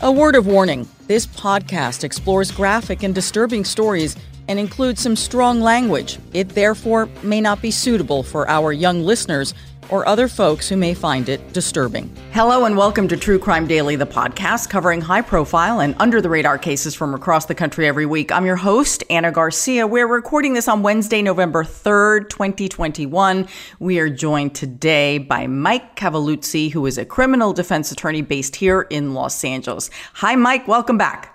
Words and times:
A 0.00 0.10
word 0.10 0.34
of 0.34 0.46
warning. 0.46 0.88
This 1.06 1.26
podcast 1.26 2.02
explores 2.02 2.50
graphic 2.50 3.02
and 3.02 3.14
disturbing 3.14 3.64
stories 3.64 4.16
and 4.48 4.58
includes 4.58 5.00
some 5.00 5.14
strong 5.14 5.60
language. 5.60 6.18
It 6.32 6.48
therefore 6.50 7.08
may 7.22 7.40
not 7.40 7.62
be 7.62 7.70
suitable 7.70 8.22
for 8.22 8.48
our 8.48 8.72
young 8.72 9.02
listeners 9.02 9.54
or 9.88 10.06
other 10.06 10.28
folks 10.28 10.68
who 10.68 10.76
may 10.76 10.94
find 10.94 11.28
it 11.28 11.52
disturbing. 11.52 12.14
Hello, 12.32 12.64
and 12.64 12.76
welcome 12.76 13.08
to 13.08 13.16
True 13.16 13.38
Crime 13.38 13.66
Daily, 13.66 13.96
the 13.96 14.06
podcast 14.06 14.70
covering 14.70 15.00
high 15.00 15.22
profile 15.22 15.80
and 15.80 15.94
under 15.98 16.20
the 16.20 16.28
radar 16.28 16.58
cases 16.58 16.94
from 16.94 17.14
across 17.14 17.46
the 17.46 17.54
country 17.54 17.86
every 17.86 18.06
week. 18.06 18.32
I'm 18.32 18.46
your 18.46 18.56
host, 18.56 19.04
Ana 19.10 19.32
Garcia. 19.32 19.86
We're 19.86 20.06
recording 20.06 20.54
this 20.54 20.68
on 20.68 20.82
Wednesday, 20.82 21.22
November 21.22 21.64
3rd, 21.64 22.28
2021. 22.28 23.46
We 23.78 23.98
are 23.98 24.08
joined 24.08 24.54
today 24.54 25.18
by 25.18 25.46
Mike 25.46 25.96
Cavalluzzi, 25.96 26.72
who 26.72 26.86
is 26.86 26.98
a 26.98 27.04
criminal 27.04 27.52
defense 27.52 27.92
attorney 27.92 28.22
based 28.22 28.56
here 28.56 28.82
in 28.82 29.14
Los 29.14 29.44
Angeles. 29.44 29.90
Hi, 30.14 30.34
Mike. 30.36 30.66
Welcome 30.66 30.98
back. 30.98 31.28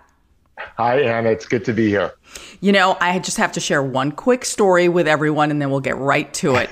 Hi, 0.78 1.02
Ana. 1.02 1.30
It's 1.30 1.45
good 1.45 1.66
to 1.66 1.73
be 1.73 1.89
here. 1.89 2.14
You 2.61 2.72
know, 2.72 2.98
I 3.00 3.20
just 3.20 3.38
have 3.38 3.52
to 3.54 3.59
share 3.59 3.84
one 3.84 4.11
quick 4.11 4.44
story 4.45 4.89
with 4.89 5.08
everyone 5.08 5.52
and 5.52 5.61
then 5.61 5.70
we'll 5.70 5.80
get 5.80 5.98
right 5.98 6.34
to 6.36 6.56
it. 6.56 6.70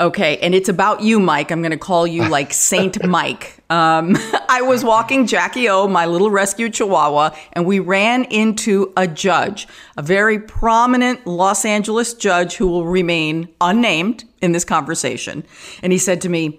Okay, 0.00 0.38
and 0.38 0.54
it's 0.54 0.70
about 0.70 1.02
you, 1.02 1.20
Mike. 1.20 1.50
I'm 1.50 1.60
going 1.60 1.72
to 1.72 1.76
call 1.76 2.06
you 2.06 2.26
like 2.28 2.54
Saint 2.54 3.04
Mike. 3.04 3.62
Um, 3.68 4.16
I 4.48 4.62
was 4.62 4.82
walking 4.82 5.26
Jackie 5.26 5.68
O, 5.68 5.86
my 5.86 6.06
little 6.06 6.30
rescue 6.30 6.70
chihuahua, 6.70 7.36
and 7.52 7.66
we 7.66 7.80
ran 7.80 8.24
into 8.24 8.94
a 8.96 9.06
judge, 9.06 9.68
a 9.98 10.02
very 10.02 10.38
prominent 10.38 11.26
Los 11.26 11.66
Angeles 11.66 12.14
judge 12.14 12.56
who 12.56 12.66
will 12.66 12.86
remain 12.86 13.48
unnamed 13.60 14.24
in 14.40 14.52
this 14.52 14.64
conversation. 14.64 15.44
And 15.82 15.92
he 15.92 15.98
said 15.98 16.22
to 16.22 16.30
me, 16.30 16.58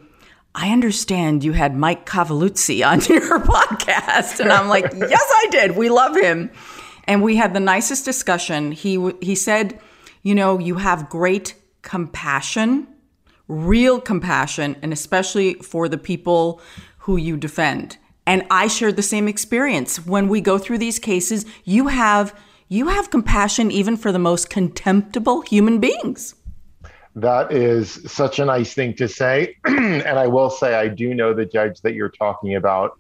I 0.54 0.70
understand 0.72 1.44
you 1.44 1.54
had 1.54 1.76
Mike 1.76 2.06
Cavalluzzi 2.06 2.86
on 2.86 3.00
your 3.10 3.40
podcast. 3.40 4.40
And 4.40 4.52
I'm 4.52 4.68
like, 4.68 4.86
yes, 4.94 5.34
I 5.38 5.48
did. 5.50 5.76
We 5.76 5.90
love 5.90 6.16
him. 6.16 6.52
And 7.06 7.24
we 7.24 7.38
had 7.38 7.56
the 7.56 7.60
nicest 7.60 8.06
discussion. 8.06 8.72
He, 8.72 9.12
he 9.22 9.34
said, 9.34 9.80
you 10.22 10.36
know, 10.36 10.60
you 10.60 10.76
have 10.76 11.10
great 11.10 11.56
compassion 11.82 12.88
real 13.48 14.00
compassion, 14.00 14.76
and 14.82 14.94
especially 14.94 15.56
for 15.56 15.88
the 15.90 15.98
people 15.98 16.62
who 17.00 17.18
you 17.18 17.38
defend. 17.38 17.98
And 18.26 18.46
I 18.52 18.68
shared 18.68 18.96
the 18.96 19.04
same 19.04 19.28
experience. 19.28 20.06
When 20.06 20.28
we 20.28 20.42
go 20.42 20.58
through 20.58 20.78
these 20.78 21.00
cases, 21.00 21.46
you 21.64 21.88
have 21.88 22.34
you 22.68 22.88
have 22.88 23.10
compassion 23.10 23.70
even 23.70 23.98
for 23.98 24.14
the 24.14 24.20
most 24.20 24.50
contemptible 24.50 25.42
human 25.42 25.82
beings. 25.82 26.36
That 27.16 27.52
is 27.52 28.00
such 28.10 28.40
a 28.40 28.46
nice 28.46 28.74
thing 28.74 28.94
to 28.96 29.10
say. 29.10 29.58
and 29.66 30.08
I 30.08 30.28
will 30.28 30.50
say 30.50 30.76
I 30.76 30.88
do 30.88 31.14
know 31.14 31.34
the 31.34 31.46
judge 31.46 31.82
that 31.82 31.96
you're 31.96 32.08
talking 32.08 32.56
about 32.56 32.98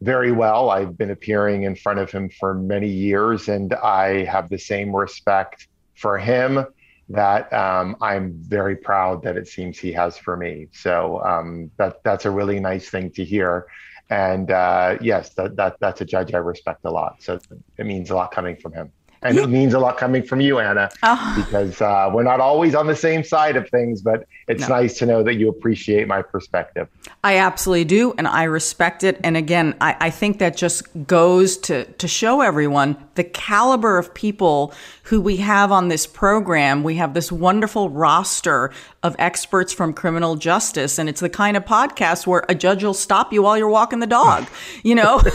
very 0.00 0.30
well. 0.30 0.70
I've 0.70 0.96
been 0.96 1.10
appearing 1.10 1.64
in 1.64 1.74
front 1.74 1.98
of 1.98 2.12
him 2.12 2.30
for 2.30 2.54
many 2.54 2.88
years 2.88 3.48
and 3.48 3.74
I 3.74 4.24
have 4.24 4.48
the 4.48 4.58
same 4.58 4.94
respect 4.94 5.66
for 5.94 6.16
him 6.16 6.64
that 7.10 7.52
um, 7.52 7.96
I'm 8.00 8.34
very 8.34 8.76
proud 8.76 9.22
that 9.24 9.36
it 9.36 9.48
seems 9.48 9.78
he 9.78 9.92
has 9.92 10.16
for 10.16 10.36
me. 10.36 10.68
So 10.72 11.22
um, 11.24 11.70
that 11.76 12.02
that's 12.04 12.24
a 12.24 12.30
really 12.30 12.60
nice 12.60 12.88
thing 12.88 13.10
to 13.12 13.24
hear. 13.24 13.66
And 14.08 14.50
uh, 14.50 14.98
yes, 15.00 15.34
that, 15.34 15.56
that 15.56 15.76
that's 15.80 16.00
a 16.00 16.04
judge 16.04 16.34
I 16.34 16.38
respect 16.38 16.80
a 16.84 16.90
lot. 16.90 17.22
So 17.22 17.38
it 17.78 17.86
means 17.86 18.10
a 18.10 18.16
lot 18.16 18.32
coming 18.32 18.56
from 18.56 18.72
him. 18.72 18.92
And 19.22 19.38
it 19.38 19.48
means 19.48 19.74
a 19.74 19.78
lot 19.78 19.98
coming 19.98 20.22
from 20.22 20.40
you, 20.40 20.58
Ana, 20.58 20.90
oh. 21.02 21.34
because 21.36 21.80
uh, 21.82 22.10
we're 22.12 22.22
not 22.22 22.40
always 22.40 22.74
on 22.74 22.86
the 22.86 22.96
same 22.96 23.22
side 23.22 23.54
of 23.54 23.68
things, 23.68 24.00
but 24.00 24.26
it's 24.48 24.62
no. 24.62 24.76
nice 24.76 24.98
to 24.98 25.06
know 25.06 25.22
that 25.22 25.34
you 25.34 25.48
appreciate 25.50 26.08
my 26.08 26.22
perspective. 26.22 26.88
I 27.22 27.36
absolutely 27.36 27.84
do, 27.84 28.14
and 28.16 28.26
I 28.26 28.44
respect 28.44 29.04
it. 29.04 29.20
And 29.22 29.36
again, 29.36 29.76
I, 29.80 29.94
I 30.00 30.10
think 30.10 30.38
that 30.38 30.56
just 30.56 30.84
goes 31.06 31.58
to, 31.58 31.84
to 31.84 32.08
show 32.08 32.40
everyone 32.40 32.96
the 33.16 33.24
caliber 33.24 33.98
of 33.98 34.14
people 34.14 34.72
who 35.04 35.20
we 35.20 35.36
have 35.36 35.70
on 35.70 35.88
this 35.88 36.06
program. 36.06 36.82
We 36.82 36.94
have 36.94 37.12
this 37.12 37.30
wonderful 37.30 37.90
roster 37.90 38.72
of 39.02 39.14
experts 39.18 39.70
from 39.70 39.92
criminal 39.92 40.36
justice, 40.36 40.98
and 40.98 41.10
it's 41.10 41.20
the 41.20 41.28
kind 41.28 41.58
of 41.58 41.66
podcast 41.66 42.26
where 42.26 42.44
a 42.48 42.54
judge 42.54 42.82
will 42.82 42.94
stop 42.94 43.34
you 43.34 43.42
while 43.42 43.58
you're 43.58 43.68
walking 43.68 43.98
the 43.98 44.06
dog, 44.06 44.46
you 44.82 44.94
know? 44.94 45.20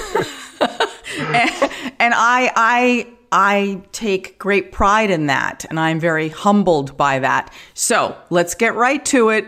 and, 1.19 1.72
and 2.00 2.13
I, 2.16 2.51
I, 2.56 3.07
I 3.31 3.81
take 3.91 4.38
great 4.40 4.72
pride 4.72 5.09
in 5.09 5.28
that, 5.28 5.66
and 5.69 5.80
I'm 5.80 6.00
very 6.00 6.30
humbled 6.30 6.97
by 6.97 7.19
that. 7.19 7.52
So 7.74 8.16
let's 8.30 8.56
get 8.56 8.75
right 8.75 9.03
to 9.06 9.30
it. 9.30 9.46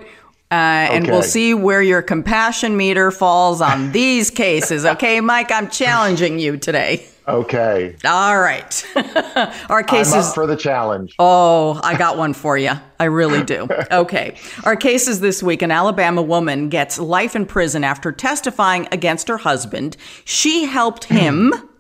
Uh, 0.49 0.87
and 0.91 1.07
we'll 1.07 1.21
see 1.23 1.53
where 1.53 1.81
your 1.81 2.01
compassion 2.01 2.77
meter 2.77 3.11
falls 3.11 3.59
on 3.59 3.91
these 3.93 4.29
cases. 4.29 4.85
Okay, 4.85 5.19
Mike, 5.19 5.51
I'm 5.51 5.69
challenging 5.69 6.39
you 6.39 6.55
today. 6.57 7.05
Okay. 7.27 7.93
All 8.05 8.39
right. 8.39 8.85
Our 9.69 9.83
cases 9.83 10.13
I'm 10.13 10.19
up 10.21 10.33
for 10.33 10.47
the 10.47 10.55
challenge. 10.55 11.13
Oh, 11.19 11.77
I 11.83 11.97
got 11.97 12.17
one 12.17 12.33
for 12.33 12.57
you. 12.57 12.71
I 12.99 13.05
really 13.05 13.43
do. 13.43 13.67
Okay. 13.91 14.37
Our 14.63 14.75
cases 14.75 15.19
this 15.21 15.41
week 15.41 15.61
an 15.61 15.71
Alabama 15.71 16.21
woman 16.21 16.69
gets 16.69 16.99
life 16.99 17.35
in 17.35 17.45
prison 17.45 17.83
after 17.83 18.11
testifying 18.11 18.87
against 18.91 19.27
her 19.27 19.37
husband. 19.37 19.97
She 20.23 20.65
helped 20.65 21.05
him 21.05 21.53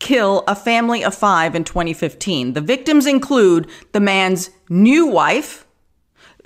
kill 0.00 0.42
a 0.48 0.56
family 0.56 1.04
of 1.04 1.14
five 1.14 1.54
in 1.54 1.62
2015. 1.62 2.54
The 2.54 2.60
victims 2.60 3.06
include 3.06 3.68
the 3.92 4.00
man's 4.00 4.50
new 4.68 5.06
wife, 5.06 5.66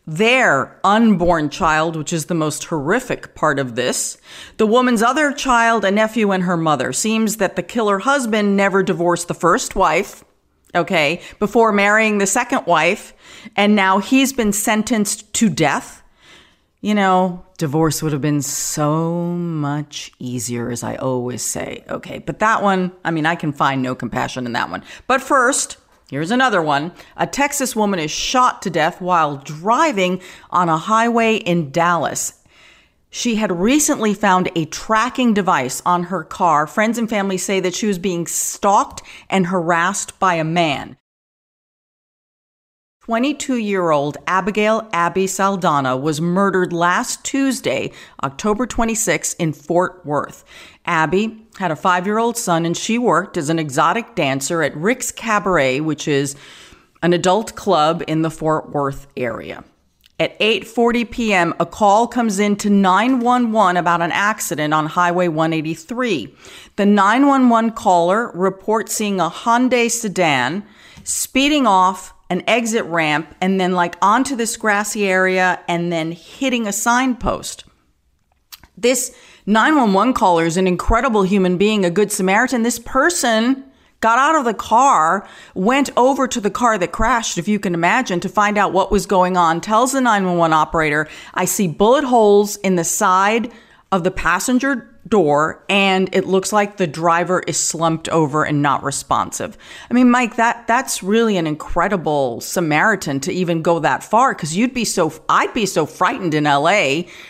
their 0.06 0.78
unborn 0.84 1.48
child, 1.48 1.96
which 1.96 2.12
is 2.12 2.26
the 2.26 2.34
most 2.34 2.64
horrific 2.64 3.34
part 3.34 3.58
of 3.58 3.74
this, 3.74 4.18
the 4.58 4.66
woman's 4.66 5.02
other 5.02 5.32
child, 5.32 5.84
a 5.84 5.90
nephew, 5.90 6.30
and 6.30 6.42
her 6.42 6.58
mother. 6.58 6.92
Seems 6.92 7.38
that 7.38 7.56
the 7.56 7.62
killer 7.62 8.00
husband 8.00 8.56
never 8.56 8.82
divorced 8.82 9.28
the 9.28 9.34
first 9.34 9.74
wife, 9.74 10.22
okay, 10.74 11.22
before 11.38 11.72
marrying 11.72 12.18
the 12.18 12.26
second 12.26 12.66
wife, 12.66 13.14
and 13.56 13.74
now 13.74 13.98
he's 13.98 14.34
been 14.34 14.52
sentenced 14.52 15.32
to 15.32 15.48
death 15.48 16.03
you 16.84 16.94
know, 16.94 17.42
divorce 17.56 18.02
would 18.02 18.12
have 18.12 18.20
been 18.20 18.42
so 18.42 19.22
much 19.22 20.12
easier, 20.18 20.70
as 20.70 20.82
I 20.82 20.96
always 20.96 21.40
say. 21.40 21.82
Okay, 21.88 22.18
but 22.18 22.40
that 22.40 22.62
one, 22.62 22.92
I 23.02 23.10
mean, 23.10 23.24
I 23.24 23.36
can 23.36 23.54
find 23.54 23.80
no 23.80 23.94
compassion 23.94 24.44
in 24.44 24.52
that 24.52 24.68
one. 24.68 24.84
But 25.06 25.22
first, 25.22 25.78
here's 26.10 26.30
another 26.30 26.60
one. 26.60 26.92
A 27.16 27.26
Texas 27.26 27.74
woman 27.74 28.00
is 28.00 28.10
shot 28.10 28.60
to 28.60 28.70
death 28.70 29.00
while 29.00 29.38
driving 29.38 30.20
on 30.50 30.68
a 30.68 30.76
highway 30.76 31.36
in 31.36 31.70
Dallas. 31.70 32.42
She 33.08 33.36
had 33.36 33.50
recently 33.50 34.12
found 34.12 34.50
a 34.54 34.66
tracking 34.66 35.32
device 35.32 35.80
on 35.86 36.02
her 36.02 36.22
car. 36.22 36.66
Friends 36.66 36.98
and 36.98 37.08
family 37.08 37.38
say 37.38 37.60
that 37.60 37.74
she 37.74 37.86
was 37.86 37.98
being 37.98 38.26
stalked 38.26 39.00
and 39.30 39.46
harassed 39.46 40.18
by 40.18 40.34
a 40.34 40.44
man. 40.44 40.98
22 43.04 43.56
year 43.56 43.90
old 43.90 44.16
Abigail 44.26 44.88
Abby 44.94 45.26
Saldana 45.26 45.94
was 45.94 46.22
murdered 46.22 46.72
last 46.72 47.22
Tuesday, 47.22 47.92
October 48.22 48.66
26, 48.66 49.34
in 49.34 49.52
Fort 49.52 50.00
Worth. 50.06 50.42
Abby 50.86 51.46
had 51.58 51.70
a 51.70 51.76
five 51.76 52.06
year 52.06 52.16
old 52.16 52.38
son 52.38 52.64
and 52.64 52.74
she 52.74 52.96
worked 52.96 53.36
as 53.36 53.50
an 53.50 53.58
exotic 53.58 54.14
dancer 54.14 54.62
at 54.62 54.74
Rick's 54.74 55.12
Cabaret, 55.12 55.80
which 55.80 56.08
is 56.08 56.34
an 57.02 57.12
adult 57.12 57.54
club 57.54 58.02
in 58.06 58.22
the 58.22 58.30
Fort 58.30 58.70
Worth 58.70 59.06
area. 59.18 59.64
At 60.18 60.38
8:40 60.40 61.10
p.m., 61.10 61.54
a 61.60 61.66
call 61.66 62.06
comes 62.06 62.38
in 62.38 62.56
to 62.56 62.70
911 62.70 63.76
about 63.76 64.00
an 64.00 64.12
accident 64.12 64.72
on 64.72 64.86
Highway 64.86 65.28
183. 65.28 66.34
The 66.76 66.86
911 66.86 67.72
caller 67.72 68.30
reports 68.32 68.94
seeing 68.94 69.20
a 69.20 69.28
Hyundai 69.28 69.90
sedan 69.90 70.64
speeding 71.02 71.66
off 71.66 72.13
an 72.34 72.42
exit 72.48 72.84
ramp 72.86 73.32
and 73.40 73.60
then 73.60 73.72
like 73.72 73.94
onto 74.02 74.34
this 74.34 74.56
grassy 74.56 75.06
area 75.06 75.60
and 75.68 75.92
then 75.92 76.10
hitting 76.10 76.66
a 76.66 76.72
signpost. 76.72 77.64
This 78.76 79.14
911 79.46 80.14
caller 80.14 80.44
is 80.44 80.56
an 80.56 80.66
incredible 80.66 81.22
human 81.22 81.56
being, 81.56 81.84
a 81.84 81.90
good 81.90 82.10
Samaritan. 82.10 82.64
This 82.64 82.80
person 82.80 83.62
got 84.00 84.18
out 84.18 84.34
of 84.34 84.44
the 84.44 84.52
car, 84.52 85.28
went 85.54 85.90
over 85.96 86.26
to 86.26 86.40
the 86.40 86.50
car 86.50 86.76
that 86.76 86.90
crashed, 86.90 87.38
if 87.38 87.46
you 87.46 87.60
can 87.60 87.72
imagine, 87.72 88.18
to 88.18 88.28
find 88.28 88.58
out 88.58 88.72
what 88.72 88.90
was 88.90 89.06
going 89.06 89.36
on, 89.36 89.60
tells 89.60 89.92
the 89.92 90.00
911 90.00 90.52
operator, 90.52 91.08
I 91.34 91.44
see 91.44 91.68
bullet 91.68 92.04
holes 92.04 92.56
in 92.56 92.74
the 92.74 92.84
side 92.84 93.52
of 93.92 94.02
the 94.02 94.10
passenger 94.10 94.93
door 95.08 95.62
and 95.68 96.08
it 96.14 96.26
looks 96.26 96.52
like 96.52 96.76
the 96.76 96.86
driver 96.86 97.42
is 97.46 97.58
slumped 97.58 98.08
over 98.08 98.44
and 98.44 98.62
not 98.62 98.82
responsive. 98.82 99.56
I 99.90 99.94
mean, 99.94 100.10
Mike, 100.10 100.36
that 100.36 100.66
that's 100.66 101.02
really 101.02 101.36
an 101.36 101.46
incredible 101.46 102.40
Samaritan 102.40 103.20
to 103.20 103.32
even 103.32 103.62
go 103.62 103.78
that 103.80 104.02
far 104.02 104.34
because 104.34 104.56
you'd 104.56 104.74
be 104.74 104.84
so 104.84 105.12
I'd 105.28 105.52
be 105.52 105.66
so 105.66 105.86
frightened 105.86 106.34
in 106.34 106.44
LA, 106.44 106.70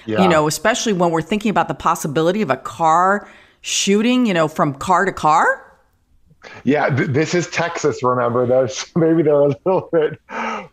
yeah. 0.06 0.22
you 0.22 0.28
know, 0.28 0.46
especially 0.46 0.92
when 0.92 1.10
we're 1.10 1.22
thinking 1.22 1.50
about 1.50 1.68
the 1.68 1.74
possibility 1.74 2.42
of 2.42 2.50
a 2.50 2.56
car 2.56 3.28
shooting, 3.60 4.26
you 4.26 4.34
know, 4.34 4.46
from 4.46 4.74
car 4.74 5.04
to 5.04 5.12
car. 5.12 5.60
Yeah, 6.64 6.88
th- 6.88 7.10
this 7.10 7.34
is 7.34 7.48
Texas. 7.48 8.02
Remember, 8.02 8.46
though, 8.46 8.66
so 8.68 8.86
maybe 8.96 9.22
they're 9.22 9.34
a 9.34 9.48
little 9.64 9.88
bit 9.92 10.20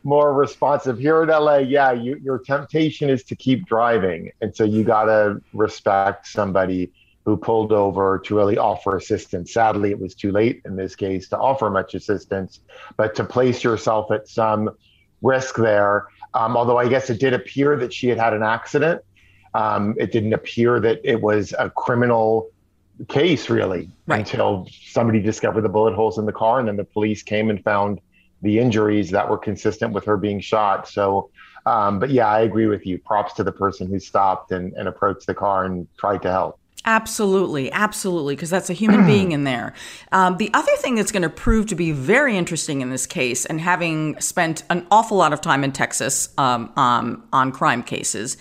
more 0.04 0.34
responsive. 0.34 1.00
Here 1.00 1.24
in 1.24 1.30
LA, 1.30 1.58
yeah, 1.58 1.92
you, 1.92 2.20
your 2.24 2.40
temptation 2.40 3.10
is 3.10 3.24
to 3.26 3.36
keep 3.36 3.66
driving, 3.66 4.32
and 4.42 4.56
so 4.56 4.64
you 4.64 4.84
got 4.84 5.06
to 5.06 5.42
respect 5.54 6.28
somebody 6.28 6.92
who 7.26 7.38
pulled 7.38 7.72
over 7.72 8.20
to 8.26 8.36
really 8.36 8.58
offer 8.58 8.98
assistance. 8.98 9.54
Sadly, 9.54 9.92
it 9.92 10.00
was 10.00 10.16
too 10.16 10.32
late 10.32 10.62
in 10.66 10.76
this 10.76 10.96
case 10.96 11.30
to 11.30 11.38
offer 11.38 11.70
much 11.70 11.94
assistance, 11.94 12.62
but 12.98 13.14
to 13.16 13.24
place 13.24 13.64
yourself 13.64 14.12
at 14.12 14.28
some 14.28 14.72
risk 15.22 15.56
there. 15.56 16.08
Um, 16.34 16.58
although 16.58 16.78
I 16.78 16.88
guess 16.88 17.10
it 17.10 17.20
did 17.20 17.34
appear 17.34 17.78
that 17.78 17.94
she 17.94 18.08
had 18.08 18.18
had 18.18 18.34
an 18.34 18.44
accident. 18.44 19.02
Um, 19.54 19.96
it 20.00 20.12
didn't 20.12 20.34
appear 20.34 20.80
that 20.80 21.02
it 21.04 21.22
was 21.22 21.54
a 21.60 21.70
criminal 21.70 22.50
case 23.08 23.50
really 23.50 23.90
right. 24.08 24.20
until 24.20 24.68
somebody 24.88 25.20
discovered 25.22 25.62
the 25.62 25.70
bullet 25.70 25.94
holes 25.94 26.18
in 26.18 26.26
the 26.26 26.32
car 26.32 26.60
and 26.60 26.68
then 26.68 26.78
the 26.78 26.84
police 26.84 27.24
came 27.24 27.50
and 27.50 27.64
found 27.64 28.00
the 28.42 28.60
injuries 28.60 29.12
that 29.12 29.30
were 29.30 29.38
consistent 29.38 29.94
with 29.94 30.06
her 30.06 30.18
being 30.18 30.40
shot. 30.40 30.88
So 30.88 31.30
um, 31.66 32.00
but 32.00 32.10
yeah 32.10 32.28
i 32.28 32.40
agree 32.40 32.66
with 32.66 32.86
you. 32.86 32.98
Props 32.98 33.34
to 33.34 33.44
the 33.44 33.52
person 33.52 33.88
who 33.88 34.00
stopped 34.00 34.52
and, 34.52 34.74
and 34.74 34.88
approached 34.88 35.28
the 35.28 35.36
car 35.36 35.66
and 35.66 35.88
tried 35.98 36.22
to 36.24 36.32
help. 36.32 36.60
Absolutely, 36.86 37.72
absolutely, 37.72 38.36
because 38.36 38.50
that's 38.50 38.70
a 38.70 38.74
human 38.74 39.06
being 39.06 39.32
in 39.34 39.44
there. 39.44 39.74
Um, 40.12 40.38
the 40.38 40.50
other 40.54 40.76
thing 40.78 40.96
that's 40.96 41.12
going 41.12 41.22
to 41.22 41.30
prove 41.30 41.68
to 41.68 41.76
be 41.76 41.92
very 41.92 42.36
interesting 42.36 42.82
in 42.82 42.90
this 42.90 43.06
case, 43.06 43.46
and 43.46 43.62
having 43.62 44.20
spent 44.20 44.64
an 44.70 44.88
awful 44.90 45.18
lot 45.18 45.32
of 45.32 45.42
time 45.42 45.64
in 45.64 45.72
Texas 45.72 46.30
um, 46.40 46.72
um, 46.78 47.24
on 47.32 47.52
crime 47.52 47.84
cases, 47.84 48.36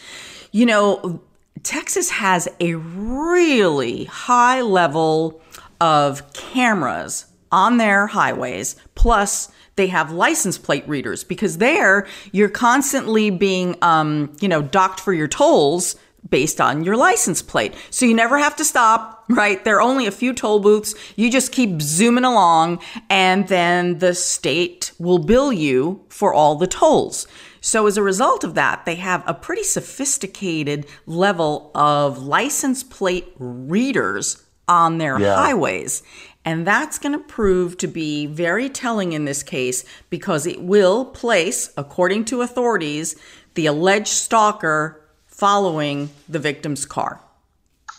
you 0.52 0.64
know, 0.64 1.22
Texas 1.62 2.10
has 2.10 2.48
a 2.60 2.74
really 2.74 4.04
high 4.04 4.60
level 4.62 5.40
of 5.80 6.32
cameras 6.32 7.26
on 7.52 7.78
their 7.78 8.06
highways, 8.06 8.76
plus 8.94 9.50
they 9.76 9.88
have 9.88 10.12
license 10.12 10.58
plate 10.58 10.86
readers 10.88 11.24
because 11.24 11.58
there 11.58 12.06
you're 12.32 12.48
constantly 12.48 13.30
being, 13.30 13.76
um, 13.82 14.34
you 14.40 14.48
know, 14.48 14.62
docked 14.62 15.00
for 15.00 15.12
your 15.12 15.28
tolls 15.28 15.96
based 16.28 16.60
on 16.60 16.84
your 16.84 16.96
license 16.96 17.40
plate. 17.40 17.74
So 17.88 18.04
you 18.04 18.14
never 18.14 18.38
have 18.38 18.54
to 18.56 18.64
stop, 18.64 19.24
right? 19.28 19.64
There 19.64 19.76
are 19.76 19.82
only 19.82 20.06
a 20.06 20.10
few 20.10 20.32
toll 20.32 20.60
booths. 20.60 20.94
You 21.16 21.30
just 21.30 21.50
keep 21.50 21.80
zooming 21.80 22.24
along, 22.24 22.80
and 23.08 23.48
then 23.48 23.98
the 23.98 24.14
state 24.14 24.92
will 24.98 25.18
bill 25.18 25.52
you 25.52 26.04
for 26.08 26.34
all 26.34 26.56
the 26.56 26.66
tolls. 26.66 27.26
So, 27.60 27.86
as 27.86 27.96
a 27.96 28.02
result 28.02 28.42
of 28.42 28.54
that, 28.54 28.86
they 28.86 28.94
have 28.96 29.22
a 29.26 29.34
pretty 29.34 29.64
sophisticated 29.64 30.86
level 31.06 31.70
of 31.74 32.18
license 32.18 32.82
plate 32.82 33.32
readers 33.38 34.42
on 34.66 34.98
their 34.98 35.18
yeah. 35.18 35.34
highways. 35.34 36.02
And 36.44 36.66
that's 36.66 36.98
going 36.98 37.12
to 37.12 37.24
prove 37.24 37.76
to 37.78 37.86
be 37.86 38.26
very 38.26 38.70
telling 38.70 39.12
in 39.12 39.26
this 39.26 39.42
case 39.42 39.84
because 40.08 40.46
it 40.46 40.62
will 40.62 41.04
place, 41.04 41.70
according 41.76 42.24
to 42.26 42.40
authorities, 42.40 43.16
the 43.54 43.66
alleged 43.66 44.08
stalker 44.08 45.02
following 45.26 46.08
the 46.28 46.38
victim's 46.38 46.86
car. 46.86 47.20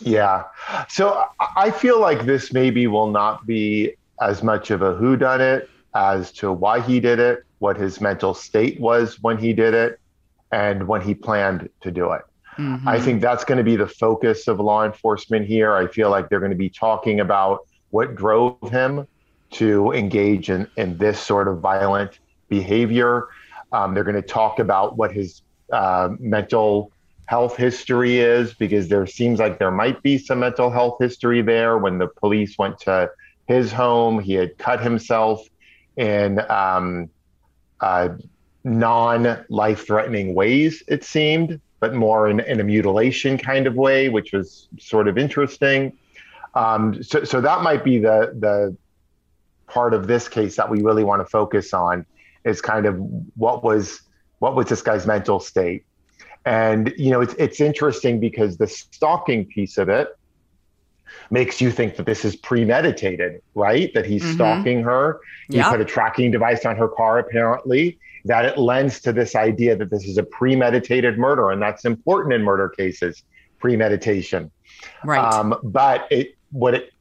Yeah. 0.00 0.44
So 0.88 1.24
I 1.56 1.70
feel 1.70 2.00
like 2.00 2.26
this 2.26 2.52
maybe 2.52 2.88
will 2.88 3.10
not 3.10 3.46
be 3.46 3.94
as 4.20 4.42
much 4.42 4.70
of 4.70 4.82
a 4.82 4.94
who 4.94 5.16
done 5.16 5.40
it 5.40 5.68
as 5.94 6.32
to 6.32 6.52
why 6.52 6.80
he 6.80 6.98
did 6.98 7.20
it 7.20 7.44
what 7.62 7.76
his 7.76 8.00
mental 8.00 8.34
state 8.34 8.80
was 8.80 9.22
when 9.22 9.38
he 9.38 9.52
did 9.52 9.72
it 9.72 10.00
and 10.50 10.88
when 10.88 11.00
he 11.00 11.14
planned 11.14 11.68
to 11.80 11.90
do 11.92 12.12
it. 12.12 12.22
Mm-hmm. 12.58 12.88
I 12.88 12.98
think 13.00 13.22
that's 13.22 13.44
going 13.44 13.58
to 13.58 13.64
be 13.64 13.76
the 13.76 13.86
focus 13.86 14.48
of 14.48 14.58
law 14.58 14.84
enforcement 14.84 15.46
here. 15.46 15.72
I 15.72 15.86
feel 15.86 16.10
like 16.10 16.28
they're 16.28 16.44
going 16.46 16.50
to 16.58 16.64
be 16.68 16.68
talking 16.68 17.20
about 17.20 17.60
what 17.90 18.16
drove 18.16 18.58
him 18.68 19.06
to 19.52 19.92
engage 19.92 20.50
in, 20.50 20.66
in 20.76 20.98
this 20.98 21.20
sort 21.20 21.46
of 21.46 21.60
violent 21.60 22.18
behavior. 22.48 23.28
Um, 23.72 23.94
they're 23.94 24.08
going 24.10 24.22
to 24.26 24.28
talk 24.40 24.58
about 24.58 24.96
what 24.98 25.12
his 25.12 25.42
uh, 25.72 26.08
mental 26.18 26.90
health 27.26 27.56
history 27.56 28.18
is, 28.18 28.52
because 28.54 28.88
there 28.88 29.06
seems 29.06 29.38
like 29.38 29.58
there 29.58 29.70
might 29.70 30.02
be 30.02 30.18
some 30.18 30.40
mental 30.40 30.68
health 30.68 30.96
history 30.98 31.42
there. 31.42 31.78
When 31.78 31.98
the 31.98 32.08
police 32.08 32.58
went 32.58 32.80
to 32.80 33.10
his 33.46 33.72
home, 33.72 34.18
he 34.20 34.34
had 34.34 34.58
cut 34.58 34.82
himself 34.82 35.46
in 35.96 36.40
um, 36.50 37.08
uh, 37.82 38.10
non 38.64 39.44
life 39.48 39.86
threatening 39.86 40.34
ways, 40.34 40.82
it 40.88 41.04
seemed, 41.04 41.60
but 41.80 41.94
more 41.94 42.28
in, 42.28 42.40
in, 42.40 42.60
a 42.60 42.64
mutilation 42.64 43.36
kind 43.36 43.66
of 43.66 43.74
way, 43.74 44.08
which 44.08 44.32
was 44.32 44.68
sort 44.78 45.08
of 45.08 45.18
interesting. 45.18 45.92
Um, 46.54 47.02
so, 47.02 47.24
so 47.24 47.40
that 47.40 47.62
might 47.62 47.82
be 47.82 47.98
the, 47.98 48.34
the 48.38 48.76
part 49.66 49.94
of 49.94 50.06
this 50.06 50.28
case 50.28 50.56
that 50.56 50.70
we 50.70 50.82
really 50.82 51.04
want 51.04 51.20
to 51.20 51.26
focus 51.26 51.74
on 51.74 52.06
is 52.44 52.60
kind 52.60 52.86
of 52.86 52.96
what 53.36 53.64
was 53.64 54.02
what 54.38 54.54
was 54.54 54.66
this 54.66 54.82
guy's 54.82 55.06
mental 55.06 55.38
state 55.40 55.84
and 56.44 56.92
you 56.96 57.10
know 57.10 57.20
it's 57.20 57.34
it's 57.34 57.60
interesting 57.60 58.18
because 58.18 58.56
the 58.56 58.66
stalking 58.66 59.46
piece 59.46 59.78
of 59.78 59.88
it 59.88 60.08
makes 61.30 61.60
you 61.60 61.70
think 61.70 61.96
that 61.96 62.06
this 62.06 62.24
is 62.24 62.36
premeditated, 62.36 63.40
right? 63.54 63.92
That 63.94 64.06
he's 64.06 64.22
mm-hmm. 64.22 64.34
stalking 64.34 64.82
her. 64.82 65.20
He 65.48 65.56
yep. 65.56 65.70
put 65.70 65.80
a 65.80 65.84
tracking 65.84 66.30
device 66.30 66.64
on 66.64 66.76
her 66.76 66.88
car, 66.88 67.18
apparently, 67.18 67.98
that 68.24 68.44
it 68.44 68.58
lends 68.58 69.00
to 69.00 69.12
this 69.12 69.34
idea 69.34 69.74
that 69.76 69.90
this 69.90 70.04
is 70.04 70.18
a 70.18 70.22
premeditated 70.22 71.18
murder. 71.18 71.50
And 71.50 71.60
that's 71.60 71.84
important 71.84 72.34
in 72.34 72.42
murder 72.42 72.68
cases, 72.68 73.22
premeditation. 73.58 74.50
Right. 75.04 75.18
Um, 75.18 75.58
but 75.62 76.06
it, 76.10 76.36
what 76.50 76.74
it, 76.74 76.92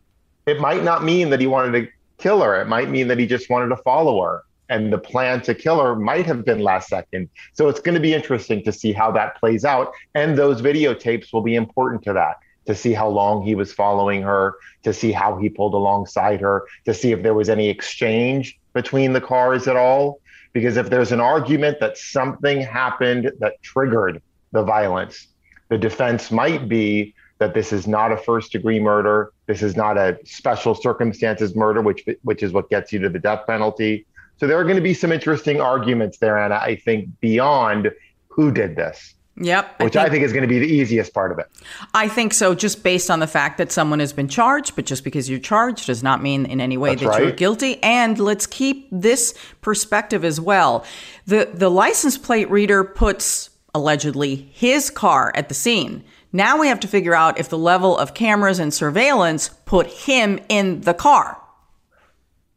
it 0.46 0.60
might 0.60 0.84
not 0.84 1.04
mean 1.04 1.30
that 1.30 1.40
he 1.40 1.48
wanted 1.48 1.80
to 1.80 1.92
kill 2.18 2.42
her. 2.42 2.62
It 2.62 2.68
might 2.68 2.90
mean 2.90 3.08
that 3.10 3.20
he 3.20 3.28
just 3.28 3.50
wanted 3.50 3.70
to 3.76 3.78
follow 3.78 4.22
her. 4.24 4.44
And 4.70 4.94
the 4.94 4.98
plan 4.98 5.42
to 5.42 5.54
kill 5.54 5.84
her 5.84 5.98
might 5.98 6.26
have 6.26 6.46
been 6.46 6.60
last 6.60 6.88
second. 6.88 7.28
So 7.52 7.68
it's 7.68 7.82
going 7.82 7.96
to 7.96 8.02
be 8.02 8.14
interesting 8.14 8.64
to 8.64 8.72
see 8.72 8.94
how 8.94 9.12
that 9.12 9.38
plays 9.38 9.66
out. 9.66 9.92
And 10.16 10.38
those 10.38 10.62
videotapes 10.62 11.34
will 11.34 11.42
be 11.42 11.56
important 11.56 12.04
to 12.04 12.14
that 12.14 12.38
to 12.66 12.76
see 12.76 12.94
how 12.94 13.08
long 13.08 13.44
he 13.44 13.56
was 13.56 13.74
following 13.74 14.22
her, 14.22 14.56
to 14.84 14.94
see 14.94 15.12
how 15.12 15.38
he 15.38 15.50
pulled 15.50 15.74
alongside 15.74 16.42
her, 16.42 16.66
to 16.86 16.94
see 16.94 17.12
if 17.12 17.24
there 17.24 17.34
was 17.34 17.50
any 17.50 17.70
exchange 17.70 18.60
between 18.74 19.14
the 19.14 19.22
cars 19.22 19.68
at 19.68 19.76
all. 19.76 20.20
Because 20.54 20.78
if 20.78 20.90
there's 20.90 21.12
an 21.12 21.22
argument 21.22 21.80
that 21.80 21.98
something 21.98 22.62
happened 22.62 23.32
that 23.40 23.62
triggered 23.62 24.22
the 24.52 24.64
violence, 24.64 25.28
the 25.70 25.78
defense 25.78 26.30
might 26.30 26.68
be 26.68 27.16
that 27.40 27.54
this 27.56 27.74
is 27.74 27.88
not 27.88 28.12
a 28.12 28.18
first 28.18 28.52
degree 28.52 28.80
murder. 28.80 29.32
This 29.48 29.64
is 29.64 29.76
not 29.76 29.98
a 29.98 30.20
special 30.26 30.76
circumstances 30.76 31.56
murder, 31.56 31.82
which 31.82 32.06
which 32.22 32.44
is 32.44 32.52
what 32.52 32.70
gets 32.70 32.94
you 32.94 33.00
to 33.00 33.10
the 33.10 33.18
death 33.18 33.48
penalty. 33.48 34.06
So 34.38 34.46
there 34.46 34.60
are 34.60 34.64
going 34.64 34.76
to 34.76 34.82
be 34.82 34.94
some 34.94 35.12
interesting 35.12 35.62
arguments 35.62 36.18
there, 36.18 36.38
Ana. 36.38 36.56
I 36.56 36.76
think 36.76 37.10
beyond 37.20 37.92
who 38.28 38.52
did 38.52 38.76
this. 38.76 39.16
Yep. 39.38 39.82
Which 39.82 39.96
I 39.96 40.04
think, 40.04 40.08
I 40.08 40.10
think, 40.12 40.24
is 40.26 40.34
going 40.34 40.44
to 40.44 40.48
be 40.48 40.60
the 40.60 40.68
easiest 40.68 41.14
part 41.14 41.32
of 41.32 41.40
it. 41.40 41.48
I 41.94 42.08
think 42.08 42.34
so, 42.34 42.54
just 42.54 42.84
based 42.84 43.10
on 43.10 43.20
the 43.20 43.28
fact 43.28 43.58
that 43.58 43.72
someone 43.72 44.00
has 44.00 44.14
been 44.14 44.28
charged, 44.28 44.76
but 44.76 44.86
just 44.86 45.04
because 45.04 45.30
you're 45.30 45.40
charged 45.40 45.88
does 45.88 46.04
not 46.04 46.22
mean 46.22 46.46
in 46.46 46.60
any 46.60 46.78
way 46.78 46.92
That's 46.92 47.04
that 47.04 47.08
right. 47.08 47.24
you're 47.24 47.32
guilty. 47.32 47.82
And 47.82 48.20
let's 48.20 48.46
keep 48.46 48.88
this 48.92 49.34
perspective 49.62 50.26
as 50.26 50.40
well. 50.40 50.86
The 51.26 51.50
the 51.54 51.70
license 51.70 52.18
plate 52.18 52.50
reader 52.52 52.84
puts 52.84 53.50
allegedly 53.74 54.36
his 54.54 54.90
car 54.90 55.32
at 55.34 55.48
the 55.48 55.56
scene. 55.56 56.04
Now 56.34 56.58
we 56.60 56.68
have 56.68 56.80
to 56.82 56.88
figure 56.88 57.16
out 57.16 57.40
if 57.40 57.50
the 57.50 57.58
level 57.58 57.98
of 57.98 58.14
cameras 58.14 58.60
and 58.60 58.74
surveillance 58.74 59.50
put 59.66 59.88
him 59.88 60.40
in 60.50 60.82
the 60.82 60.94
car. 60.94 61.38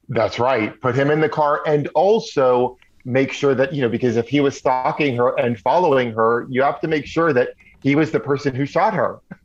That's 0.09 0.39
right. 0.39 0.79
Put 0.81 0.95
him 0.95 1.11
in 1.11 1.21
the 1.21 1.29
car 1.29 1.63
and 1.67 1.89
also 1.89 2.79
make 3.05 3.33
sure 3.33 3.55
that, 3.55 3.73
you 3.73 3.83
know, 3.83 3.89
because 3.89 4.17
if 4.17 4.29
he 4.29 4.41
was 4.41 4.57
stalking 4.57 5.17
her 5.17 5.39
and 5.39 5.59
following 5.59 6.13
her, 6.13 6.47
you 6.49 6.63
have 6.63 6.81
to 6.81 6.89
make 6.89 7.07
sure 7.07 7.33
that 7.33 7.51
he 7.83 7.95
was 7.95 8.11
the 8.11 8.21
person 8.21 8.55
who 8.55 8.67
shot 8.67 8.95
her. 8.95 9.21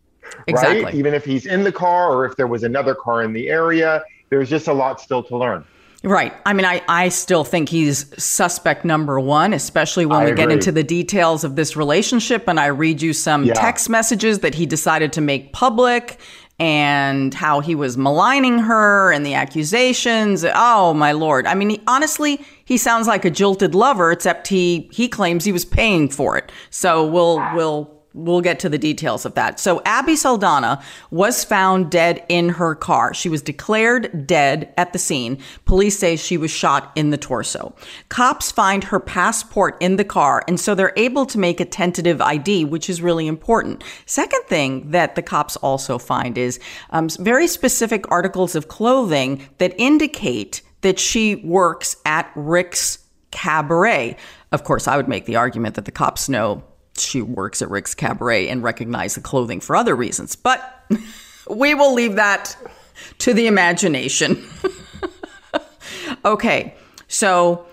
Exactly. 0.48 0.84
Right? 0.84 0.94
Even 0.96 1.16
if 1.16 1.26
he's 1.26 1.48
in 1.48 1.64
the 1.64 1.72
car 1.72 2.12
or 2.12 2.24
if 2.24 2.38
there 2.38 2.46
was 2.46 2.64
another 2.64 2.94
car 2.94 3.24
in 3.24 3.34
the 3.34 3.50
area, 3.50 4.04
there's 4.30 4.48
just 4.48 4.68
a 4.68 4.74
lot 4.74 5.02
still 5.02 5.24
to 5.24 5.36
learn. 5.36 5.66
Right. 6.04 6.34
I 6.46 6.54
mean, 6.54 6.66
I, 6.66 6.82
I 6.88 7.10
still 7.10 7.44
think 7.44 7.68
he's 7.68 8.06
suspect 8.24 8.86
number 8.86 9.20
one, 9.20 9.54
especially 9.54 10.06
when 10.06 10.22
I 10.22 10.26
we 10.26 10.34
get 10.34 10.52
into 10.52 10.72
the 10.72 10.84
details 10.84 11.44
of 11.44 11.56
this 11.56 11.76
relationship. 11.76 12.48
And 12.48 12.60
I 12.60 12.68
read 12.68 13.02
you 13.02 13.12
some 13.12 13.44
Yeah. 13.44 13.54
text 13.56 13.90
messages 13.90 14.40
that 14.40 14.56
he 14.56 14.66
decided 14.66 15.12
to 15.14 15.22
make 15.22 15.52
public 15.52 16.20
and 16.60 17.34
how 17.34 17.62
he 17.62 17.74
was 17.74 17.98
maligning 17.98 18.60
her 18.60 19.12
and 19.12 19.26
the 19.26 19.34
accusations. 19.34 20.46
Oh, 20.56 20.94
my 20.94 21.14
Lord. 21.14 21.48
I 21.48 21.56
mean, 21.56 21.70
he, 21.70 21.82
honestly, 21.88 22.44
he 22.66 22.78
sounds 22.78 23.08
like 23.08 23.24
a 23.24 23.30
jilted 23.30 23.74
lover, 23.74 24.12
except 24.12 24.48
he, 24.48 24.90
he 24.92 25.08
claims 25.08 25.46
he 25.46 25.52
was 25.52 25.66
paying 25.66 26.10
for 26.10 26.38
it. 26.38 26.52
So 26.70 27.06
we'll, 27.06 27.38
we'll, 27.56 27.99
We'll 28.14 28.42
get 28.42 28.60
to 28.62 28.70
the 28.70 28.80
details 28.80 29.24
of 29.24 29.36
that. 29.36 29.60
So, 29.60 29.84
Abby 29.86 30.16
Saldana 30.16 30.82
was 31.12 31.44
found 31.44 31.92
dead 31.92 32.26
in 32.28 32.50
her 32.50 32.74
car. 32.74 33.14
She 33.14 33.30
was 33.30 33.44
declared 33.44 34.26
dead 34.26 34.74
at 34.78 34.94
the 34.94 35.00
scene. 35.00 35.38
Police 35.66 36.00
say 36.00 36.16
she 36.16 36.36
was 36.36 36.50
shot 36.50 36.92
in 36.96 37.12
the 37.12 37.18
torso. 37.18 37.76
Cops 38.10 38.52
find 38.52 38.86
her 38.86 39.00
passport 39.00 39.78
in 39.80 39.98
the 39.98 40.04
car, 40.04 40.44
and 40.48 40.60
so 40.60 40.74
they're 40.74 40.94
able 40.96 41.28
to 41.28 41.38
make 41.38 41.60
a 41.60 41.66
tentative 41.66 42.20
ID, 42.20 42.66
which 42.66 42.90
is 42.90 43.00
really 43.00 43.28
important. 43.28 43.84
Second 44.08 44.42
thing 44.48 44.90
that 44.90 45.14
the 45.14 45.22
cops 45.22 45.56
also 45.58 46.00
find 46.00 46.36
is 46.36 46.60
um, 46.90 47.10
very 47.20 47.46
specific 47.46 48.10
articles 48.10 48.56
of 48.56 48.70
clothing 48.70 49.48
that 49.60 49.76
indicate 49.78 50.64
that 50.82 50.98
she 50.98 51.36
works 51.36 51.96
at 52.06 52.32
Rick's 52.36 53.00
Cabaret. 53.32 54.18
Of 54.52 54.64
course, 54.64 54.88
I 54.88 54.98
would 54.98 55.08
make 55.08 55.26
the 55.26 55.36
argument 55.36 55.76
that 55.76 55.86
the 55.86 55.92
cops 55.92 56.28
know 56.28 56.64
she 57.00 57.22
works 57.22 57.62
at 57.62 57.70
Rick's 57.70 57.96
Cabaret 57.96 58.48
and 58.48 58.64
recognize 58.64 59.16
the 59.16 59.22
clothing 59.22 59.60
for 59.60 59.76
other 59.76 59.96
reasons. 59.96 60.36
But 60.36 60.86
we 61.50 61.74
will 61.74 61.94
leave 61.94 62.16
that 62.16 62.56
to 63.20 63.34
the 63.34 63.48
imagination. 63.48 64.44
okay, 66.26 66.76
so 67.08 67.66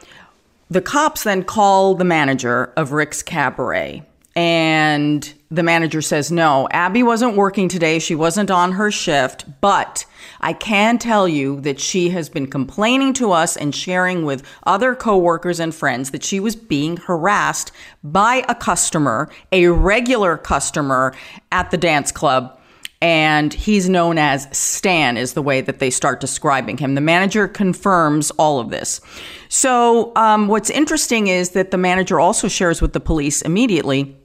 the 0.71 0.81
cops 0.81 1.25
then 1.25 1.45
call 1.45 1.95
the 1.95 2.05
manager 2.05 2.73
of 2.77 2.93
Rick's 2.93 3.23
Cabaret. 3.23 4.03
And 4.35 5.33
the 5.51 5.63
manager 5.63 6.03
says, 6.03 6.33
No, 6.33 6.69
Abby 6.71 7.03
wasn't 7.03 7.37
working 7.37 7.69
today. 7.69 7.99
She 7.99 8.15
wasn't 8.15 8.51
on 8.51 8.73
her 8.73 8.91
shift, 8.91 9.45
but 9.61 10.05
I 10.41 10.53
can 10.53 10.99
tell 10.99 11.29
you 11.29 11.61
that 11.61 11.81
she 11.81 12.11
has 12.11 12.29
been 12.29 12.49
complaining 12.49 13.13
to 13.15 13.33
us 13.33 13.57
and 13.57 13.75
sharing 13.75 14.25
with 14.25 14.43
other 14.65 14.95
coworkers 14.95 15.61
and 15.61 15.75
friends 15.75 16.11
that 16.11 16.25
she 16.25 16.41
was 16.41 16.57
being 16.57 16.97
harassed 16.97 17.71
by 18.03 18.45
a 18.49 18.55
customer, 18.55 19.31
a 19.53 19.69
regular 19.69 20.37
customer 20.37 21.15
at 21.53 21.71
the 21.71 21.79
dance 21.79 22.11
club. 22.11 22.59
And 23.03 23.53
he's 23.53 23.91
known 23.91 24.17
as 24.17 24.49
Stan, 24.57 25.19
is 25.19 25.35
the 25.35 25.43
way 25.43 25.61
that 25.61 25.79
they 25.79 25.91
start 25.91 26.19
describing 26.19 26.79
him. 26.79 26.95
The 26.95 27.03
manager 27.03 27.47
confirms 27.47 28.31
all 28.33 28.59
of 28.59 28.71
this. 28.71 29.03
So, 29.49 30.13
um, 30.17 30.49
what's 30.49 30.71
interesting 30.71 31.27
is 31.27 31.51
that 31.51 31.71
the 31.71 31.77
manager 31.77 32.19
also 32.19 32.49
shares 32.49 32.81
with 32.81 32.95
the 32.95 33.01
police 33.01 33.43
immediately 33.43 34.17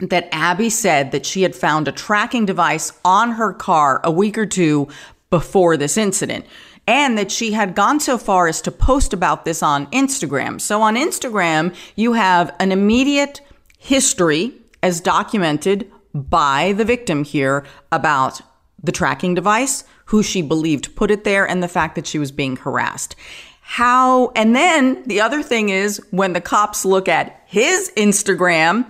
that 0.00 0.28
Abby 0.32 0.70
said 0.70 1.12
that 1.12 1.26
she 1.26 1.42
had 1.42 1.56
found 1.56 1.88
a 1.88 1.92
tracking 1.92 2.46
device 2.46 2.92
on 3.04 3.32
her 3.32 3.52
car 3.52 4.00
a 4.04 4.10
week 4.10 4.38
or 4.38 4.46
two 4.46 4.88
before 5.30 5.76
this 5.76 5.96
incident. 5.96 6.46
And 6.86 7.18
that 7.18 7.30
she 7.30 7.52
had 7.52 7.74
gone 7.74 8.00
so 8.00 8.16
far 8.16 8.48
as 8.48 8.62
to 8.62 8.70
post 8.70 9.12
about 9.12 9.44
this 9.44 9.62
on 9.62 9.86
Instagram. 9.88 10.58
So 10.58 10.80
on 10.80 10.96
Instagram, 10.96 11.74
you 11.96 12.14
have 12.14 12.54
an 12.58 12.72
immediate 12.72 13.42
history 13.78 14.54
as 14.82 15.00
documented 15.00 15.90
by 16.14 16.72
the 16.72 16.86
victim 16.86 17.24
here 17.24 17.66
about 17.92 18.40
the 18.82 18.92
tracking 18.92 19.34
device, 19.34 19.84
who 20.06 20.22
she 20.22 20.40
believed 20.40 20.96
put 20.96 21.10
it 21.10 21.24
there, 21.24 21.46
and 21.46 21.62
the 21.62 21.68
fact 21.68 21.94
that 21.96 22.06
she 22.06 22.18
was 22.18 22.32
being 22.32 22.56
harassed. 22.56 23.16
How, 23.60 24.30
and 24.30 24.56
then 24.56 25.02
the 25.04 25.20
other 25.20 25.42
thing 25.42 25.68
is 25.68 26.00
when 26.10 26.32
the 26.32 26.40
cops 26.40 26.86
look 26.86 27.06
at 27.06 27.42
his 27.44 27.92
Instagram, 27.98 28.86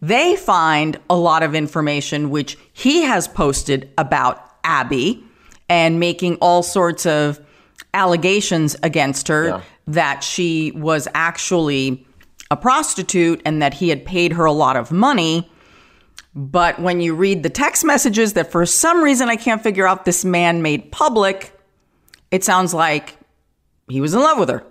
they 0.00 0.36
find 0.36 0.98
a 1.10 1.16
lot 1.16 1.42
of 1.42 1.54
information 1.54 2.30
which 2.30 2.56
he 2.72 3.02
has 3.02 3.26
posted 3.28 3.90
about 3.98 4.42
Abby 4.64 5.24
and 5.68 5.98
making 5.98 6.36
all 6.36 6.62
sorts 6.62 7.04
of 7.06 7.40
allegations 7.94 8.76
against 8.82 9.28
her 9.28 9.46
Yeah. 9.48 9.60
that 9.88 10.22
she 10.24 10.72
was 10.72 11.08
actually 11.14 12.06
a 12.50 12.56
prostitute 12.56 13.42
and 13.44 13.60
that 13.60 13.74
he 13.74 13.88
had 13.88 14.04
paid 14.06 14.32
her 14.32 14.44
a 14.44 14.52
lot 14.52 14.76
of 14.76 14.90
money. 14.92 15.50
But 16.34 16.78
when 16.78 17.00
you 17.00 17.14
read 17.14 17.42
the 17.42 17.50
text 17.50 17.84
messages 17.84 18.34
that 18.34 18.50
for 18.52 18.64
some 18.66 19.02
reason 19.02 19.28
I 19.28 19.36
can't 19.36 19.62
figure 19.62 19.86
out 19.86 20.04
this 20.04 20.24
man 20.24 20.62
made 20.62 20.92
public, 20.92 21.52
it 22.30 22.44
sounds 22.44 22.72
like 22.72 23.16
he 23.88 24.00
was 24.00 24.14
in 24.14 24.20
love 24.20 24.38
with 24.38 24.48
her. 24.48 24.62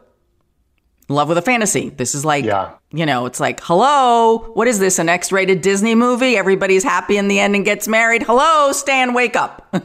In 1.09 1.15
love 1.15 1.29
with 1.29 1.37
a 1.37 1.41
fantasy. 1.41 1.89
This 1.89 2.13
is 2.13 2.25
like, 2.25 2.43
Yeah. 2.43 2.71
you 2.91 3.05
know, 3.05 3.25
it's 3.25 3.39
like, 3.39 3.61
hello, 3.63 4.39
what 4.55 4.67
is 4.67 4.79
this? 4.79 4.99
An 4.99 5.07
X 5.07 5.31
rated 5.31 5.61
Disney 5.61 5.95
movie? 5.95 6.35
Everybody's 6.35 6.83
happy 6.83 7.17
in 7.17 7.27
the 7.29 7.39
end 7.39 7.55
and 7.55 7.63
gets 7.63 7.87
married. 7.87 8.23
Hello, 8.23 8.71
Stan, 8.73 9.13
wake 9.13 9.35
up. 9.35 9.73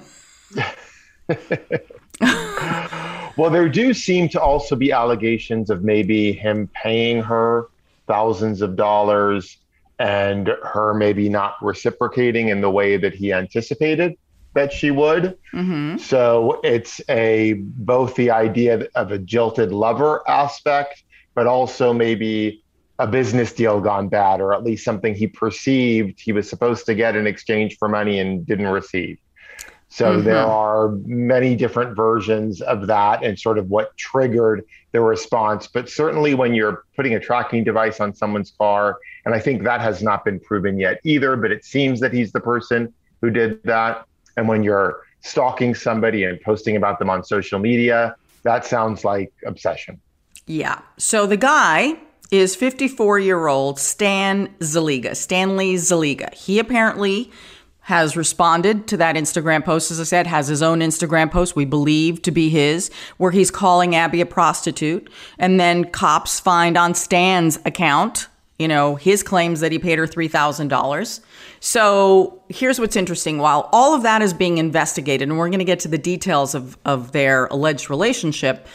Well, 3.37 3.51
there 3.51 3.69
do 3.69 3.95
seem 3.95 4.29
to 4.29 4.41
also 4.41 4.77
be 4.77 4.93
allegations 4.93 5.71
of 5.71 5.83
maybe 5.83 6.33
him 6.33 6.69
paying 6.75 7.23
her 7.23 7.69
thousands 8.07 8.61
of 8.61 8.77
dollars 8.77 9.57
and 9.99 10.49
her 10.63 10.93
maybe 10.93 11.31
not 11.31 11.55
reciprocating 11.63 12.49
in 12.49 12.61
the 12.61 12.71
way 12.71 12.99
that 12.99 13.15
he 13.15 13.33
anticipated 13.33 14.17
that 14.55 14.71
she 14.71 14.91
would. 14.91 15.39
Mm-hmm. 15.55 15.97
So 15.97 16.61
it's 16.63 17.01
a 17.09 17.55
both 17.55 18.17
the 18.17 18.31
idea 18.31 18.87
of 18.95 19.13
a 19.13 19.19
jilted 19.19 19.73
lover 19.73 20.23
aspect, 20.29 21.03
but 21.35 21.47
also 21.47 21.93
maybe 21.93 22.63
a 22.99 23.07
business 23.07 23.53
deal 23.53 23.81
gone 23.81 24.09
bad, 24.09 24.41
or 24.41 24.55
at 24.55 24.63
least 24.63 24.85
something 24.85 25.15
he 25.15 25.27
perceived 25.27 26.21
he 26.21 26.33
was 26.33 26.49
supposed 26.49 26.87
to 26.87 26.95
get 26.95 27.17
in 27.17 27.27
exchange 27.27 27.77
for 27.79 27.89
money 27.89 28.19
and 28.21 28.47
didn't 28.47 28.69
receive. 28.69 29.19
So 29.89 30.15
mm-hmm. 30.17 30.25
there 30.25 30.47
are 30.47 30.91
many 31.05 31.55
different 31.55 31.95
versions 31.95 32.63
of 32.63 32.87
that 32.87 33.23
and 33.23 33.39
sort 33.39 33.59
of 33.59 33.69
what 33.69 33.95
triggered 33.99 34.65
the 34.93 35.03
response. 35.03 35.67
But 35.67 35.91
certainly 35.91 36.33
when 36.33 36.55
you're 36.55 36.85
putting 36.97 37.15
a 37.15 37.21
tracking 37.21 37.63
device 37.63 38.01
on 38.01 38.15
someone's 38.15 38.53
car, 38.57 38.99
and 39.27 39.35
I 39.35 39.39
think 39.39 39.65
that 39.65 39.83
has 39.83 40.03
not 40.03 40.25
been 40.25 40.41
proven 40.41 40.79
yet 40.79 41.01
either, 41.05 41.37
but 41.37 41.51
it 41.51 41.65
seems 41.65 42.01
that 42.01 42.13
he's 42.13 42.33
the 42.33 42.41
person 42.41 42.95
who 43.21 43.31
did 43.31 43.63
that. 43.65 44.07
And 44.39 44.49
when 44.49 44.63
you're 44.63 45.03
stalking 45.21 45.75
somebody 45.75 46.25
and 46.25 46.41
posting 46.41 46.77
about 46.77 46.99
them 46.99 47.11
on 47.11 47.23
social 47.23 47.59
media, 47.59 48.17
that 48.45 48.65
sounds 48.65 49.05
like 49.05 49.31
obsession. 49.45 50.01
Yeah. 50.47 50.81
So 50.97 51.27
the 51.27 51.37
guy 51.37 51.97
is 52.31 52.57
54 52.57 53.19
year 53.21 53.47
old 53.47 53.79
Stan 53.79 54.49
Zaliga, 54.61 55.17
Stanley 55.17 55.75
Zaliga. 55.75 56.33
He 56.35 56.59
apparently 56.59 57.31
has 57.87 58.17
responded 58.17 58.87
to 58.87 58.97
that 58.97 59.17
Instagram 59.17 59.65
post, 59.65 59.91
as 59.91 60.01
I 60.01 60.05
said, 60.05 60.27
has 60.29 60.47
his 60.47 60.63
own 60.63 60.81
Instagram 60.81 61.31
post 61.31 61.57
we 61.57 61.65
believe 61.65 62.23
to 62.23 62.31
be 62.31 62.49
his, 62.49 62.91
where 63.17 63.33
he's 63.33 63.51
calling 63.51 63.95
Abby 63.95 64.21
a 64.21 64.27
prostitute. 64.27 65.11
And 65.39 65.59
then 65.59 65.85
cops 65.91 66.39
find 66.39 66.77
on 66.79 66.95
Stan's 66.95 67.59
account, 67.67 68.29
you 68.59 68.69
know, 68.69 68.95
his 68.95 69.25
claims 69.25 69.61
that 69.61 69.73
he 69.73 69.81
paid 69.81 69.99
her 69.99 70.07
$3,000. 70.07 71.21
So 71.59 72.43
here's 72.49 72.79
what's 72.79 72.95
interesting. 72.95 73.39
While 73.39 73.69
all 73.73 73.95
of 73.95 74.05
that 74.05 74.23
is 74.23 74.33
being 74.33 74.59
investigated, 74.59 75.29
and 75.29 75.37
we're 75.37 75.49
going 75.49 75.59
to 75.59 75.65
get 75.65 75.81
to 75.81 75.89
the 75.89 75.99
details 75.99 76.55
of, 76.55 76.79
of 76.85 77.11
their 77.11 77.47
alleged 77.47 77.91
relationship, 77.91 78.69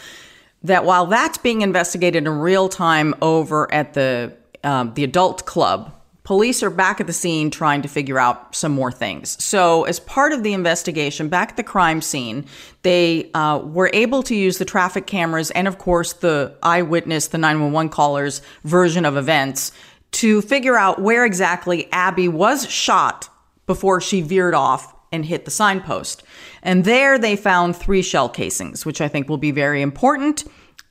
that 0.63 0.85
while 0.85 1.05
that's 1.05 1.37
being 1.37 1.61
investigated 1.61 2.25
in 2.25 2.29
real 2.29 2.69
time 2.69 3.13
over 3.21 3.71
at 3.73 3.93
the 3.93 4.33
um, 4.63 4.93
the 4.95 5.03
adult 5.03 5.45
club, 5.45 5.93
police 6.23 6.61
are 6.61 6.69
back 6.69 6.99
at 6.99 7.07
the 7.07 7.13
scene 7.13 7.49
trying 7.49 7.81
to 7.81 7.87
figure 7.87 8.19
out 8.19 8.53
some 8.53 8.73
more 8.73 8.91
things. 8.91 9.41
So, 9.41 9.85
as 9.85 9.99
part 9.99 10.33
of 10.33 10.43
the 10.43 10.51
investigation, 10.51 11.29
back 11.29 11.51
at 11.51 11.57
the 11.57 11.63
crime 11.63 12.01
scene, 12.01 12.45
they 12.81 13.31
uh, 13.33 13.59
were 13.59 13.89
able 13.93 14.23
to 14.23 14.35
use 14.35 14.57
the 14.57 14.65
traffic 14.65 15.07
cameras 15.07 15.51
and, 15.51 15.69
of 15.69 15.77
course, 15.77 16.11
the 16.13 16.53
eyewitness, 16.61 17.27
the 17.27 17.37
911 17.37 17.89
caller's 17.89 18.41
version 18.65 19.05
of 19.05 19.15
events 19.15 19.71
to 20.11 20.41
figure 20.41 20.77
out 20.77 21.01
where 21.01 21.25
exactly 21.25 21.89
Abby 21.93 22.27
was 22.27 22.69
shot 22.69 23.29
before 23.65 24.01
she 24.01 24.21
veered 24.21 24.53
off 24.53 24.93
and 25.11 25.25
hit 25.25 25.45
the 25.45 25.51
signpost. 25.51 26.23
And 26.67 26.83
there 26.83 27.17
they 27.17 27.37
found 27.37 27.77
three 27.77 28.01
shell 28.01 28.27
casings, 28.27 28.85
which 28.85 28.99
I 28.99 29.07
think 29.07 29.29
will 29.29 29.37
be 29.37 29.51
very 29.51 29.81
important 29.81 30.43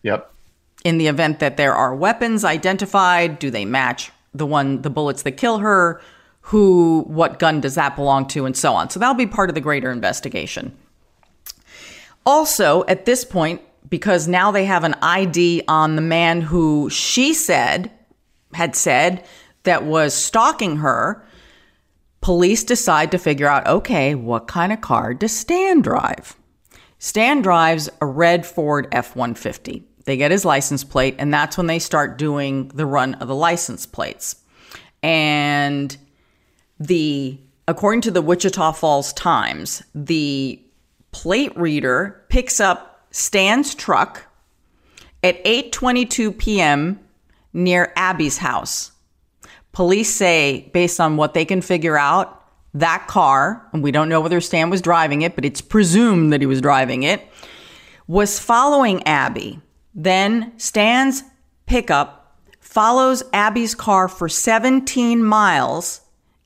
Yep. 0.02 0.32
in 0.84 0.96
the 0.96 1.06
event 1.06 1.38
that 1.40 1.58
there 1.58 1.74
are 1.74 1.94
weapons 1.94 2.46
identified. 2.46 3.38
Do 3.38 3.50
they 3.50 3.66
match 3.66 4.10
the 4.34 4.46
one, 4.46 4.80
the 4.80 4.88
bullets 4.88 5.22
that 5.24 5.32
kill 5.32 5.58
her? 5.58 6.00
Who, 6.40 7.04
what 7.08 7.38
gun 7.38 7.60
does 7.60 7.74
that 7.74 7.94
belong 7.94 8.26
to, 8.28 8.46
and 8.46 8.56
so 8.56 8.72
on. 8.72 8.88
So 8.88 8.98
that'll 8.98 9.14
be 9.16 9.26
part 9.26 9.50
of 9.50 9.54
the 9.54 9.60
greater 9.60 9.90
investigation. 9.90 10.74
Also, 12.24 12.84
at 12.88 13.04
this 13.04 13.24
point, 13.24 13.60
because 13.90 14.26
now 14.26 14.50
they 14.50 14.64
have 14.64 14.82
an 14.82 14.94
ID 15.02 15.62
on 15.68 15.96
the 15.96 16.02
man 16.02 16.40
who 16.40 16.88
she 16.88 17.34
said 17.34 17.90
had 18.54 18.74
said 18.74 19.26
that 19.64 19.84
was 19.84 20.14
stalking 20.14 20.78
her. 20.78 21.22
Police 22.20 22.64
decide 22.64 23.10
to 23.12 23.18
figure 23.18 23.48
out 23.48 23.66
okay, 23.66 24.14
what 24.14 24.48
kind 24.48 24.72
of 24.72 24.80
car 24.80 25.14
does 25.14 25.36
Stan 25.36 25.80
drive? 25.80 26.36
Stan 26.98 27.42
drives 27.42 27.88
a 28.00 28.06
red 28.06 28.46
Ford 28.46 28.88
F 28.92 29.14
150. 29.14 29.84
They 30.04 30.16
get 30.16 30.30
his 30.30 30.44
license 30.44 30.84
plate, 30.84 31.16
and 31.18 31.34
that's 31.34 31.56
when 31.56 31.66
they 31.66 31.78
start 31.78 32.16
doing 32.16 32.68
the 32.68 32.86
run 32.86 33.14
of 33.14 33.28
the 33.28 33.34
license 33.34 33.86
plates. 33.86 34.36
And 35.02 35.96
the, 36.78 37.38
according 37.68 38.02
to 38.02 38.10
the 38.10 38.22
Wichita 38.22 38.72
Falls 38.72 39.12
Times, 39.12 39.82
the 39.94 40.62
plate 41.10 41.56
reader 41.56 42.24
picks 42.28 42.60
up 42.60 43.06
Stan's 43.10 43.74
truck 43.74 44.22
at 45.22 45.44
8:22 45.44 46.38
p.m. 46.38 47.00
near 47.52 47.92
Abby's 47.96 48.38
house. 48.38 48.92
Police 49.76 50.08
say 50.08 50.70
based 50.72 51.00
on 51.00 51.18
what 51.18 51.34
they 51.34 51.44
can 51.44 51.60
figure 51.60 51.98
out, 51.98 52.42
that 52.72 53.06
car, 53.08 53.68
and 53.74 53.82
we 53.82 53.90
don't 53.90 54.08
know 54.08 54.22
whether 54.22 54.40
Stan 54.40 54.70
was 54.70 54.80
driving 54.80 55.20
it, 55.20 55.34
but 55.34 55.44
it's 55.44 55.60
presumed 55.60 56.32
that 56.32 56.40
he 56.40 56.46
was 56.46 56.62
driving 56.62 57.02
it, 57.02 57.28
was 58.06 58.38
following 58.38 59.06
Abby. 59.06 59.60
Then 59.94 60.58
Stan's 60.58 61.24
pickup 61.66 62.38
follows 62.58 63.22
Abby's 63.34 63.74
car 63.74 64.08
for 64.08 64.30
17 64.30 65.22
miles. 65.22 66.00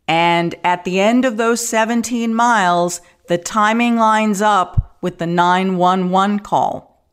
And 0.09 0.57
at 0.65 0.85
the 0.85 0.99
end 0.99 1.25
of 1.25 1.37
those 1.37 1.65
17 1.65 2.35
miles, 2.35 3.01
the 3.29 3.39
timing 3.39 3.95
lines 3.97 4.43
up 4.43 4.99
with 5.03 5.19
the 5.19 5.27
911 5.29 6.41
call. 6.41 7.07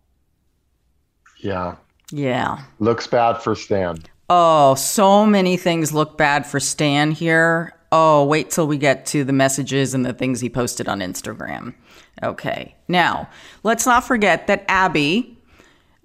Yeah. 1.38 1.76
Yeah. 2.12 2.64
Looks 2.80 3.06
bad 3.06 3.44
for 3.44 3.54
Stan. 3.54 4.00
Oh, 4.30 4.76
so 4.76 5.26
many 5.26 5.56
things 5.56 5.94
look 5.94 6.18
bad 6.18 6.46
for 6.46 6.60
Stan 6.60 7.12
here. 7.12 7.74
Oh, 7.92 8.26
wait 8.26 8.50
till 8.50 8.68
we 8.68 8.78
get 8.78 9.06
to 9.08 9.24
the 9.24 9.32
messages 9.32 9.94
and 9.94 10.06
the 10.06 10.14
things 10.14 10.42
he 10.42 10.50
posted 10.50 10.90
on 10.90 11.00
Instagram. 11.00 11.74
Okay. 12.22 12.76
Now, 12.90 13.30
let's 13.64 13.86
not 13.86 14.04
forget 14.04 14.48
that 14.48 14.66
Abby, 14.68 15.38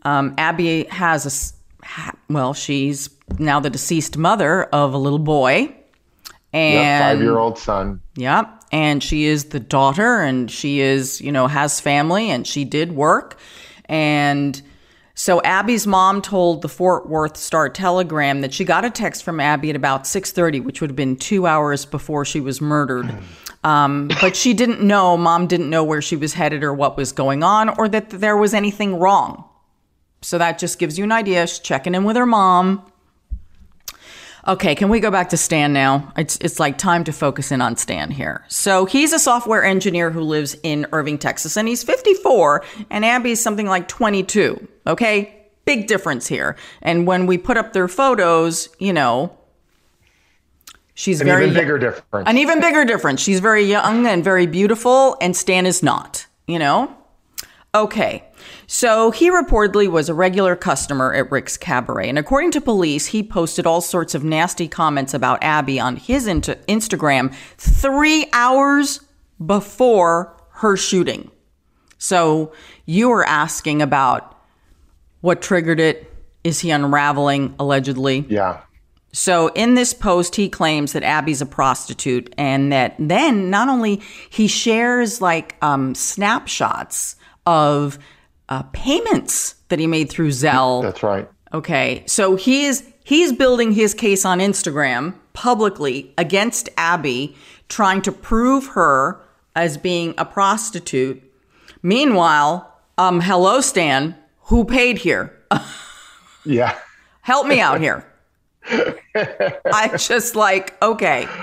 um, 0.03 0.35
Abby 0.39 0.85
has 0.85 1.27
a, 1.27 2.13
well, 2.33 2.55
she's 2.55 3.11
now 3.39 3.59
the 3.59 3.71
deceased 3.71 4.17
mother 4.17 4.65
of 4.65 4.95
a 4.95 4.99
little 4.99 5.19
boy. 5.19 5.75
And 6.53 6.75
yep, 6.75 7.03
five 7.03 7.21
year 7.21 7.39
old 7.39 7.59
son. 7.59 8.03
Yep. 8.17 8.63
And 8.71 9.03
she 9.03 9.25
is 9.25 9.47
the 9.47 9.61
daughter 9.61 10.21
and 10.21 10.51
she 10.51 10.81
is, 10.81 11.21
you 11.21 11.33
know, 11.33 11.49
has 11.49 11.81
family 11.81 12.31
and 12.31 12.47
she 12.47 12.65
did 12.65 12.93
work. 12.93 13.39
And 13.87 14.61
so 15.23 15.41
Abby's 15.43 15.87
mom 15.87 16.21
told 16.21 16.63
the 16.63 16.69
Fort 16.69 17.09
Worth 17.09 17.37
Star 17.37 17.69
Telegram 17.69 18.41
that 18.41 18.53
she 18.53 18.65
got 18.65 18.85
a 18.85 18.91
text 18.91 19.23
from 19.23 19.39
Abby 19.39 19.71
at 19.71 19.77
about 19.77 20.03
6:30, 20.05 20.59
which 20.59 20.81
would 20.81 20.91
have 20.91 20.97
been 20.97 21.15
two 21.15 21.47
hours 21.47 21.85
before 21.85 22.25
she 22.25 22.41
was 22.41 22.61
murdered. 22.61 23.09
Um, 23.65 24.09
but 24.21 24.35
she 24.35 24.55
didn't 24.55 24.83
know, 24.83 25.17
mom 25.17 25.47
didn't 25.47 25.71
know 25.71 25.85
where 25.85 26.03
she 26.03 26.17
was 26.17 26.33
headed 26.33 26.65
or 26.65 26.75
what 26.75 26.97
was 26.97 27.13
going 27.13 27.45
on 27.45 27.69
or 27.69 27.89
that 27.91 28.11
there 28.11 28.37
was 28.37 28.55
anything 28.55 28.99
wrong. 28.99 29.45
So 30.21 30.37
that 30.39 30.59
just 30.59 30.81
gives 30.81 30.99
you 30.99 31.05
an 31.05 31.13
idea. 31.13 31.47
She's 31.47 31.61
checking 31.61 31.95
in 31.95 32.03
with 32.03 32.17
her 32.17 32.27
mom. 32.27 32.83
Okay, 34.47 34.75
can 34.75 34.89
we 34.89 34.99
go 34.99 35.11
back 35.11 35.29
to 35.29 35.37
Stan 35.37 35.73
now? 35.73 36.13
It's 36.17 36.37
it's 36.39 36.59
like 36.59 36.77
time 36.77 37.05
to 37.05 37.13
focus 37.13 37.53
in 37.53 37.61
on 37.61 37.77
Stan 37.77 38.11
here. 38.11 38.45
So 38.49 38.87
he's 38.87 39.13
a 39.13 39.19
software 39.19 39.63
engineer 39.63 40.11
who 40.11 40.21
lives 40.21 40.57
in 40.65 40.87
Irving, 40.93 41.19
Texas, 41.19 41.57
and 41.57 41.69
he's 41.69 41.85
54, 41.85 42.65
and 42.91 43.05
Abby's 43.05 43.41
something 43.41 43.67
like 43.67 43.87
22. 43.87 44.67
Okay, 44.89 45.47
big 45.65 45.87
difference 45.87 46.27
here. 46.27 46.57
And 46.81 47.07
when 47.07 47.27
we 47.27 47.39
put 47.39 47.57
up 47.57 47.73
their 47.73 47.87
photos, 47.87 48.69
you 48.81 48.93
know, 48.93 49.37
she's 50.95 51.21
an 51.21 51.29
very 51.29 51.45
even 51.45 51.55
bigger 51.55 51.79
difference. 51.79 52.29
An 52.29 52.37
even 52.37 52.61
bigger 52.61 52.85
difference. 52.85 53.21
She's 53.21 53.39
very 53.39 53.63
young 53.63 54.07
and 54.09 54.25
very 54.25 54.47
beautiful, 54.47 55.17
and 55.21 55.37
Stan 55.37 55.67
is 55.67 55.85
not. 55.85 56.27
You 56.49 56.59
know. 56.59 56.97
Okay. 57.75 58.25
So 58.75 59.11
he 59.11 59.31
reportedly 59.31 59.87
was 59.87 60.09
a 60.09 60.15
regular 60.15 60.57
customer 60.57 61.13
at 61.13 61.31
Rick's 61.31 61.59
Cabaret. 61.59 62.09
And 62.09 62.19
according 62.19 62.53
to 62.53 62.61
police, 62.63 63.05
he 63.05 63.23
posted 63.23 63.67
all 63.67 63.83
sorts 63.83 64.15
of 64.15 64.25
nasty 64.25 64.67
comments 64.67 65.13
about 65.13 65.45
Abby 65.45 65.79
on 65.79 65.97
his 65.97 66.27
Instagram 66.27 67.35
three 67.59 68.31
hours 68.33 69.01
before 69.45 70.35
her 70.53 70.79
shooting. 70.79 71.31
So 71.99 72.55
you 72.87 73.11
were 73.11 73.27
asking 73.27 73.83
about 73.83 74.41
what 75.21 75.43
triggered 75.43 75.79
it. 75.79 76.11
Is 76.43 76.61
he 76.61 76.71
unraveling, 76.71 77.55
allegedly? 77.59 78.25
Yeah. 78.31 78.63
So 79.13 79.49
in 79.49 79.75
this 79.75 79.93
post, 79.93 80.35
he 80.37 80.49
claims 80.49 80.95
that 80.95 81.03
Abby's 81.03 81.43
a 81.43 81.47
prostitute 81.47 82.35
and 82.39 82.73
that 82.73 82.95
then 82.99 83.51
not 83.51 83.69
only 83.69 84.01
he 84.31 84.47
shares 84.49 85.21
like 85.21 85.57
um, 85.61 85.95
snapshots 85.95 87.17
of 87.45 87.99
uh, 88.53 88.63
payments 88.75 89.55
that 89.69 89.79
he 89.79 89.87
made 89.87 90.11
through 90.11 90.29
Zelle. 90.29 90.83
That's 90.83 91.03
right. 91.03 91.27
Okay, 91.55 92.03
so 92.07 92.37
he 92.37 92.67
is 92.67 92.85
he's 93.03 93.33
building 93.33 93.73
his 93.73 93.95
case 93.95 94.27
on 94.27 94.41
Instagram 94.41 95.15
publicly 95.33 96.13
against 96.19 96.69
Abby, 96.77 97.35
trying 97.71 98.03
to 98.03 98.13
prove 98.13 98.67
her 98.69 99.23
as 99.57 99.79
being 99.79 100.13
a 100.19 100.27
prostitute. 100.27 101.23
Meanwhile, 101.83 102.71
um, 102.99 103.23
hello 103.23 103.63
Stan, 103.63 104.15
who 104.43 104.67
paid 104.67 104.99
here? 104.99 105.35
yeah. 106.45 106.77
Help 107.23 107.47
me 107.47 107.59
out 107.59 107.81
here. 107.81 108.07
I 108.69 109.97
just 109.97 110.37
like, 110.37 110.77
okay. 110.83 111.27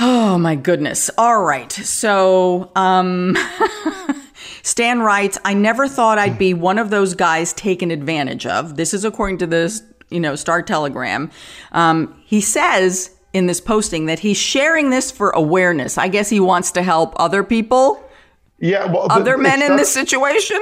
Oh 0.00 0.38
my 0.38 0.54
goodness. 0.54 1.10
All 1.18 1.42
right. 1.42 1.72
So, 1.72 2.70
um, 2.76 3.36
Stan 4.68 5.00
writes, 5.00 5.38
I 5.46 5.54
never 5.54 5.88
thought 5.88 6.18
I'd 6.18 6.36
be 6.36 6.52
one 6.52 6.78
of 6.78 6.90
those 6.90 7.14
guys 7.14 7.54
taken 7.54 7.90
advantage 7.90 8.44
of. 8.44 8.76
This 8.76 8.92
is 8.92 9.02
according 9.02 9.38
to 9.38 9.46
this, 9.46 9.82
you 10.10 10.20
know, 10.20 10.36
Star 10.36 10.60
Telegram. 10.60 11.30
Um, 11.72 12.22
he 12.26 12.42
says 12.42 13.16
in 13.32 13.46
this 13.46 13.62
posting 13.62 14.04
that 14.06 14.18
he's 14.18 14.36
sharing 14.36 14.90
this 14.90 15.10
for 15.10 15.30
awareness. 15.30 15.96
I 15.96 16.08
guess 16.08 16.28
he 16.28 16.38
wants 16.38 16.70
to 16.72 16.82
help 16.82 17.14
other 17.16 17.42
people. 17.42 18.06
Yeah. 18.58 18.84
Well, 18.84 19.06
other 19.10 19.38
men 19.38 19.62
in 19.62 19.76
this 19.76 19.90
situation. 19.90 20.60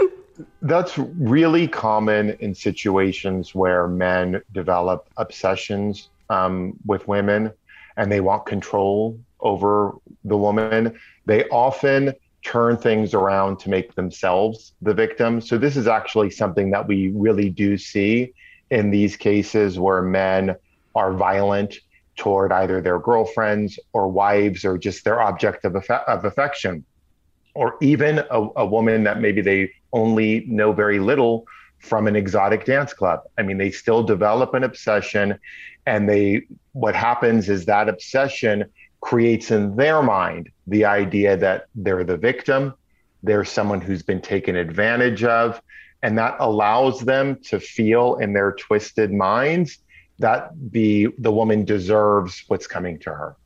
That's 0.63 0.97
really 0.99 1.67
common 1.67 2.31
in 2.39 2.55
situations 2.55 3.57
where 3.57 3.89
men 3.89 4.41
develop 4.53 5.09
obsessions 5.17 6.11
um, 6.31 6.79
with 6.87 7.09
women 7.09 7.53
and 7.97 8.13
they 8.13 8.21
want 8.21 8.47
control 8.47 9.19
over 9.41 9.97
the 10.25 10.37
woman. 10.37 10.97
They 11.25 11.49
often 11.49 12.15
turn 12.47 12.77
things 12.77 13.13
around 13.13 13.59
to 13.59 13.69
make 13.69 13.97
themselves 13.97 14.73
the 14.81 14.95
victim. 14.95 15.41
So, 15.41 15.59
this 15.59 15.77
is 15.77 15.89
actually 15.89 16.31
something 16.31 16.71
that 16.71 16.87
we 16.87 17.09
really 17.09 17.51
do 17.51 17.77
see 17.77 18.33
in 18.71 18.91
these 18.91 19.17
cases 19.17 19.81
where 19.81 20.01
men 20.01 20.55
are 20.95 21.13
violent 21.13 21.79
toward 22.17 22.53
either 22.53 22.81
their 22.81 23.01
girlfriends 23.01 23.79
or 23.93 24.09
wives 24.09 24.65
or 24.65 24.79
just 24.79 25.05
their 25.05 25.21
object 25.21 25.65
of, 25.65 25.75
of 25.75 26.25
affection, 26.25 26.85
or 27.55 27.77
even 27.83 28.21
a, 28.31 28.49
a 28.57 28.65
woman 28.65 29.03
that 29.05 29.21
maybe 29.21 29.41
they 29.41 29.73
only 29.93 30.45
know 30.47 30.73
very 30.73 31.01
little 31.01 31.47
from 31.81 32.07
an 32.07 32.15
exotic 32.15 32.65
dance 32.65 32.93
club. 32.93 33.21
I 33.37 33.43
mean, 33.43 33.59
they 33.59 33.73
still 33.73 34.05
develop 34.05 34.55
an 34.55 34.63
obsession, 34.63 35.39
and 35.85 36.09
they 36.09 36.43
what 36.73 36.95
happens 36.95 37.49
is 37.49 37.67
that 37.67 37.89
obsession 37.89 38.67
creates 39.01 39.51
in 39.51 39.77
their 39.77 40.03
mind 40.03 40.51
the 40.67 40.85
idea 40.85 41.37
that 41.37 41.67
they're 41.75 42.05
the 42.05 42.17
victim, 42.17 42.75
they're 43.23 43.45
someone 43.45 43.81
who's 43.81 44.03
been 44.03 44.21
taken 44.21 44.57
advantage 44.57 45.25
of, 45.25 45.61
and 46.03 46.19
that 46.19 46.37
allows 46.39 47.01
them 47.01 47.39
to 47.45 47.59
feel 47.59 48.17
in 48.17 48.33
their 48.33 48.53
twisted 48.53 49.13
minds 49.13 49.79
that 50.19 50.51
the 50.71 51.09
the 51.19 51.33
woman 51.33 51.65
deserves 51.65 52.45
what's 52.49 52.67
coming 52.67 52.99
to 53.01 53.11
her. 53.11 53.37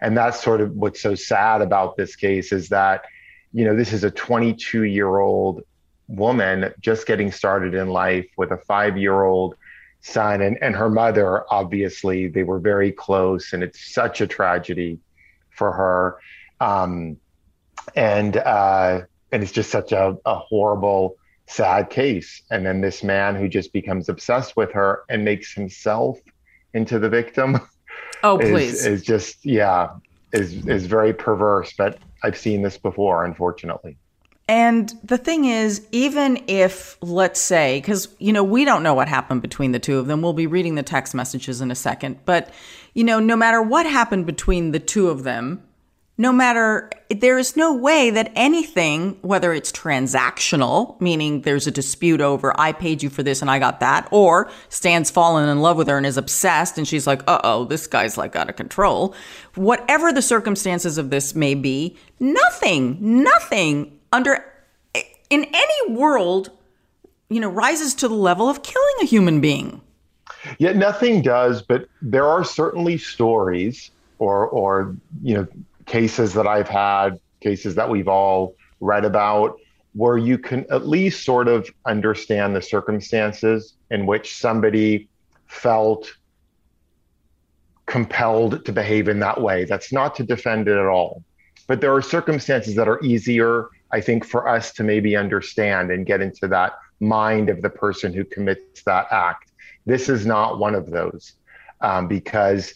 And 0.00 0.16
that's 0.16 0.42
sort 0.42 0.60
of 0.60 0.72
what's 0.72 1.00
so 1.00 1.14
sad 1.14 1.62
about 1.62 1.96
this 1.96 2.16
case 2.16 2.52
is 2.52 2.68
that 2.68 3.04
you 3.52 3.64
know 3.64 3.76
this 3.76 3.92
is 3.92 4.04
a 4.04 4.10
22 4.10 4.84
year 4.84 5.18
old 5.18 5.62
woman 6.08 6.72
just 6.80 7.06
getting 7.06 7.30
started 7.32 7.74
in 7.74 7.88
life 7.88 8.26
with 8.36 8.50
a 8.50 8.58
5 8.58 8.98
year 8.98 9.24
old 9.24 9.54
son 10.02 10.42
and, 10.42 10.58
and 10.60 10.74
her 10.74 10.90
mother 10.90 11.44
obviously 11.50 12.26
they 12.26 12.42
were 12.42 12.58
very 12.58 12.90
close 12.90 13.52
and 13.52 13.62
it's 13.62 13.94
such 13.94 14.20
a 14.20 14.26
tragedy 14.26 14.98
for 15.50 15.72
her. 15.72 16.18
Um, 16.60 17.16
and 17.96 18.36
uh, 18.36 19.02
and 19.30 19.42
it's 19.42 19.52
just 19.52 19.70
such 19.70 19.92
a, 19.92 20.16
a 20.24 20.34
horrible 20.34 21.16
sad 21.46 21.90
case. 21.90 22.42
And 22.50 22.64
then 22.66 22.80
this 22.80 23.02
man 23.02 23.34
who 23.34 23.48
just 23.48 23.72
becomes 23.72 24.08
obsessed 24.08 24.56
with 24.56 24.72
her 24.72 25.04
and 25.08 25.24
makes 25.24 25.52
himself 25.52 26.18
into 26.74 26.98
the 26.98 27.08
victim 27.08 27.60
oh 28.22 28.38
please. 28.38 28.84
is, 28.84 28.86
is 28.86 29.02
just 29.02 29.44
yeah 29.44 29.90
is 30.32 30.66
is 30.66 30.86
very 30.86 31.12
perverse. 31.12 31.72
But 31.76 31.98
i've 32.22 32.38
seen 32.38 32.62
this 32.62 32.78
before 32.78 33.24
unfortunately 33.24 33.96
And 34.48 34.92
the 35.04 35.18
thing 35.18 35.44
is, 35.44 35.86
even 35.92 36.42
if, 36.48 36.98
let's 37.00 37.40
say, 37.40 37.78
because, 37.80 38.08
you 38.18 38.32
know, 38.32 38.42
we 38.42 38.64
don't 38.64 38.82
know 38.82 38.94
what 38.94 39.08
happened 39.08 39.40
between 39.40 39.72
the 39.72 39.78
two 39.78 39.98
of 39.98 40.06
them, 40.06 40.20
we'll 40.20 40.32
be 40.32 40.46
reading 40.46 40.74
the 40.74 40.82
text 40.82 41.14
messages 41.14 41.60
in 41.60 41.70
a 41.70 41.76
second. 41.76 42.18
But, 42.24 42.50
you 42.92 43.04
know, 43.04 43.20
no 43.20 43.36
matter 43.36 43.62
what 43.62 43.86
happened 43.86 44.26
between 44.26 44.72
the 44.72 44.80
two 44.80 45.08
of 45.08 45.22
them, 45.22 45.62
no 46.18 46.30
matter, 46.30 46.90
there 47.08 47.38
is 47.38 47.56
no 47.56 47.74
way 47.74 48.10
that 48.10 48.30
anything, 48.34 49.16
whether 49.22 49.52
it's 49.54 49.72
transactional, 49.72 51.00
meaning 51.00 51.40
there's 51.40 51.66
a 51.66 51.70
dispute 51.70 52.20
over, 52.20 52.52
I 52.60 52.72
paid 52.72 53.02
you 53.02 53.08
for 53.08 53.22
this 53.22 53.40
and 53.40 53.50
I 53.50 53.58
got 53.58 53.80
that, 53.80 54.08
or 54.10 54.50
Stan's 54.68 55.10
fallen 55.10 55.48
in 55.48 55.60
love 55.62 55.78
with 55.78 55.88
her 55.88 55.96
and 55.96 56.04
is 56.04 56.18
obsessed 56.18 56.76
and 56.76 56.86
she's 56.86 57.06
like, 57.06 57.22
uh 57.26 57.40
oh, 57.42 57.64
this 57.64 57.86
guy's 57.86 58.18
like 58.18 58.36
out 58.36 58.50
of 58.50 58.56
control. 58.56 59.14
Whatever 59.54 60.12
the 60.12 60.20
circumstances 60.20 60.98
of 60.98 61.08
this 61.08 61.34
may 61.34 61.54
be, 61.54 61.96
nothing, 62.20 62.98
nothing 63.00 63.98
under, 64.12 64.44
in 65.30 65.44
any 65.44 65.94
world, 65.94 66.50
you 67.28 67.40
know, 67.40 67.48
rises 67.48 67.94
to 67.94 68.08
the 68.08 68.14
level 68.14 68.48
of 68.48 68.62
killing 68.62 68.94
a 69.02 69.06
human 69.06 69.40
being. 69.40 69.80
Yet 70.58 70.76
nothing 70.76 71.22
does, 71.22 71.62
but 71.62 71.88
there 72.00 72.26
are 72.26 72.44
certainly 72.44 72.98
stories 72.98 73.90
or, 74.18 74.46
or, 74.48 74.96
you 75.22 75.34
know, 75.34 75.46
cases 75.86 76.34
that 76.34 76.46
I've 76.46 76.68
had, 76.68 77.18
cases 77.40 77.74
that 77.74 77.88
we've 77.88 78.08
all 78.08 78.54
read 78.80 79.04
about, 79.04 79.58
where 79.94 80.16
you 80.16 80.38
can 80.38 80.64
at 80.70 80.86
least 80.86 81.24
sort 81.24 81.48
of 81.48 81.68
understand 81.86 82.56
the 82.56 82.62
circumstances 82.62 83.74
in 83.90 84.06
which 84.06 84.36
somebody 84.36 85.08
felt 85.46 86.16
compelled 87.86 88.64
to 88.64 88.72
behave 88.72 89.08
in 89.08 89.20
that 89.20 89.40
way. 89.40 89.64
That's 89.64 89.92
not 89.92 90.14
to 90.16 90.22
defend 90.22 90.68
it 90.68 90.78
at 90.78 90.86
all. 90.86 91.22
But 91.66 91.80
there 91.80 91.94
are 91.94 92.02
circumstances 92.02 92.74
that 92.76 92.88
are 92.88 93.00
easier, 93.02 93.68
I 93.92 94.00
think, 94.00 94.24
for 94.24 94.48
us 94.48 94.72
to 94.74 94.82
maybe 94.82 95.16
understand 95.16 95.90
and 95.90 96.06
get 96.06 96.20
into 96.20 96.48
that 96.48 96.72
mind 97.00 97.50
of 97.50 97.62
the 97.62 97.70
person 97.70 98.12
who 98.12 98.24
commits 98.24 98.82
that 98.84 99.06
act. 99.10 99.52
This 99.84 100.08
is 100.08 100.24
not 100.24 100.58
one 100.58 100.74
of 100.74 100.90
those 100.90 101.34
um, 101.80 102.08
because 102.08 102.74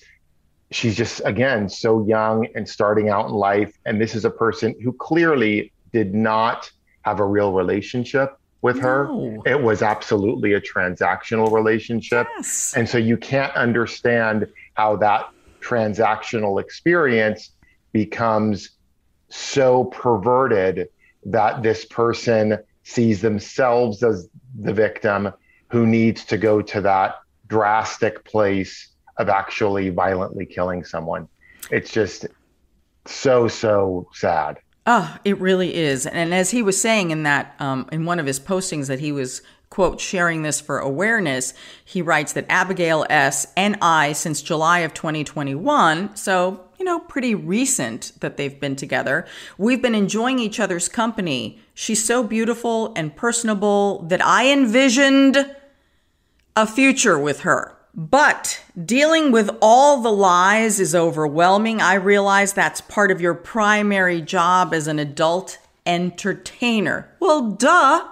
she's 0.71 0.97
just 0.97 1.23
again 1.25 1.69
so 1.69 2.05
young 2.07 2.47
and 2.55 2.69
starting 2.69 3.09
out 3.09 3.27
in 3.27 3.33
life 3.33 3.79
and 3.87 4.01
this 4.01 4.15
is 4.15 4.25
a 4.25 4.31
person 4.31 4.75
who 4.83 4.93
clearly 4.93 5.73
did 5.93 6.15
not 6.15 6.71
have 7.03 7.21
a 7.21 7.25
real 7.25 7.53
relationship 7.53 8.37
with 8.63 8.79
her 8.81 9.07
no. 9.07 9.43
it 9.47 9.61
was 9.61 9.81
absolutely 9.81 10.55
a 10.55 10.61
transactional 10.61 11.53
relationship 11.53 12.27
yes. 12.37 12.75
and 12.77 12.89
so 12.89 12.99
you 12.99 13.17
can't 13.17 13.55
understand 13.55 14.47
how 14.75 14.97
that 14.97 15.29
transactional 15.61 16.61
experience 16.61 17.51
becomes 17.93 18.71
so 19.29 19.85
perverted 19.85 20.89
that 21.27 21.63
this 21.63 21.85
person 21.85 22.59
sees 22.85 23.21
themselves 23.21 24.03
as 24.03 24.29
the 24.61 24.73
victim 24.73 25.33
who 25.69 25.87
needs 25.87 26.25
to 26.25 26.39
go 26.39 26.63
to 26.63 26.81
that 26.81 27.17
drastic 27.49 28.25
place 28.25 28.89
of 29.19 29.29
actually 29.29 29.91
violently 29.91 30.47
killing 30.47 30.85
someone. 30.85 31.29
It's 31.71 31.91
just 31.91 32.27
so 33.07 33.49
so 33.49 34.09
sad. 34.13 34.59
Oh, 34.87 35.17
it 35.25 35.39
really 35.41 35.75
is. 35.75 36.07
And 36.07 36.33
as 36.33 36.53
he 36.53 36.63
was 36.63 36.81
saying 36.81 37.11
in 37.11 37.25
that 37.25 37.57
um, 37.59 37.89
in 37.91 38.05
one 38.05 38.21
of 38.21 38.27
his 38.27 38.39
postings 38.39 38.87
that 38.87 39.01
he 39.01 39.11
was 39.11 39.43
quote 39.69 40.01
sharing 40.01 40.43
this 40.43 40.61
for 40.61 40.79
awareness, 40.79 41.55
he 41.85 42.01
writes 42.01 42.35
that 42.35 42.47
Abigail 42.49 43.05
S 43.11 43.53
and 43.57 43.77
I 43.83 44.13
since 44.13 44.43
July 44.43 44.81
of 44.81 44.95
2021, 44.95 46.15
so 46.15 46.66
you 46.79 46.85
know, 46.85 47.01
pretty 47.01 47.35
recent 47.35 48.13
that 48.21 48.37
they've 48.37 48.61
been 48.61 48.77
together. 48.77 49.27
We've 49.59 49.83
been 49.83 49.95
enjoying 49.95 50.39
each 50.39 50.61
other's 50.61 50.89
company. 50.89 51.59
She's 51.75 52.05
so 52.05 52.23
beautiful 52.23 52.93
and 52.97 53.15
personable 53.15 54.03
that 54.09 54.25
I 54.25 54.51
envisioned 54.51 55.55
a 56.55 56.67
future 56.67 57.19
with 57.19 57.41
her. 57.41 57.77
But 57.95 58.63
dealing 58.85 59.33
with 59.33 59.51
all 59.63 60.03
the 60.03 60.13
lies 60.13 60.79
is 60.81 60.95
overwhelming. 60.95 61.81
I 61.81 61.95
realize 61.95 62.53
that's 62.53 62.83
part 62.83 63.11
of 63.11 63.23
your 63.23 63.33
primary 63.33 64.21
job 64.21 64.75
as 64.75 64.87
an 64.87 64.99
adult 64.99 65.59
entertainer. 65.87 67.09
Well, 67.21 67.53
duh. 67.53 68.07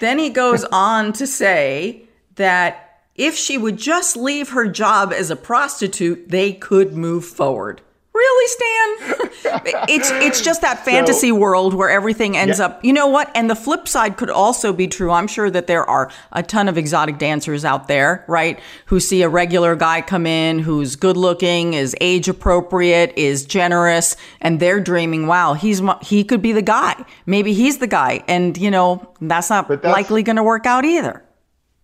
then 0.00 0.18
he 0.18 0.28
goes 0.28 0.64
on 0.72 1.14
to 1.14 1.26
say 1.26 2.02
that 2.34 3.00
if 3.14 3.34
she 3.34 3.56
would 3.56 3.78
just 3.78 4.16
leave 4.16 4.50
her 4.50 4.68
job 4.68 5.12
as 5.12 5.30
a 5.30 5.36
prostitute, 5.36 6.28
they 6.28 6.52
could 6.52 6.92
move 6.92 7.24
forward. 7.24 7.80
Really, 8.16 8.48
Stan? 8.48 9.84
it's 9.88 10.10
it's 10.10 10.40
just 10.40 10.62
that 10.62 10.84
fantasy 10.86 11.28
so, 11.28 11.34
world 11.34 11.74
where 11.74 11.90
everything 11.90 12.34
ends 12.34 12.58
yeah. 12.58 12.66
up. 12.66 12.82
You 12.82 12.94
know 12.94 13.08
what? 13.08 13.30
And 13.34 13.50
the 13.50 13.54
flip 13.54 13.86
side 13.86 14.16
could 14.16 14.30
also 14.30 14.72
be 14.72 14.88
true. 14.88 15.10
I'm 15.10 15.26
sure 15.26 15.50
that 15.50 15.66
there 15.66 15.84
are 15.84 16.10
a 16.32 16.42
ton 16.42 16.68
of 16.68 16.78
exotic 16.78 17.18
dancers 17.18 17.62
out 17.62 17.88
there, 17.88 18.24
right, 18.26 18.58
who 18.86 19.00
see 19.00 19.20
a 19.20 19.28
regular 19.28 19.76
guy 19.76 20.00
come 20.00 20.26
in 20.26 20.60
who's 20.60 20.96
good 20.96 21.18
looking, 21.18 21.74
is 21.74 21.94
age 22.00 22.26
appropriate, 22.26 23.12
is 23.16 23.44
generous, 23.44 24.16
and 24.40 24.60
they're 24.60 24.80
dreaming, 24.80 25.26
"Wow, 25.26 25.52
he's 25.52 25.82
he 26.00 26.24
could 26.24 26.40
be 26.40 26.52
the 26.52 26.62
guy. 26.62 27.04
Maybe 27.26 27.52
he's 27.52 27.78
the 27.78 27.86
guy." 27.86 28.24
And 28.28 28.56
you 28.56 28.70
know, 28.70 29.06
that's 29.20 29.50
not 29.50 29.68
that's, 29.68 29.84
likely 29.84 30.22
going 30.22 30.36
to 30.36 30.42
work 30.42 30.64
out 30.64 30.86
either 30.86 31.22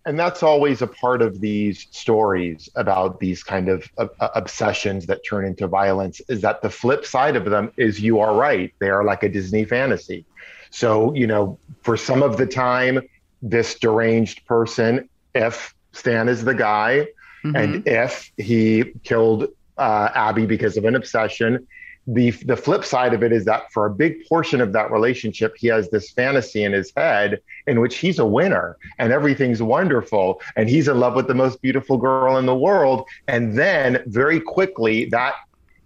and 0.05 0.19
that's 0.19 0.43
always 0.43 0.81
a 0.81 0.87
part 0.87 1.21
of 1.21 1.39
these 1.39 1.87
stories 1.91 2.69
about 2.75 3.19
these 3.19 3.43
kind 3.43 3.69
of 3.69 3.89
uh, 3.97 4.07
uh, 4.19 4.29
obsessions 4.35 5.05
that 5.05 5.21
turn 5.27 5.45
into 5.45 5.67
violence 5.67 6.21
is 6.27 6.41
that 6.41 6.61
the 6.61 6.69
flip 6.69 7.05
side 7.05 7.35
of 7.35 7.45
them 7.45 7.71
is 7.77 7.99
you 7.99 8.19
are 8.19 8.35
right 8.35 8.73
they 8.79 8.89
are 8.89 9.03
like 9.03 9.23
a 9.23 9.29
disney 9.29 9.65
fantasy 9.65 10.25
so 10.69 11.13
you 11.13 11.27
know 11.27 11.57
for 11.81 11.95
some 11.95 12.21
of 12.21 12.37
the 12.37 12.45
time 12.45 13.01
this 13.41 13.75
deranged 13.79 14.45
person 14.45 15.07
if 15.33 15.73
stan 15.91 16.27
is 16.27 16.43
the 16.43 16.55
guy 16.55 17.07
mm-hmm. 17.43 17.55
and 17.55 17.87
if 17.87 18.31
he 18.37 18.83
killed 19.03 19.47
uh, 19.77 20.09
abby 20.13 20.45
because 20.45 20.77
of 20.77 20.85
an 20.85 20.95
obsession 20.95 21.65
the 22.07 22.31
the 22.31 22.57
flip 22.57 22.83
side 22.83 23.13
of 23.13 23.23
it 23.23 23.31
is 23.31 23.45
that 23.45 23.71
for 23.71 23.85
a 23.85 23.89
big 23.89 24.27
portion 24.27 24.59
of 24.59 24.73
that 24.73 24.91
relationship 24.91 25.55
he 25.57 25.67
has 25.67 25.89
this 25.89 26.11
fantasy 26.11 26.63
in 26.63 26.73
his 26.73 26.91
head 26.97 27.39
in 27.65 27.79
which 27.79 27.97
he's 27.97 28.19
a 28.19 28.25
winner 28.25 28.77
and 28.99 29.13
everything's 29.13 29.61
wonderful 29.61 30.41
and 30.57 30.69
he's 30.69 30.87
in 30.87 30.99
love 30.99 31.15
with 31.15 31.27
the 31.27 31.33
most 31.33 31.61
beautiful 31.61 31.97
girl 31.97 32.37
in 32.37 32.45
the 32.45 32.55
world. 32.55 33.07
And 33.27 33.57
then 33.57 34.03
very 34.07 34.41
quickly 34.41 35.05
that 35.05 35.35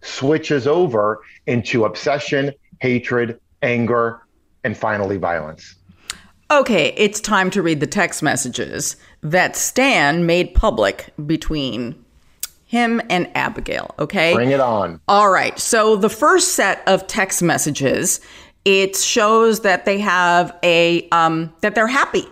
switches 0.01 0.65
over 0.65 1.21
into 1.45 1.86
obsession 1.86 2.51
hatred 2.80 3.39
anger 3.62 4.21
and 4.63 4.75
finally 4.75 5.17
violence. 5.17 5.75
Okay 6.49 6.93
it's 6.97 7.19
time 7.19 7.51
to 7.51 7.62
read 7.62 7.80
the 7.80 7.88
text 7.88 8.23
messages 8.23 8.95
that 9.21 9.56
stan 9.56 10.25
made 10.25 10.56
public 10.56 11.13
between 11.27 12.03
him 12.67 13.01
and 13.10 13.30
Abigail, 13.36 13.95
okay? 13.97 14.34
Bring 14.34 14.51
it 14.51 14.60
on. 14.60 15.01
All 15.08 15.30
right. 15.30 15.58
So 15.58 15.95
the 15.95 16.10
first 16.10 16.53
set 16.53 16.84
of 16.88 17.08
text 17.08 17.41
messages, 17.41 18.19
it 18.65 18.95
shows 18.95 19.62
that 19.62 19.86
they 19.86 19.99
have 19.99 20.56
a 20.63 21.08
um 21.10 21.53
that 21.62 21.73
they're 21.73 21.88
happy. 21.88 22.25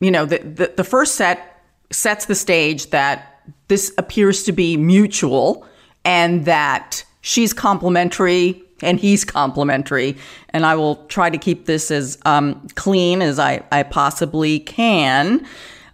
You 0.00 0.10
know, 0.10 0.24
the 0.24 0.38
the, 0.38 0.72
the 0.76 0.84
first 0.84 1.14
set 1.14 1.62
sets 1.90 2.24
the 2.24 2.34
stage 2.34 2.90
that 2.90 3.42
this 3.68 3.92
appears 3.98 4.42
to 4.44 4.52
be 4.52 4.76
mutual 4.76 5.66
and 6.04 6.46
that 6.46 7.04
she's 7.20 7.52
complimentary 7.52 8.62
and 8.82 8.98
he's 8.98 9.24
complimentary. 9.24 10.16
And 10.50 10.66
I 10.66 10.74
will 10.76 10.96
try 11.06 11.30
to 11.30 11.38
keep 11.38 11.66
this 11.66 11.90
as 11.90 12.18
um, 12.24 12.66
clean 12.74 13.22
as 13.22 13.38
I, 13.38 13.62
I 13.70 13.82
possibly 13.82 14.60
can. 14.60 15.46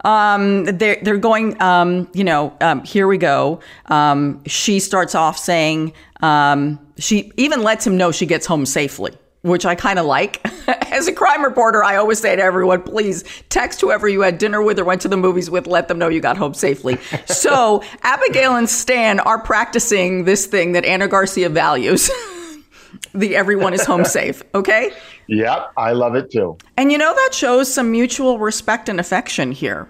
Um, 0.05 0.65
they're 0.65 0.99
they're 1.03 1.19
going. 1.19 1.61
Um, 1.61 2.09
you 2.13 2.25
know, 2.25 2.57
um, 2.61 2.85
here 2.85 3.07
we 3.07 3.19
go. 3.19 3.61
Um, 3.87 4.43
she 4.47 4.81
starts 4.81 5.15
off 5.15 5.39
saying 5.39 5.93
um, 6.23 6.79
she 6.99 7.33
even 7.37 7.63
lets 7.63 7.87
him 7.87 7.97
know 7.97 8.13
she 8.13 8.27
gets 8.27 8.47
home 8.47 8.67
safely, 8.67 9.13
which 9.43 9.65
I 9.65 9.75
kind 9.75 9.99
of 9.99 10.07
like. 10.07 10.41
As 10.93 11.09
a 11.09 11.13
crime 11.13 11.45
reporter, 11.45 11.83
I 11.83 11.97
always 11.97 12.19
say 12.19 12.37
to 12.37 12.43
everyone, 12.43 12.83
please 12.83 13.25
text 13.49 13.81
whoever 13.81 14.09
you 14.09 14.21
had 14.21 14.39
dinner 14.39 14.63
with 14.63 14.79
or 14.79 14.85
went 14.85 15.01
to 15.03 15.09
the 15.09 15.17
movies 15.17 15.51
with, 15.51 15.67
let 15.67 15.89
them 15.89 15.99
know 15.99 16.09
you 16.09 16.21
got 16.21 16.37
home 16.37 16.55
safely. 16.55 16.99
so 17.27 17.83
Abigail 18.03 18.57
and 18.57 18.69
Stan 18.69 19.21
are 19.21 19.41
practicing 19.41 20.25
this 20.25 20.47
thing 20.47 20.73
that 20.73 20.85
Ana 20.85 21.09
Garcia 21.09 21.49
values. 21.49 22.11
the 23.15 23.37
everyone 23.37 23.73
is 23.73 23.85
home 23.85 24.05
safe. 24.05 24.43
Okay. 24.55 24.91
Yep, 25.31 25.73
I 25.77 25.93
love 25.93 26.17
it 26.17 26.33
too. 26.33 26.59
And 26.77 26.91
you 26.91 26.99
know, 26.99 27.15
that 27.15 27.31
shows 27.33 27.73
some 27.73 27.93
mutual 27.93 28.41
respect 28.41 28.89
and 28.89 28.99
affection 28.99 29.53
here. 29.53 29.89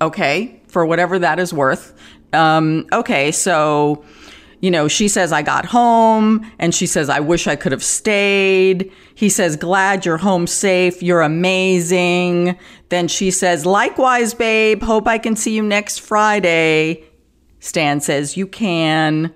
Okay, 0.00 0.62
for 0.66 0.86
whatever 0.86 1.18
that 1.18 1.38
is 1.38 1.52
worth. 1.52 1.94
Um, 2.32 2.86
okay, 2.90 3.30
so, 3.32 4.02
you 4.60 4.70
know, 4.70 4.88
she 4.88 5.08
says, 5.08 5.30
I 5.30 5.42
got 5.42 5.66
home, 5.66 6.50
and 6.58 6.74
she 6.74 6.86
says, 6.86 7.10
I 7.10 7.20
wish 7.20 7.46
I 7.46 7.54
could 7.54 7.72
have 7.72 7.84
stayed. 7.84 8.90
He 9.14 9.28
says, 9.28 9.56
Glad 9.56 10.06
you're 10.06 10.16
home 10.16 10.46
safe. 10.46 11.02
You're 11.02 11.20
amazing. 11.20 12.58
Then 12.88 13.08
she 13.08 13.30
says, 13.30 13.66
Likewise, 13.66 14.32
babe. 14.32 14.82
Hope 14.82 15.06
I 15.06 15.18
can 15.18 15.36
see 15.36 15.54
you 15.54 15.62
next 15.62 15.98
Friday. 15.98 17.04
Stan 17.60 18.00
says, 18.00 18.38
You 18.38 18.46
can. 18.46 19.34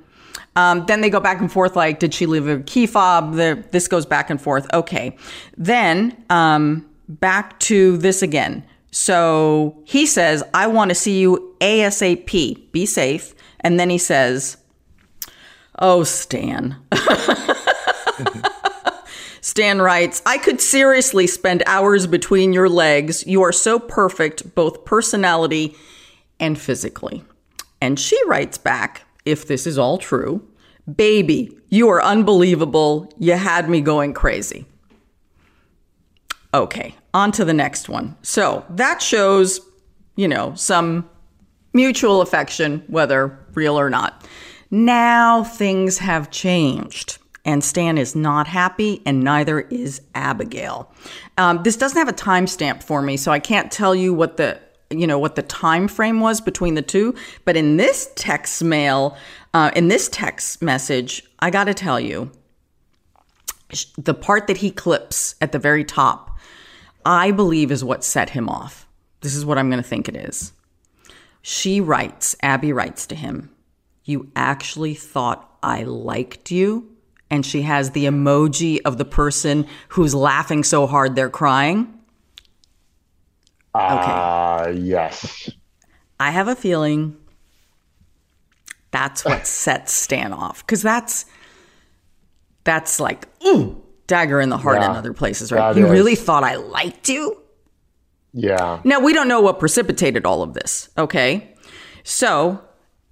Um, 0.57 0.85
then 0.87 1.03
they 1.03 1.11
go 1.11 1.21
back 1.21 1.41
and 1.41 1.53
forth 1.53 1.77
like, 1.77 1.99
did 1.99 2.13
she 2.15 2.27
leave 2.27 2.49
a 2.49 2.61
key 2.61 2.87
fob? 2.87 3.35
The, 3.35 3.63
this 3.71 3.87
goes 3.89 4.07
back 4.07 4.31
and 4.31 4.41
forth. 4.41 4.67
Okay. 4.73 5.17
Then 5.57 6.25
um, 6.31 6.89
back 7.09 7.61
to 7.61 7.99
this 7.99 8.23
again. 8.23 8.65
So 8.91 9.83
he 9.85 10.07
says, 10.07 10.43
I 10.55 10.67
want 10.67 10.89
to 10.89 10.95
see 10.95 11.21
you 11.21 11.55
ASAP. 11.61 12.73
Be 12.73 12.87
safe. 12.87 13.35
And 13.61 13.79
then 13.79 13.91
he 13.91 13.99
says, 13.99 14.57
Oh, 15.79 16.03
Stan. 16.05 16.77
Stan 19.43 19.81
writes, 19.81 20.23
I 20.27 20.39
could 20.39 20.61
seriously 20.61 21.27
spend 21.27 21.63
hours 21.67 22.07
between 22.07 22.53
your 22.53 22.69
legs. 22.69 23.27
You 23.27 23.43
are 23.43 23.53
so 23.53 23.79
perfect, 23.79 24.55
both 24.55 24.85
personality 24.85 25.77
and 26.41 26.59
physically. 26.59 27.23
And 27.81 28.01
she 28.01 28.19
writes 28.27 28.59
back, 28.59 29.06
if 29.27 29.47
this 29.47 29.67
is 29.67 29.77
all 29.77 29.99
true, 29.99 30.47
baby, 30.95 31.57
you 31.69 31.89
are 31.91 32.03
unbelievable. 32.03 33.13
You 33.19 33.35
had 33.35 33.69
me 33.69 33.81
going 33.81 34.15
crazy. 34.15 34.65
Okay, 36.55 36.95
on 37.13 37.33
to 37.33 37.45
the 37.45 37.53
next 37.53 37.89
one. 37.89 38.17
So 38.23 38.65
that 38.71 39.03
shows, 39.03 39.61
you 40.15 40.29
know, 40.29 40.55
some 40.55 41.09
mutual 41.75 42.23
affection, 42.23 42.83
whether 42.87 43.39
real 43.53 43.79
or 43.79 43.91
not. 43.91 44.27
Now 44.71 45.45
things 45.45 45.99
have 45.99 46.31
changed. 46.31 47.19
And 47.45 47.63
Stan 47.63 47.97
is 47.97 48.17
not 48.17 48.49
happy, 48.49 49.03
and 49.07 49.23
neither 49.23 49.61
is 49.61 50.01
Abigail. 50.17 50.93
Um, 51.39 51.63
this 51.63 51.77
doesn't 51.77 51.97
have 51.97 52.09
a 52.09 52.13
timestamp 52.13 52.83
for 52.83 53.01
me, 53.01 53.17
so 53.17 53.31
I 53.31 53.39
can't 53.39 53.71
tell 53.71 53.95
you 53.95 54.13
what 54.13 54.37
the 54.37 54.61
you 54.91 55.07
know 55.07 55.19
what 55.19 55.35
the 55.35 55.43
time 55.43 55.89
frame 55.89 56.21
was 56.21 56.41
between 56.41 56.75
the 56.75 56.83
two. 56.83 57.15
But 57.45 57.57
in 57.57 57.77
this 57.77 58.11
text 58.15 58.63
mail 58.63 59.17
uh, 59.57 59.71
in 59.75 59.89
this 59.89 60.09
text 60.11 60.61
message 60.61 61.23
i 61.39 61.49
gotta 61.49 61.73
tell 61.73 61.99
you 61.99 62.31
the 63.97 64.13
part 64.13 64.47
that 64.47 64.59
he 64.59 64.71
clips 64.71 65.35
at 65.41 65.53
the 65.53 65.59
very 65.59 65.83
top 65.83 66.39
i 67.07 67.31
believe 67.31 67.73
is 67.73 67.83
what 67.83 68.05
set 68.05 68.31
him 68.31 68.49
off. 68.51 68.87
This 69.23 69.35
is 69.35 69.47
what 69.47 69.57
i'm 69.57 69.71
gonna 69.71 69.83
think 69.83 70.09
it 70.09 70.17
is. 70.17 70.53
She 71.41 71.81
writes 71.81 72.37
abby 72.43 72.71
writes 72.71 73.07
to 73.07 73.15
him 73.15 73.51
you 74.05 74.31
actually 74.37 74.95
thought 74.95 75.59
i 75.63 75.85
liked 75.85 76.51
you? 76.51 76.93
And 77.31 77.45
she 77.45 77.63
has 77.63 77.91
the 77.91 78.05
emoji 78.05 78.81
of 78.85 78.99
the 78.99 79.05
person 79.07 79.67
who's 79.89 80.15
laughing 80.15 80.63
so 80.65 80.87
hard 80.87 81.17
they're 81.17 81.31
crying 81.31 81.96
Okay. 83.77 84.13
Uh, 84.13 84.69
yes. 84.77 85.51
I 86.19 86.31
have 86.31 86.49
a 86.49 86.57
feeling 86.57 87.17
that's 88.91 89.25
what 89.25 89.47
sets 89.47 89.93
Stan 89.93 90.33
off 90.33 90.65
because 90.65 90.83
that's 90.83 91.27
that's 92.65 92.99
like 92.99 93.29
ooh 93.47 93.83
dagger 94.07 94.41
in 94.41 94.49
the 94.49 94.57
heart 94.57 94.81
yeah, 94.81 94.91
in 94.91 94.97
other 94.97 95.13
places, 95.13 95.53
right? 95.53 95.77
You 95.77 95.87
is. 95.87 95.91
really 95.91 96.15
thought 96.15 96.45
I 96.45 96.57
liked 96.57 97.09
you? 97.09 97.43
Yeah. 98.33 98.81
Now 98.85 99.01
we 99.01 99.13
don't 99.13 99.29
know 99.29 99.41
what 99.41 99.59
precipitated 99.59 100.25
all 100.25 100.43
of 100.43 100.55
this. 100.55 100.89
Okay, 100.97 101.55
so 102.05 102.63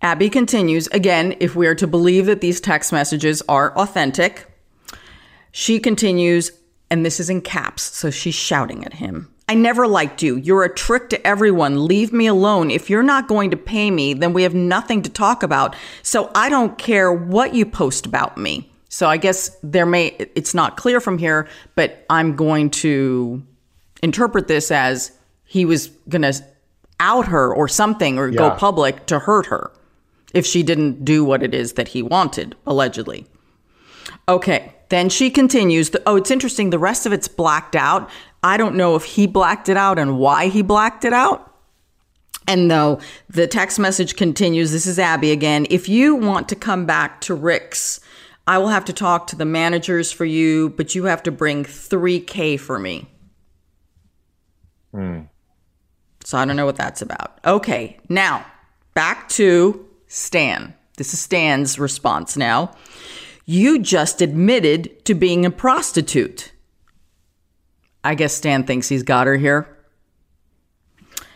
Abby 0.02 0.30
continues 0.30 0.86
again. 0.88 1.34
If 1.40 1.56
we 1.56 1.66
are 1.66 1.74
to 1.74 1.86
believe 1.86 2.26
that 2.26 2.40
these 2.40 2.60
text 2.60 2.92
messages 2.92 3.42
are 3.48 3.76
authentic, 3.76 4.46
she 5.50 5.78
continues, 5.78 6.50
and 6.90 7.04
this 7.04 7.20
is 7.20 7.30
in 7.30 7.40
caps, 7.40 7.82
so 7.82 8.10
she's 8.10 8.34
shouting 8.34 8.84
at 8.84 8.94
him. 8.94 9.33
I 9.48 9.54
never 9.54 9.86
liked 9.86 10.22
you. 10.22 10.36
You're 10.36 10.64
a 10.64 10.74
trick 10.74 11.10
to 11.10 11.26
everyone. 11.26 11.86
Leave 11.86 12.12
me 12.12 12.26
alone. 12.26 12.70
If 12.70 12.88
you're 12.88 13.02
not 13.02 13.28
going 13.28 13.50
to 13.50 13.56
pay 13.56 13.90
me, 13.90 14.14
then 14.14 14.32
we 14.32 14.42
have 14.42 14.54
nothing 14.54 15.02
to 15.02 15.10
talk 15.10 15.42
about. 15.42 15.76
So 16.02 16.30
I 16.34 16.48
don't 16.48 16.78
care 16.78 17.12
what 17.12 17.54
you 17.54 17.66
post 17.66 18.06
about 18.06 18.38
me. 18.38 18.70
So 18.88 19.08
I 19.08 19.16
guess 19.16 19.56
there 19.62 19.86
may, 19.86 20.08
it's 20.34 20.54
not 20.54 20.76
clear 20.76 21.00
from 21.00 21.18
here, 21.18 21.48
but 21.74 22.06
I'm 22.08 22.36
going 22.36 22.70
to 22.70 23.42
interpret 24.02 24.48
this 24.48 24.70
as 24.70 25.12
he 25.44 25.64
was 25.64 25.88
going 26.08 26.22
to 26.22 26.32
out 27.00 27.26
her 27.26 27.52
or 27.52 27.68
something 27.68 28.18
or 28.18 28.28
yeah. 28.28 28.38
go 28.38 28.50
public 28.52 29.06
to 29.06 29.18
hurt 29.18 29.46
her 29.46 29.72
if 30.32 30.46
she 30.46 30.62
didn't 30.62 31.04
do 31.04 31.24
what 31.24 31.42
it 31.42 31.54
is 31.54 31.74
that 31.74 31.88
he 31.88 32.02
wanted, 32.02 32.56
allegedly. 32.66 33.26
Okay. 34.28 34.72
Then 34.88 35.08
she 35.08 35.30
continues. 35.30 35.90
The, 35.90 36.02
oh, 36.06 36.16
it's 36.16 36.30
interesting. 36.30 36.70
The 36.70 36.78
rest 36.78 37.06
of 37.06 37.12
it's 37.12 37.28
blacked 37.28 37.74
out. 37.74 38.08
I 38.44 38.58
don't 38.58 38.76
know 38.76 38.94
if 38.94 39.04
he 39.04 39.26
blacked 39.26 39.70
it 39.70 39.78
out 39.78 39.98
and 39.98 40.18
why 40.18 40.48
he 40.48 40.60
blacked 40.60 41.06
it 41.06 41.14
out. 41.14 41.50
And 42.46 42.70
though 42.70 43.00
the 43.30 43.46
text 43.46 43.78
message 43.78 44.16
continues, 44.16 44.70
this 44.70 44.86
is 44.86 44.98
Abby 44.98 45.30
again. 45.30 45.66
If 45.70 45.88
you 45.88 46.14
want 46.14 46.50
to 46.50 46.54
come 46.54 46.84
back 46.84 47.22
to 47.22 47.34
Rick's, 47.34 48.00
I 48.46 48.58
will 48.58 48.68
have 48.68 48.84
to 48.84 48.92
talk 48.92 49.28
to 49.28 49.36
the 49.36 49.46
managers 49.46 50.12
for 50.12 50.26
you, 50.26 50.68
but 50.76 50.94
you 50.94 51.04
have 51.04 51.22
to 51.22 51.32
bring 51.32 51.64
3K 51.64 52.60
for 52.60 52.78
me. 52.78 53.08
Hmm. 54.92 55.20
So 56.22 56.36
I 56.36 56.44
don't 56.44 56.56
know 56.56 56.66
what 56.66 56.76
that's 56.76 57.00
about. 57.00 57.38
Okay, 57.46 57.98
now 58.10 58.44
back 58.92 59.30
to 59.30 59.88
Stan. 60.06 60.74
This 60.98 61.14
is 61.14 61.20
Stan's 61.20 61.78
response 61.78 62.36
now. 62.36 62.74
You 63.46 63.78
just 63.78 64.20
admitted 64.20 65.02
to 65.06 65.14
being 65.14 65.46
a 65.46 65.50
prostitute. 65.50 66.52
I 68.04 68.14
guess 68.14 68.34
Stan 68.34 68.64
thinks 68.64 68.88
he's 68.88 69.02
got 69.02 69.26
her 69.26 69.36
here. 69.36 69.66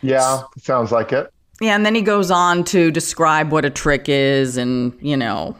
Yeah, 0.01 0.43
sounds 0.57 0.91
like 0.91 1.11
it. 1.11 1.33
Yeah, 1.61 1.75
and 1.75 1.85
then 1.85 1.95
he 1.95 2.01
goes 2.01 2.31
on 2.31 2.63
to 2.65 2.89
describe 2.91 3.51
what 3.51 3.65
a 3.65 3.69
trick 3.69 4.07
is 4.07 4.55
and, 4.55 4.97
you 5.01 5.17
know, 5.17 5.57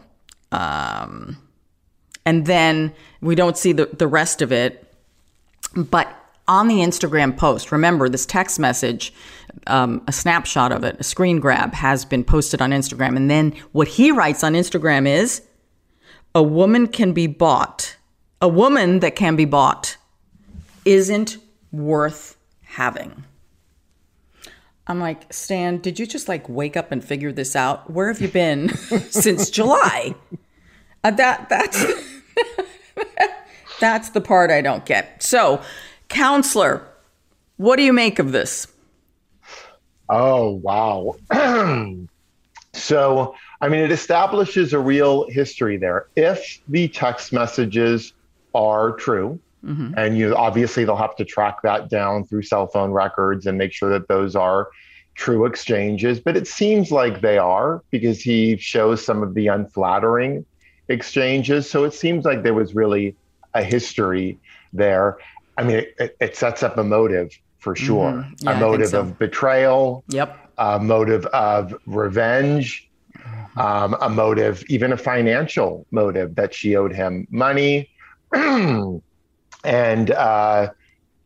um, 0.53 1.37
and 2.25 2.45
then 2.45 2.93
we 3.21 3.35
don't 3.35 3.57
see 3.57 3.73
the, 3.73 3.87
the 3.87 4.07
rest 4.07 4.41
of 4.41 4.53
it. 4.53 4.85
But 5.75 6.07
on 6.47 6.67
the 6.67 6.75
Instagram 6.75 7.35
post, 7.35 7.71
remember 7.71 8.07
this 8.07 8.25
text 8.25 8.59
message, 8.59 9.13
um, 9.67 10.01
a 10.07 10.13
snapshot 10.13 10.71
of 10.71 10.83
it, 10.83 10.95
a 10.99 11.03
screen 11.03 11.39
grab 11.39 11.73
has 11.73 12.05
been 12.05 12.23
posted 12.23 12.61
on 12.61 12.71
Instagram. 12.71 13.17
And 13.17 13.29
then 13.29 13.51
what 13.73 13.89
he 13.89 14.11
writes 14.11 14.43
on 14.43 14.53
Instagram 14.53 15.05
is 15.05 15.41
a 16.33 16.41
woman 16.41 16.87
can 16.87 17.11
be 17.11 17.27
bought, 17.27 17.97
a 18.41 18.47
woman 18.47 18.99
that 19.01 19.15
can 19.17 19.35
be 19.35 19.45
bought 19.45 19.97
isn't 20.85 21.37
worth 21.71 22.37
having. 22.63 23.25
I'm 24.87 24.99
like, 24.99 25.31
Stan, 25.31 25.77
did 25.77 25.99
you 25.99 26.07
just 26.07 26.27
like 26.27 26.49
wake 26.49 26.75
up 26.75 26.91
and 26.91 27.03
figure 27.03 27.31
this 27.31 27.55
out? 27.55 27.91
Where 27.91 28.07
have 28.07 28.19
you 28.21 28.27
been 28.27 28.69
since 29.09 29.51
July? 29.51 30.15
Uh, 31.03 31.11
that 31.11 31.47
that's 31.47 31.85
that's 33.79 34.09
the 34.09 34.21
part 34.21 34.49
I 34.49 34.61
don't 34.61 34.85
get. 34.85 35.21
So, 35.21 35.61
counselor, 36.09 36.87
what 37.57 37.75
do 37.75 37.83
you 37.83 37.93
make 37.93 38.17
of 38.17 38.31
this? 38.31 38.67
Oh 40.09 40.53
wow! 40.63 41.15
so, 42.73 43.35
I 43.61 43.69
mean, 43.69 43.81
it 43.81 43.91
establishes 43.91 44.73
a 44.73 44.79
real 44.79 45.29
history 45.29 45.77
there. 45.77 46.07
If 46.15 46.61
the 46.67 46.87
text 46.87 47.31
messages 47.31 48.13
are 48.55 48.93
true, 48.93 49.39
Mm-hmm. 49.65 49.93
And 49.97 50.17
you 50.17 50.35
obviously 50.35 50.85
they'll 50.85 50.95
have 50.95 51.15
to 51.17 51.25
track 51.25 51.61
that 51.63 51.89
down 51.89 52.25
through 52.25 52.43
cell 52.43 52.67
phone 52.67 52.91
records 52.91 53.45
and 53.45 53.57
make 53.57 53.73
sure 53.73 53.89
that 53.89 54.07
those 54.07 54.35
are 54.35 54.69
true 55.15 55.45
exchanges. 55.45 56.19
But 56.19 56.37
it 56.37 56.47
seems 56.47 56.91
like 56.91 57.21
they 57.21 57.37
are 57.37 57.83
because 57.91 58.21
he 58.21 58.55
shows 58.57 59.03
some 59.03 59.21
of 59.21 59.33
the 59.33 59.47
unflattering 59.47 60.45
exchanges. 60.87 61.69
So 61.69 61.83
it 61.83 61.93
seems 61.93 62.25
like 62.25 62.43
there 62.43 62.53
was 62.53 62.73
really 62.73 63.15
a 63.53 63.63
history 63.63 64.39
there. 64.71 65.17
I 65.57 65.63
mean, 65.63 65.85
it, 65.99 66.15
it 66.21 66.35
sets 66.37 66.63
up 66.63 66.77
a 66.77 66.83
motive 66.83 67.37
for 67.59 67.75
mm-hmm. 67.75 67.85
sure. 67.85 68.11
Mm-hmm. 68.11 68.47
Yeah, 68.47 68.57
a 68.57 68.59
motive 68.59 68.89
so. 68.89 69.01
of 69.01 69.19
betrayal. 69.19 70.03
Yep. 70.07 70.37
A 70.57 70.79
motive 70.79 71.25
of 71.27 71.75
revenge. 71.85 72.89
Mm-hmm. 73.17 73.59
Um, 73.59 73.97
a 73.99 74.09
motive, 74.09 74.63
even 74.69 74.93
a 74.93 74.97
financial 74.97 75.85
motive 75.91 76.35
that 76.35 76.53
she 76.53 76.77
owed 76.77 76.93
him 76.93 77.27
money. 77.29 77.89
and 79.63 80.11
uh, 80.11 80.69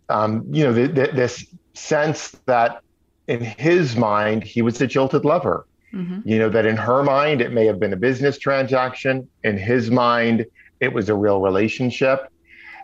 um, 0.10 0.46
you 0.52 0.64
know, 0.64 0.74
this 0.74 1.46
sense 1.74 2.32
that 2.46 2.82
in 3.28 3.42
his 3.42 3.96
mind 3.96 4.44
he 4.44 4.62
was 4.62 4.80
a 4.82 4.88
jilted 4.88 5.26
lover. 5.26 5.66
Mm-hmm. 5.94 6.28
You 6.28 6.40
know 6.40 6.50
that 6.50 6.66
in 6.66 6.76
her 6.76 7.04
mind 7.04 7.42
it 7.42 7.52
may 7.52 7.66
have 7.66 7.80
been 7.80 7.94
a 7.94 7.98
business 7.98 8.38
transaction. 8.38 9.28
In 9.44 9.58
his 9.58 9.92
mind, 9.92 10.46
it 10.80 10.94
was 10.94 11.10
a 11.10 11.16
real 11.16 11.40
relationship. 11.40 12.32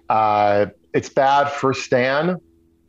Uh, 0.10 0.68
it's 0.94 1.10
bad 1.10 1.50
for 1.50 1.74
Stan 1.74 2.38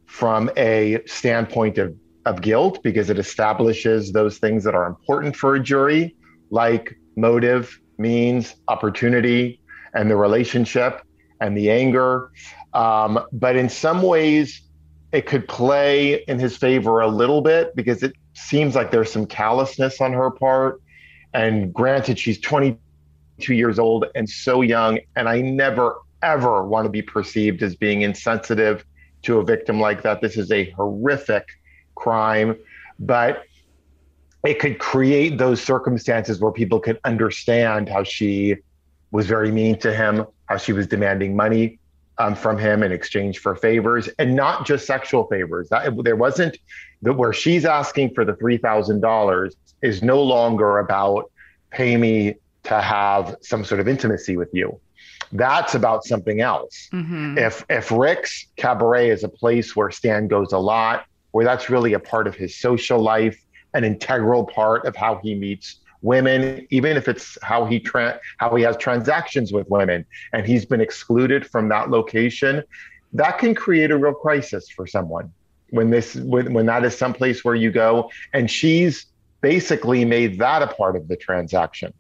from 0.07 0.51
a 0.57 1.01
standpoint 1.07 1.79
of 1.79 1.95
of 2.27 2.43
guilt 2.43 2.83
because 2.83 3.09
it 3.09 3.19
establishes 3.19 4.13
those 4.13 4.39
things 4.39 4.63
that 4.65 4.75
are 4.75 4.87
important 4.87 5.35
for 5.35 5.55
a 5.55 5.61
jury, 5.61 6.15
like 6.51 6.99
motive, 7.17 7.81
means, 7.97 8.57
opportunity, 8.69 9.61
and 9.95 10.11
the 10.11 10.17
relationship 10.17 11.03
and 11.41 11.57
the 11.57 11.71
anger. 11.71 12.31
Um, 12.73 13.21
but 13.33 13.57
in 13.57 13.69
some 13.69 14.03
ways, 14.03 14.63
it 15.13 15.27
could 15.27 15.49
play 15.49 16.23
in 16.29 16.39
his 16.39 16.57
favor 16.57 17.01
a 17.01 17.09
little 17.09 17.41
bit 17.41 17.75
because 17.75 18.03
it 18.03 18.15
seems 18.35 18.75
like 18.75 18.91
there's 18.91 19.11
some 19.11 19.27
callousness 19.27 20.01
on 20.01 20.13
her 20.13 20.31
part. 20.31 20.81
And 21.33 21.73
granted, 21.73 22.19
she's 22.19 22.41
22 22.41 22.79
22 23.41 23.55
years 23.55 23.79
old 23.79 24.05
and 24.15 24.29
so 24.29 24.61
young. 24.61 25.01
And 25.17 25.29
I 25.29 25.41
never, 25.41 25.97
ever 26.23 26.65
want 26.65 26.85
to 26.85 26.91
be 26.91 27.03
perceived 27.03 27.63
as 27.63 27.75
being 27.75 28.03
insensitive 28.03 28.85
to 29.23 29.39
a 29.39 29.45
victim 29.45 29.81
like 29.81 30.03
that. 30.03 30.21
This 30.21 30.37
is 30.37 30.51
a 30.53 30.71
horrific 30.71 31.47
crime, 31.95 32.57
but 32.99 33.45
it 34.45 34.59
could 34.59 34.79
create 34.79 35.39
those 35.39 35.63
circumstances 35.63 36.41
where 36.41 36.53
people 36.53 36.81
could 36.81 36.99
understand 37.05 37.89
how 37.89 38.03
she 38.03 38.57
was 39.11 39.27
very 39.27 39.51
mean 39.51 39.79
to 39.79 39.95
him, 39.95 40.27
how 40.51 40.57
she 40.57 40.73
was 40.73 40.87
demanding 40.89 41.35
money 41.37 41.79
um, 42.19 42.35
from 42.35 42.59
him 42.59 42.83
in 42.83 42.93
exchange 42.93 43.39
for 43.39 43.55
favors, 43.55 44.09
and 44.19 44.35
not 44.35 44.67
just 44.67 44.85
sexual 44.85 45.27
favors. 45.29 45.69
That, 45.71 45.95
there 46.05 46.17
wasn't 46.17 46.59
that 47.03 47.15
where 47.15 47.33
she's 47.33 47.65
asking 47.65 48.15
for 48.15 48.25
the 48.25 48.35
three 48.35 48.59
thousand 48.59 49.01
dollars 49.01 49.55
is 49.81 50.03
no 50.03 50.23
longer 50.23 50.79
about 50.79 51.31
pay 51.71 51.97
me 51.97 52.35
to 52.65 52.81
have 52.81 53.37
some 53.41 53.65
sort 53.65 53.81
of 53.81 53.89
intimacy 53.89 54.37
with 54.37 54.51
you. 54.53 54.79
That's 55.33 55.75
about 55.77 56.05
something 56.05 56.41
else. 56.41 56.91
Mm-hmm. 56.93 57.39
If 57.39 57.65
if 57.71 57.91
Rick's 57.93 58.49
cabaret 58.57 59.09
is 59.09 59.23
a 59.23 59.29
place 59.29 59.75
where 59.77 59.91
Stan 59.93 60.27
goes 60.27 60.53
a 60.53 60.59
lot, 60.59 61.07
where 61.31 61.45
that's 61.45 61.71
really 61.71 61.93
a 61.95 62.01
part 62.01 62.27
of 62.27 62.35
his 62.35 62.59
social 62.59 63.01
life, 63.01 63.39
an 63.73 63.85
integral 63.85 64.45
part 64.45 64.85
of 64.85 64.97
how 64.97 65.21
he 65.23 65.37
meets 65.37 65.77
women, 66.03 66.67
even 66.71 66.97
if 66.97 67.09
it's 67.09 67.39
how 67.43 67.65
he 67.65 67.81
tra- 67.81 68.21
how 68.39 68.55
he 68.55 68.63
has 68.63 68.77
transactions 68.77 69.53
with 69.53 69.69
women, 69.69 70.05
and 70.33 70.47
he's 70.47 70.65
been 70.65 70.81
excluded 70.81 71.47
from 71.47 71.69
that 71.69 71.91
location, 71.91 72.63
that 73.13 73.39
can 73.39 73.55
create 73.55 73.91
a 73.91 73.99
real 73.99 74.15
crisis 74.15 74.69
for 74.69 74.87
someone. 74.87 75.33
When 75.71 75.91
this 75.91 76.17
when, 76.17 76.53
when 76.53 76.67
that 76.67 76.85
is 76.85 76.97
someplace 76.97 77.45
where 77.45 77.55
you 77.55 77.71
go 77.71 78.11
and 78.33 78.51
she's 78.51 79.07
basically 79.41 80.05
made 80.05 80.39
that 80.39 80.63
a 80.63 80.67
part 80.67 80.97
of 80.97 81.09
the 81.09 81.17
transaction. 81.17 81.93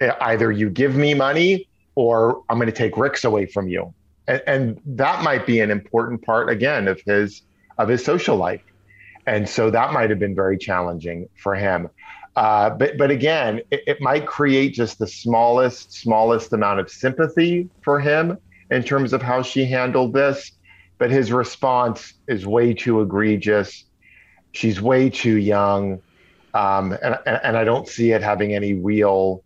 Either 0.00 0.50
you 0.50 0.68
give 0.70 0.96
me 0.96 1.14
money 1.14 1.68
or 1.94 2.42
i'm 2.48 2.56
going 2.56 2.66
to 2.66 2.72
take 2.72 2.96
Rick's 2.96 3.24
away 3.24 3.46
from 3.46 3.68
you. 3.68 3.92
And, 4.26 4.42
and 4.46 4.80
that 4.86 5.22
might 5.22 5.46
be 5.46 5.60
an 5.60 5.70
important 5.70 6.22
part 6.22 6.48
again 6.48 6.88
of 6.88 7.00
his 7.02 7.42
of 7.78 7.88
his 7.88 8.04
social 8.04 8.36
life. 8.36 8.62
And 9.26 9.48
so 9.48 9.70
that 9.70 9.92
might 9.92 10.10
have 10.10 10.18
been 10.18 10.34
very 10.34 10.58
challenging 10.58 11.28
for 11.36 11.54
him 11.54 11.88
uh, 12.36 12.70
but 12.70 12.96
but 12.96 13.10
again 13.10 13.60
it, 13.70 13.82
it 13.86 14.00
might 14.00 14.26
create 14.26 14.72
just 14.72 14.98
the 14.98 15.06
smallest 15.06 15.92
smallest 15.92 16.52
amount 16.52 16.80
of 16.80 16.90
sympathy 16.90 17.68
for 17.82 18.00
him 18.00 18.38
in 18.70 18.82
terms 18.82 19.12
of 19.12 19.20
how 19.20 19.42
she 19.42 19.64
handled 19.64 20.12
this 20.14 20.52
but 21.02 21.10
his 21.10 21.32
response 21.32 22.12
is 22.28 22.46
way 22.46 22.72
too 22.72 23.00
egregious. 23.00 23.86
She's 24.52 24.80
way 24.80 25.10
too 25.10 25.36
young. 25.36 26.00
Um, 26.54 26.96
and, 27.02 27.18
and 27.26 27.56
I 27.56 27.64
don't 27.64 27.88
see 27.88 28.12
it 28.12 28.22
having 28.22 28.54
any 28.54 28.74
real 28.74 29.42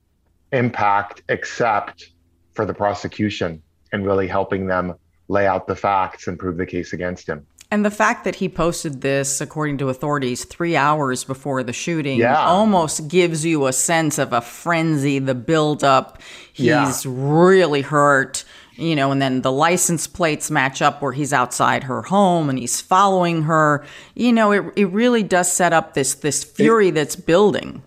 impact 0.52 1.22
except 1.30 2.10
for 2.52 2.66
the 2.66 2.74
prosecution 2.74 3.62
and 3.90 4.04
really 4.04 4.28
helping 4.28 4.66
them 4.66 4.96
lay 5.28 5.46
out 5.46 5.66
the 5.66 5.74
facts 5.74 6.26
and 6.26 6.38
prove 6.38 6.58
the 6.58 6.66
case 6.66 6.92
against 6.92 7.26
him. 7.26 7.46
And 7.70 7.84
the 7.84 7.90
fact 7.90 8.24
that 8.24 8.36
he 8.36 8.48
posted 8.48 9.00
this, 9.00 9.40
according 9.40 9.78
to 9.78 9.88
authorities, 9.88 10.44
three 10.44 10.76
hours 10.76 11.24
before 11.24 11.64
the 11.64 11.72
shooting 11.72 12.20
yeah. 12.20 12.46
almost 12.46 13.08
gives 13.08 13.44
you 13.44 13.66
a 13.66 13.72
sense 13.72 14.18
of 14.18 14.32
a 14.32 14.40
frenzy, 14.40 15.18
the 15.18 15.34
buildup. 15.34 16.22
He's 16.52 16.66
yeah. 16.66 17.02
really 17.06 17.82
hurt 17.82 18.44
you 18.76 18.94
know, 18.94 19.10
and 19.10 19.20
then 19.20 19.40
the 19.40 19.52
license 19.52 20.06
plates 20.06 20.50
match 20.50 20.82
up 20.82 21.00
where 21.00 21.12
he's 21.12 21.32
outside 21.32 21.84
her 21.84 22.02
home 22.02 22.50
and 22.50 22.58
he's 22.58 22.80
following 22.80 23.42
her. 23.42 23.84
You 24.14 24.32
know, 24.32 24.52
it, 24.52 24.64
it 24.76 24.86
really 24.86 25.22
does 25.22 25.50
set 25.50 25.72
up 25.72 25.94
this 25.94 26.14
this 26.14 26.44
fury 26.44 26.88
it, 26.88 26.92
that's 26.92 27.16
building. 27.16 27.82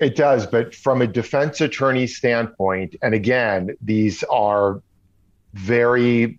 It 0.00 0.16
does, 0.16 0.46
but 0.46 0.74
from 0.74 1.02
a 1.02 1.06
defense 1.06 1.60
attorney 1.60 2.06
standpoint, 2.06 2.96
and 3.02 3.14
again, 3.14 3.76
these 3.82 4.24
are 4.24 4.80
very 5.52 6.38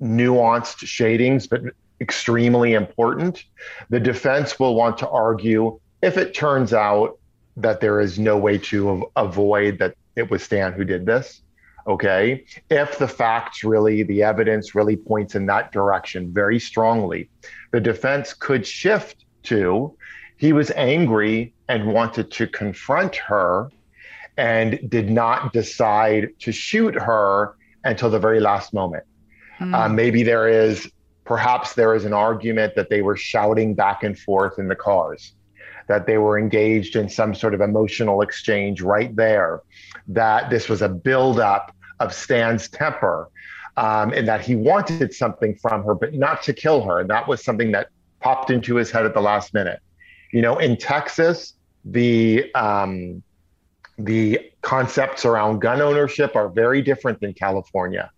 nuanced 0.00 0.86
shadings, 0.86 1.46
but 1.46 1.60
extremely 2.00 2.74
important. 2.74 3.44
The 3.90 4.00
defense 4.00 4.58
will 4.58 4.74
want 4.74 4.98
to 4.98 5.08
argue 5.08 5.78
if 6.02 6.16
it 6.16 6.34
turns 6.34 6.72
out 6.72 7.18
that 7.56 7.80
there 7.80 8.00
is 8.00 8.18
no 8.18 8.38
way 8.38 8.58
to 8.58 9.10
avoid 9.16 9.78
that 9.78 9.94
it 10.16 10.30
was 10.30 10.42
Stan 10.42 10.72
who 10.72 10.84
did 10.84 11.06
this 11.06 11.42
okay 11.86 12.44
if 12.68 12.98
the 12.98 13.08
facts 13.08 13.64
really 13.64 14.02
the 14.02 14.22
evidence 14.22 14.74
really 14.74 14.96
points 14.96 15.34
in 15.34 15.46
that 15.46 15.72
direction 15.72 16.32
very 16.32 16.58
strongly 16.58 17.28
the 17.72 17.80
defense 17.80 18.34
could 18.34 18.66
shift 18.66 19.24
to 19.42 19.94
he 20.36 20.52
was 20.52 20.70
angry 20.72 21.52
and 21.68 21.92
wanted 21.92 22.30
to 22.30 22.46
confront 22.46 23.16
her 23.16 23.70
and 24.36 24.78
did 24.88 25.10
not 25.10 25.52
decide 25.52 26.28
to 26.38 26.52
shoot 26.52 26.94
her 26.94 27.54
until 27.84 28.10
the 28.10 28.18
very 28.18 28.40
last 28.40 28.74
moment 28.74 29.04
mm. 29.58 29.74
uh, 29.74 29.88
maybe 29.88 30.22
there 30.22 30.48
is 30.48 30.90
perhaps 31.24 31.74
there 31.74 31.94
is 31.94 32.04
an 32.04 32.12
argument 32.12 32.74
that 32.76 32.90
they 32.90 33.02
were 33.02 33.16
shouting 33.16 33.74
back 33.74 34.02
and 34.02 34.18
forth 34.18 34.58
in 34.58 34.68
the 34.68 34.76
cars 34.76 35.34
that 35.90 36.06
they 36.06 36.18
were 36.18 36.38
engaged 36.38 36.94
in 36.94 37.08
some 37.08 37.34
sort 37.34 37.52
of 37.52 37.60
emotional 37.60 38.22
exchange 38.22 38.80
right 38.80 39.14
there, 39.16 39.60
that 40.06 40.48
this 40.48 40.68
was 40.68 40.82
a 40.82 40.88
buildup 40.88 41.74
of 41.98 42.14
Stan's 42.14 42.68
temper, 42.68 43.28
um, 43.76 44.12
and 44.12 44.28
that 44.28 44.40
he 44.40 44.54
wanted 44.54 45.12
something 45.12 45.56
from 45.56 45.82
her, 45.82 45.96
but 45.96 46.14
not 46.14 46.44
to 46.44 46.52
kill 46.52 46.82
her. 46.84 47.00
And 47.00 47.10
that 47.10 47.26
was 47.26 47.42
something 47.42 47.72
that 47.72 47.88
popped 48.20 48.50
into 48.50 48.76
his 48.76 48.92
head 48.92 49.04
at 49.04 49.14
the 49.14 49.20
last 49.20 49.52
minute. 49.52 49.80
You 50.32 50.42
know, 50.42 50.58
in 50.58 50.76
Texas, 50.76 51.54
the 51.84 52.54
um, 52.54 53.20
the 53.98 54.52
concepts 54.62 55.24
around 55.24 55.58
gun 55.58 55.80
ownership 55.80 56.36
are 56.36 56.48
very 56.48 56.82
different 56.82 57.20
than 57.20 57.34
California. 57.34 58.12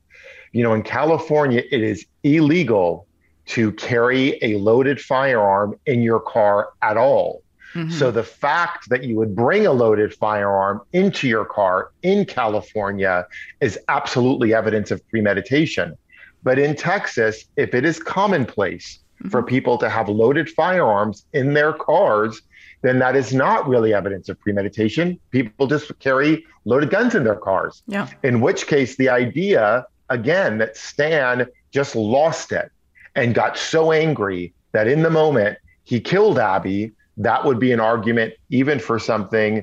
You 0.52 0.62
know, 0.62 0.74
in 0.74 0.82
California, 0.82 1.62
it 1.70 1.82
is 1.82 2.06
illegal 2.22 3.06
to 3.46 3.72
carry 3.72 4.38
a 4.42 4.56
loaded 4.58 5.00
firearm 5.00 5.74
in 5.86 6.02
your 6.02 6.20
car 6.20 6.70
at 6.82 6.96
all. 6.96 7.42
Mm-hmm. 7.74 7.90
So 7.90 8.10
the 8.10 8.22
fact 8.22 8.88
that 8.90 9.04
you 9.04 9.16
would 9.16 9.34
bring 9.34 9.66
a 9.66 9.72
loaded 9.72 10.14
firearm 10.14 10.82
into 10.92 11.26
your 11.26 11.44
car 11.44 11.90
in 12.02 12.26
California 12.26 13.26
is 13.60 13.78
absolutely 13.88 14.54
evidence 14.54 14.90
of 14.90 15.06
premeditation. 15.08 15.96
But 16.42 16.58
in 16.58 16.76
Texas, 16.76 17.44
if 17.56 17.74
it 17.74 17.84
is 17.84 17.98
commonplace 17.98 18.98
mm-hmm. 19.18 19.30
for 19.30 19.42
people 19.42 19.78
to 19.78 19.88
have 19.88 20.08
loaded 20.08 20.50
firearms 20.50 21.24
in 21.32 21.54
their 21.54 21.72
cars, 21.72 22.42
then 22.82 22.98
that 22.98 23.16
is 23.16 23.32
not 23.32 23.66
really 23.66 23.94
evidence 23.94 24.28
of 24.28 24.38
premeditation. 24.40 25.18
People 25.30 25.66
just 25.66 25.98
carry 25.98 26.44
loaded 26.64 26.90
guns 26.90 27.14
in 27.14 27.24
their 27.24 27.36
cars. 27.36 27.82
Yeah. 27.86 28.08
In 28.22 28.40
which 28.40 28.66
case, 28.66 28.96
the 28.96 29.08
idea, 29.08 29.86
again, 30.12 30.58
that 30.58 30.76
Stan 30.76 31.46
just 31.70 31.96
lost 31.96 32.52
it 32.52 32.70
and 33.14 33.34
got 33.34 33.58
so 33.58 33.92
angry 33.92 34.52
that 34.72 34.86
in 34.86 35.02
the 35.02 35.10
moment 35.10 35.58
he 35.84 36.00
killed 36.00 36.38
Abby 36.38 36.92
that 37.18 37.44
would 37.44 37.58
be 37.58 37.72
an 37.72 37.80
argument 37.80 38.34
even 38.50 38.78
for 38.78 38.98
something 38.98 39.62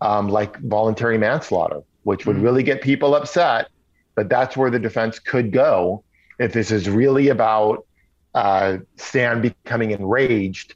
um, 0.00 0.28
like 0.28 0.58
voluntary 0.60 1.18
manslaughter, 1.18 1.82
which 2.02 2.26
would 2.26 2.36
mm-hmm. 2.36 2.44
really 2.44 2.62
get 2.62 2.82
people 2.82 3.14
upset. 3.14 3.68
But 4.14 4.28
that's 4.28 4.56
where 4.56 4.70
the 4.70 4.78
defense 4.78 5.18
could 5.18 5.52
go 5.52 6.02
if 6.38 6.52
this 6.52 6.70
is 6.70 6.88
really 6.88 7.28
about 7.28 7.86
uh, 8.34 8.78
Stan 8.96 9.40
becoming 9.40 9.92
enraged 9.92 10.74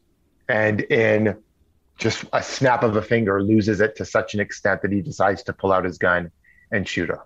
and 0.49 0.81
in 0.83 1.37
just 1.99 2.25
a 2.33 2.43
snap 2.43 2.83
of 2.83 2.97
a 2.97 3.03
finger 3.03 3.43
loses 3.43 3.81
it 3.81 3.97
to 3.97 4.05
such 4.05 4.35
an 4.35 4.41
extent 4.41 4.83
that 4.83 4.93
he 4.93 5.01
decides 5.01 5.43
to 5.45 5.53
pull 5.53 5.73
out 5.73 5.85
his 5.85 5.99
gun 5.99 6.31
and 6.71 6.89
shoot 6.89 7.09
her. 7.09 7.21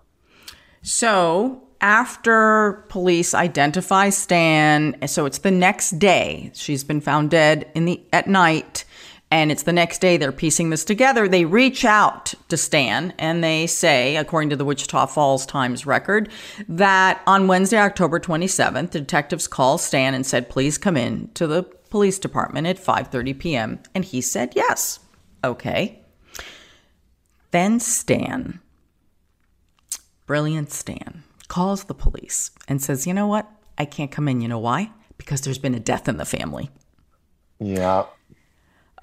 So 0.81 1.66
after 1.81 2.85
police 2.89 3.33
identify 3.33 4.09
Stan, 4.09 4.95
so 5.07 5.25
it's 5.25 5.39
the 5.39 5.51
next 5.51 5.99
day. 5.99 6.51
She's 6.53 6.83
been 6.83 7.01
found 7.01 7.31
dead 7.31 7.69
in 7.75 7.85
the 7.85 8.01
at 8.11 8.27
night 8.27 8.85
and 9.29 9.51
it's 9.51 9.63
the 9.63 9.73
next 9.73 9.99
day 9.99 10.15
they're 10.15 10.31
piecing 10.31 10.69
this 10.69 10.85
together. 10.85 11.27
They 11.27 11.43
reach 11.43 11.83
out 11.83 12.33
to 12.47 12.55
Stan 12.55 13.13
and 13.19 13.43
they 13.43 13.67
say, 13.67 14.15
according 14.15 14.49
to 14.51 14.55
the 14.55 14.63
Wichita 14.63 15.07
Falls 15.07 15.45
Times 15.45 15.85
record, 15.85 16.29
that 16.69 17.21
on 17.27 17.47
Wednesday, 17.47 17.77
October 17.77 18.19
27th, 18.19 18.91
the 18.91 18.99
detectives 18.99 19.47
called 19.47 19.81
Stan 19.81 20.13
and 20.13 20.25
said, 20.25 20.49
"Please 20.49 20.77
come 20.77 20.95
in 20.95 21.29
to 21.33 21.45
the 21.45 21.63
police 21.63 22.19
department 22.19 22.67
at 22.67 22.79
5:30 22.79 23.37
p.m." 23.37 23.79
And 23.93 24.05
he 24.05 24.21
said, 24.21 24.53
"Yes." 24.55 24.99
Okay. 25.43 25.99
Then 27.51 27.79
Stan, 27.79 28.59
brilliant 30.25 30.71
Stan, 30.71 31.23
calls 31.47 31.85
the 31.85 31.93
police 31.93 32.51
and 32.67 32.81
says, 32.81 33.07
"You 33.07 33.13
know 33.13 33.27
what? 33.27 33.49
I 33.77 33.85
can't 33.85 34.11
come 34.11 34.27
in. 34.27 34.41
You 34.41 34.47
know 34.47 34.59
why? 34.59 34.91
Because 35.17 35.41
there's 35.41 35.57
been 35.57 35.75
a 35.75 35.79
death 35.79 36.07
in 36.07 36.17
the 36.17 36.25
family." 36.25 36.69
Yeah. 37.59 38.05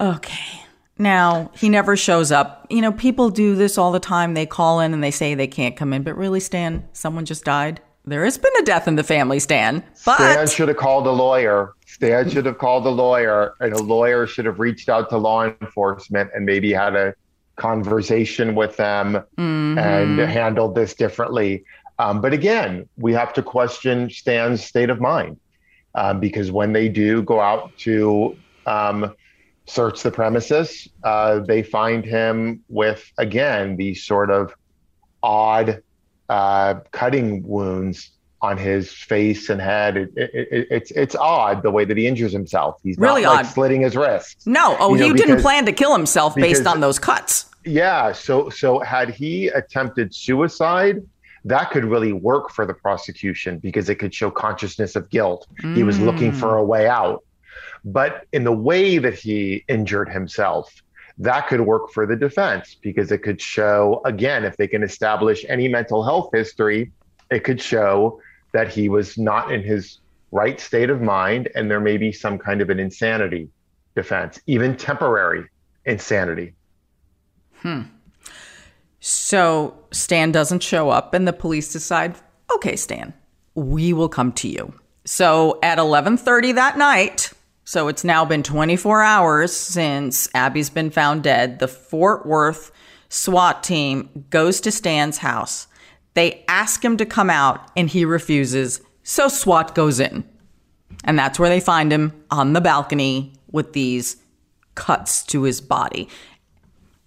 Okay. 0.00 0.60
Now, 0.96 1.50
he 1.56 1.68
never 1.68 1.96
shows 1.96 2.30
up. 2.30 2.66
You 2.70 2.80
know, 2.80 2.92
people 2.92 3.28
do 3.28 3.56
this 3.56 3.78
all 3.78 3.90
the 3.90 4.00
time. 4.00 4.34
They 4.34 4.46
call 4.46 4.80
in 4.80 4.94
and 4.94 5.02
they 5.02 5.10
say 5.10 5.34
they 5.34 5.48
can't 5.48 5.76
come 5.76 5.92
in, 5.92 6.02
but 6.02 6.16
really, 6.16 6.40
Stan, 6.40 6.88
someone 6.92 7.24
just 7.24 7.44
died. 7.44 7.80
There 8.06 8.24
has 8.24 8.38
been 8.38 8.52
a 8.60 8.64
death 8.64 8.86
in 8.86 8.96
the 8.96 9.02
family, 9.02 9.40
Stan. 9.40 9.82
But 10.04 10.16
Stan 10.16 10.46
should 10.46 10.68
have 10.68 10.76
called 10.76 11.06
a 11.06 11.10
lawyer. 11.10 11.72
Stan 11.86 12.28
should 12.28 12.46
have 12.46 12.58
called 12.58 12.86
a 12.86 12.90
lawyer, 12.90 13.54
and 13.60 13.72
a 13.72 13.82
lawyer 13.82 14.26
should 14.26 14.44
have 14.44 14.60
reached 14.60 14.88
out 14.88 15.08
to 15.10 15.16
law 15.16 15.44
enforcement 15.44 16.30
and 16.34 16.44
maybe 16.44 16.72
had 16.72 16.94
a 16.94 17.14
conversation 17.56 18.54
with 18.54 18.76
them 18.76 19.14
mm-hmm. 19.38 19.78
and 19.78 20.18
handled 20.20 20.74
this 20.74 20.94
differently. 20.94 21.64
Um, 21.98 22.20
but 22.20 22.32
again, 22.32 22.88
we 22.96 23.12
have 23.12 23.32
to 23.34 23.42
question 23.42 24.10
Stan's 24.10 24.64
state 24.64 24.90
of 24.90 25.00
mind 25.00 25.38
um, 25.94 26.20
because 26.20 26.50
when 26.50 26.72
they 26.72 26.88
do 26.88 27.22
go 27.22 27.40
out 27.40 27.76
to 27.78 28.36
um, 28.66 29.14
search 29.66 30.02
the 30.02 30.10
premises, 30.10 30.88
uh, 31.04 31.40
they 31.40 31.62
find 31.62 32.04
him 32.04 32.64
with, 32.68 33.10
again, 33.18 33.76
these 33.76 34.04
sort 34.04 34.30
of 34.30 34.52
odd 35.22 35.82
uh, 36.28 36.74
cutting 36.90 37.46
wounds 37.46 38.10
on 38.42 38.58
his 38.58 38.92
face 38.92 39.48
and 39.48 39.60
head. 39.60 39.96
It, 39.96 40.10
it, 40.16 40.30
it, 40.34 40.68
it's 40.70 40.90
it's 40.90 41.14
odd 41.14 41.62
the 41.62 41.70
way 41.70 41.86
that 41.86 41.96
he 41.96 42.06
injures 42.06 42.32
himself. 42.32 42.78
He's 42.82 42.98
really 42.98 43.22
not, 43.22 43.30
odd. 43.30 43.36
Like, 43.36 43.54
slitting 43.54 43.80
his 43.80 43.96
wrists. 43.96 44.46
No, 44.46 44.76
oh, 44.78 44.94
you 44.94 45.00
know, 45.00 45.06
he 45.06 45.12
because, 45.12 45.26
didn't 45.28 45.42
plan 45.42 45.64
to 45.64 45.72
kill 45.72 45.96
himself 45.96 46.34
based 46.34 46.66
on 46.66 46.80
those 46.80 46.98
cuts. 46.98 47.46
Yeah, 47.64 48.12
so 48.12 48.50
so 48.50 48.80
had 48.80 49.08
he 49.08 49.48
attempted 49.48 50.14
suicide, 50.14 51.02
that 51.44 51.70
could 51.70 51.84
really 51.84 52.12
work 52.12 52.50
for 52.50 52.64
the 52.66 52.74
prosecution 52.74 53.58
because 53.58 53.88
it 53.88 53.96
could 53.96 54.14
show 54.14 54.30
consciousness 54.30 54.96
of 54.96 55.08
guilt. 55.10 55.46
Mm. 55.62 55.76
He 55.76 55.82
was 55.82 56.00
looking 56.00 56.32
for 56.32 56.54
mm. 56.54 56.60
a 56.60 56.64
way 56.64 56.88
out. 56.88 57.24
But 57.84 58.26
in 58.32 58.44
the 58.44 58.52
way 58.52 58.98
that 58.98 59.14
he 59.14 59.64
injured 59.68 60.08
himself, 60.08 60.82
that 61.18 61.46
could 61.48 61.60
work 61.60 61.92
for 61.92 62.06
the 62.06 62.16
defense 62.16 62.76
because 62.80 63.12
it 63.12 63.18
could 63.18 63.40
show, 63.40 64.00
again, 64.04 64.44
if 64.44 64.56
they 64.56 64.66
can 64.66 64.82
establish 64.82 65.44
any 65.48 65.68
mental 65.68 66.02
health 66.02 66.30
history, 66.32 66.90
it 67.30 67.44
could 67.44 67.60
show 67.60 68.20
that 68.52 68.68
he 68.68 68.88
was 68.88 69.18
not 69.18 69.52
in 69.52 69.62
his 69.62 69.98
right 70.32 70.58
state 70.58 70.90
of 70.90 71.00
mind 71.00 71.48
and 71.54 71.70
there 71.70 71.80
may 71.80 71.96
be 71.96 72.10
some 72.10 72.38
kind 72.38 72.60
of 72.60 72.70
an 72.70 72.80
insanity 72.80 73.48
defense, 73.94 74.40
even 74.46 74.76
temporary 74.76 75.46
insanity. 75.84 76.54
Hmm. 77.56 77.82
So 79.06 79.74
Stan 79.90 80.32
doesn't 80.32 80.62
show 80.62 80.88
up 80.88 81.12
and 81.12 81.28
the 81.28 81.34
police 81.34 81.70
decide, 81.70 82.16
"Okay, 82.54 82.74
Stan, 82.74 83.12
we 83.54 83.92
will 83.92 84.08
come 84.08 84.32
to 84.32 84.48
you." 84.48 84.72
So 85.04 85.58
at 85.62 85.78
11:30 85.78 86.52
that 86.52 86.78
night, 86.78 87.30
so 87.66 87.88
it's 87.88 88.02
now 88.02 88.24
been 88.24 88.42
24 88.42 89.02
hours 89.02 89.54
since 89.54 90.30
Abby's 90.34 90.70
been 90.70 90.90
found 90.90 91.22
dead, 91.22 91.58
the 91.58 91.68
Fort 91.68 92.24
Worth 92.24 92.72
SWAT 93.10 93.62
team 93.62 94.08
goes 94.30 94.58
to 94.62 94.72
Stan's 94.72 95.18
house. 95.18 95.66
They 96.14 96.42
ask 96.48 96.82
him 96.82 96.96
to 96.96 97.04
come 97.04 97.28
out 97.28 97.60
and 97.76 97.90
he 97.90 98.06
refuses. 98.06 98.80
So 99.02 99.28
SWAT 99.28 99.74
goes 99.74 100.00
in. 100.00 100.24
And 101.04 101.18
that's 101.18 101.38
where 101.38 101.50
they 101.50 101.60
find 101.60 101.92
him 101.92 102.14
on 102.30 102.54
the 102.54 102.62
balcony 102.62 103.34
with 103.52 103.74
these 103.74 104.16
cuts 104.74 105.22
to 105.24 105.42
his 105.42 105.60
body. 105.60 106.08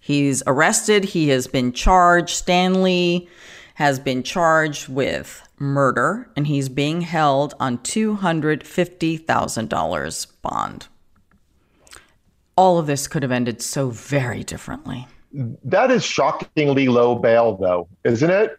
He's 0.08 0.42
arrested. 0.46 1.04
He 1.04 1.28
has 1.28 1.46
been 1.46 1.70
charged. 1.70 2.30
Stanley 2.30 3.28
has 3.74 4.00
been 4.00 4.22
charged 4.22 4.88
with 4.88 5.46
murder 5.58 6.30
and 6.34 6.46
he's 6.46 6.70
being 6.70 7.02
held 7.02 7.52
on 7.60 7.76
$250,000 7.76 10.26
bond. 10.40 10.88
All 12.56 12.78
of 12.78 12.86
this 12.86 13.06
could 13.06 13.22
have 13.22 13.30
ended 13.30 13.60
so 13.60 13.90
very 13.90 14.42
differently. 14.42 15.06
That 15.62 15.90
is 15.90 16.06
shockingly 16.06 16.88
low 16.88 17.16
bail, 17.16 17.58
though, 17.58 17.86
isn't 18.04 18.30
it? 18.30 18.58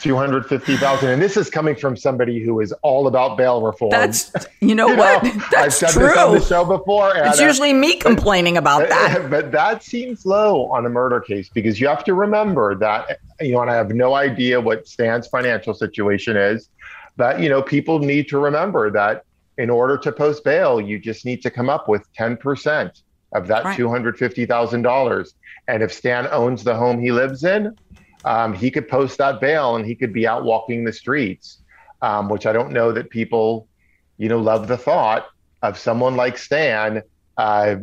250,000 0.00 1.10
and 1.10 1.20
this 1.20 1.36
is 1.36 1.50
coming 1.50 1.74
from 1.74 1.96
somebody 1.96 2.40
who 2.40 2.60
is 2.60 2.72
all 2.82 3.06
about 3.06 3.36
bail 3.36 3.62
reform. 3.62 3.90
That's 3.90 4.32
you 4.60 4.74
know, 4.74 4.88
you 4.88 4.96
what? 4.96 5.24
Know, 5.24 5.30
That's 5.50 5.82
I've 5.82 5.90
said 5.90 5.90
true. 5.90 6.08
this 6.08 6.18
on 6.18 6.34
the 6.34 6.40
show 6.40 6.64
before. 6.64 7.12
it's 7.16 7.40
usually 7.40 7.72
me 7.72 7.96
complaining 7.96 8.56
about 8.56 8.88
that. 8.88 9.30
But 9.30 9.52
that 9.52 9.82
seems 9.82 10.24
low 10.24 10.70
on 10.70 10.86
a 10.86 10.88
murder 10.88 11.20
case 11.20 11.48
because 11.48 11.80
you 11.80 11.88
have 11.88 12.04
to 12.04 12.14
remember 12.14 12.74
that 12.76 13.18
you 13.40 13.52
know, 13.52 13.62
and 13.62 13.70
I 13.70 13.74
have 13.74 13.90
no 13.90 14.14
idea 14.14 14.60
what 14.60 14.86
Stan's 14.86 15.26
financial 15.26 15.74
situation 15.74 16.36
is, 16.36 16.68
but 17.16 17.40
you 17.40 17.48
know, 17.48 17.62
people 17.62 17.98
need 17.98 18.28
to 18.28 18.38
remember 18.38 18.90
that 18.90 19.24
in 19.58 19.70
order 19.70 19.98
to 19.98 20.12
post 20.12 20.44
bail, 20.44 20.80
you 20.80 20.98
just 20.98 21.24
need 21.24 21.42
to 21.42 21.50
come 21.50 21.68
up 21.68 21.88
with 21.88 22.10
10% 22.14 23.02
of 23.32 23.46
that 23.48 23.64
right. 23.64 23.78
$250,000. 23.78 25.34
And 25.66 25.82
if 25.82 25.92
Stan 25.92 26.28
owns 26.28 26.64
the 26.64 26.74
home 26.74 27.00
he 27.00 27.12
lives 27.12 27.44
in, 27.44 27.76
um, 28.24 28.52
he 28.52 28.70
could 28.70 28.88
post 28.88 29.18
that 29.18 29.40
bail 29.40 29.76
and 29.76 29.86
he 29.86 29.94
could 29.94 30.12
be 30.12 30.26
out 30.26 30.44
walking 30.44 30.84
the 30.84 30.92
streets, 30.92 31.58
um, 32.02 32.28
which 32.28 32.46
I 32.46 32.52
don't 32.52 32.72
know 32.72 32.92
that 32.92 33.10
people, 33.10 33.68
you 34.16 34.28
know, 34.28 34.38
love 34.38 34.68
the 34.68 34.76
thought 34.76 35.26
of 35.62 35.78
someone 35.78 36.16
like 36.16 36.38
Stan, 36.38 37.02
uh, 37.36 37.76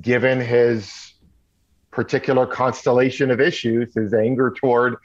given 0.00 0.40
his 0.40 1.14
particular 1.90 2.46
constellation 2.46 3.30
of 3.30 3.40
issues, 3.40 3.94
his 3.94 4.14
anger 4.14 4.54
toward 4.56 4.96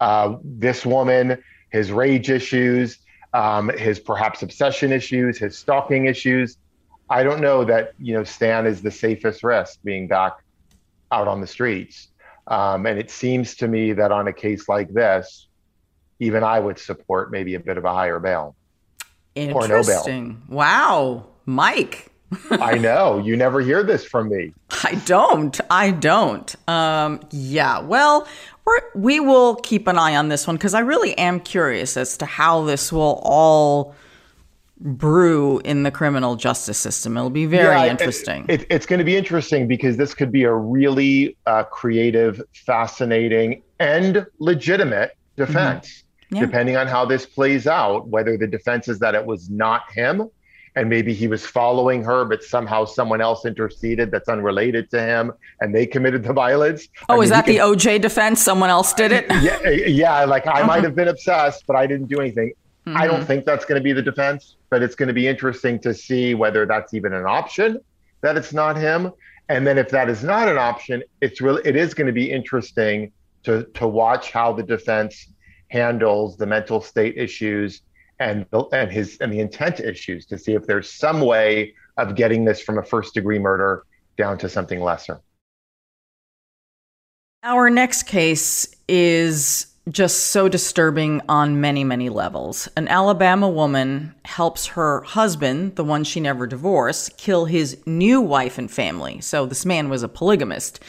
uh, 0.00 0.36
this 0.42 0.84
woman, 0.84 1.42
his 1.70 1.92
rage 1.92 2.30
issues, 2.30 2.98
um, 3.32 3.68
his 3.68 4.00
perhaps 4.00 4.42
obsession 4.42 4.92
issues, 4.92 5.38
his 5.38 5.56
stalking 5.56 6.06
issues. 6.06 6.56
I 7.08 7.22
don't 7.22 7.40
know 7.40 7.64
that 7.64 7.92
you 7.98 8.14
know 8.14 8.24
Stan 8.24 8.66
is 8.66 8.82
the 8.82 8.90
safest 8.90 9.42
risk 9.44 9.80
being 9.84 10.08
back 10.08 10.32
out 11.12 11.28
on 11.28 11.40
the 11.40 11.46
streets. 11.46 12.08
Um, 12.50 12.84
and 12.84 12.98
it 12.98 13.10
seems 13.10 13.54
to 13.56 13.68
me 13.68 13.92
that 13.92 14.10
on 14.10 14.26
a 14.26 14.32
case 14.32 14.68
like 14.68 14.92
this, 14.92 15.46
even 16.18 16.42
I 16.42 16.58
would 16.58 16.78
support 16.78 17.30
maybe 17.30 17.54
a 17.54 17.60
bit 17.60 17.78
of 17.78 17.84
a 17.84 17.94
higher 17.94 18.18
bail 18.18 18.56
or 19.36 19.68
no 19.68 19.82
bail. 19.82 20.36
Wow, 20.48 21.26
Mike. 21.46 22.10
I 22.50 22.76
know 22.78 23.18
you 23.18 23.36
never 23.36 23.60
hear 23.60 23.82
this 23.82 24.04
from 24.04 24.28
me. 24.28 24.52
I 24.84 25.00
don't. 25.06 25.58
I 25.70 25.90
don't. 25.90 26.54
Um, 26.68 27.20
yeah. 27.30 27.80
Well, 27.80 28.26
we're, 28.64 28.80
we 28.94 29.20
will 29.20 29.56
keep 29.56 29.86
an 29.86 29.98
eye 29.98 30.16
on 30.16 30.28
this 30.28 30.46
one 30.46 30.56
because 30.56 30.74
I 30.74 30.80
really 30.80 31.16
am 31.18 31.40
curious 31.40 31.96
as 31.96 32.16
to 32.18 32.26
how 32.26 32.64
this 32.64 32.92
will 32.92 33.20
all 33.22 33.94
brew 34.80 35.58
in 35.60 35.82
the 35.82 35.90
criminal 35.90 36.36
justice 36.36 36.78
system. 36.78 37.16
It'll 37.16 37.30
be 37.30 37.46
very 37.46 37.76
yeah, 37.76 37.90
interesting. 37.90 38.46
It, 38.48 38.62
it, 38.62 38.66
it's 38.70 38.86
going 38.86 38.98
to 38.98 39.04
be 39.04 39.16
interesting 39.16 39.68
because 39.68 39.96
this 39.96 40.14
could 40.14 40.32
be 40.32 40.44
a 40.44 40.52
really 40.52 41.36
uh, 41.46 41.64
creative, 41.64 42.42
fascinating, 42.52 43.62
and 43.78 44.26
legitimate 44.38 45.16
defense, 45.36 46.04
mm-hmm. 46.24 46.36
yeah. 46.36 46.40
depending 46.46 46.76
on 46.76 46.86
how 46.86 47.04
this 47.04 47.26
plays 47.26 47.66
out. 47.66 48.08
Whether 48.08 48.36
the 48.36 48.46
defense 48.46 48.88
is 48.88 48.98
that 49.00 49.14
it 49.14 49.24
was 49.24 49.50
not 49.50 49.90
him. 49.92 50.28
And 50.76 50.88
maybe 50.88 51.12
he 51.12 51.26
was 51.26 51.44
following 51.44 52.04
her, 52.04 52.24
but 52.24 52.44
somehow 52.44 52.84
someone 52.84 53.20
else 53.20 53.44
interceded 53.44 54.12
that's 54.12 54.28
unrelated 54.28 54.88
to 54.90 55.02
him, 55.02 55.32
and 55.60 55.74
they 55.74 55.84
committed 55.84 56.22
the 56.22 56.32
violence. 56.32 56.86
Oh, 57.08 57.14
I 57.14 57.16
mean, 57.16 57.24
is 57.24 57.30
that 57.30 57.44
the 57.44 57.56
OJ 57.56 58.00
defense? 58.00 58.40
Someone 58.40 58.70
else 58.70 58.94
did 58.94 59.10
it? 59.10 59.26
Yeah, 59.42 59.68
yeah. 59.68 60.24
Like 60.24 60.46
I 60.46 60.62
might 60.62 60.84
have 60.84 60.94
been 60.94 61.08
obsessed, 61.08 61.66
but 61.66 61.74
I 61.74 61.88
didn't 61.88 62.06
do 62.06 62.20
anything. 62.20 62.52
Mm-hmm. 62.86 62.96
I 62.96 63.08
don't 63.08 63.16
mm-hmm. 63.16 63.26
think 63.26 63.46
that's 63.46 63.64
going 63.64 63.80
to 63.80 63.82
be 63.82 63.92
the 63.92 64.00
defense 64.00 64.54
but 64.70 64.82
it's 64.82 64.94
going 64.94 65.08
to 65.08 65.14
be 65.14 65.26
interesting 65.26 65.78
to 65.80 65.92
see 65.92 66.34
whether 66.34 66.64
that's 66.64 66.94
even 66.94 67.12
an 67.12 67.26
option 67.26 67.78
that 68.22 68.36
it's 68.36 68.52
not 68.52 68.76
him. 68.76 69.12
And 69.48 69.66
then 69.66 69.78
if 69.78 69.88
that 69.90 70.08
is 70.08 70.22
not 70.22 70.48
an 70.48 70.58
option, 70.58 71.02
it's 71.20 71.40
really 71.40 71.62
it 71.64 71.76
is 71.76 71.92
going 71.92 72.06
to 72.06 72.12
be 72.12 72.30
interesting 72.30 73.12
to 73.42 73.64
to 73.74 73.86
watch 73.86 74.30
how 74.30 74.52
the 74.52 74.62
defense 74.62 75.26
handles 75.68 76.36
the 76.36 76.46
mental 76.46 76.80
state 76.80 77.16
issues 77.16 77.82
and 78.20 78.46
the, 78.50 78.64
and 78.72 78.92
his 78.92 79.18
and 79.20 79.32
the 79.32 79.40
intent 79.40 79.80
issues 79.80 80.26
to 80.26 80.38
see 80.38 80.54
if 80.54 80.66
there's 80.66 80.90
some 80.90 81.20
way 81.20 81.74
of 81.96 82.14
getting 82.14 82.44
this 82.44 82.60
from 82.60 82.78
a 82.78 82.82
first 82.82 83.14
degree 83.14 83.38
murder 83.38 83.84
down 84.16 84.38
to 84.38 84.48
something 84.48 84.80
lesser. 84.80 85.20
Our 87.42 87.70
next 87.70 88.04
case 88.04 88.72
is 88.86 89.69
just 89.88 90.26
so 90.26 90.48
disturbing 90.48 91.22
on 91.28 91.60
many, 91.60 91.84
many 91.84 92.08
levels. 92.08 92.68
An 92.76 92.86
Alabama 92.88 93.48
woman 93.48 94.14
helps 94.24 94.66
her 94.68 95.00
husband, 95.02 95.76
the 95.76 95.84
one 95.84 96.04
she 96.04 96.20
never 96.20 96.46
divorced, 96.46 97.16
kill 97.16 97.46
his 97.46 97.78
new 97.86 98.20
wife 98.20 98.58
and 98.58 98.70
family. 98.70 99.20
So 99.20 99.46
this 99.46 99.64
man 99.64 99.88
was 99.88 100.02
a 100.02 100.08
polygamist. 100.08 100.80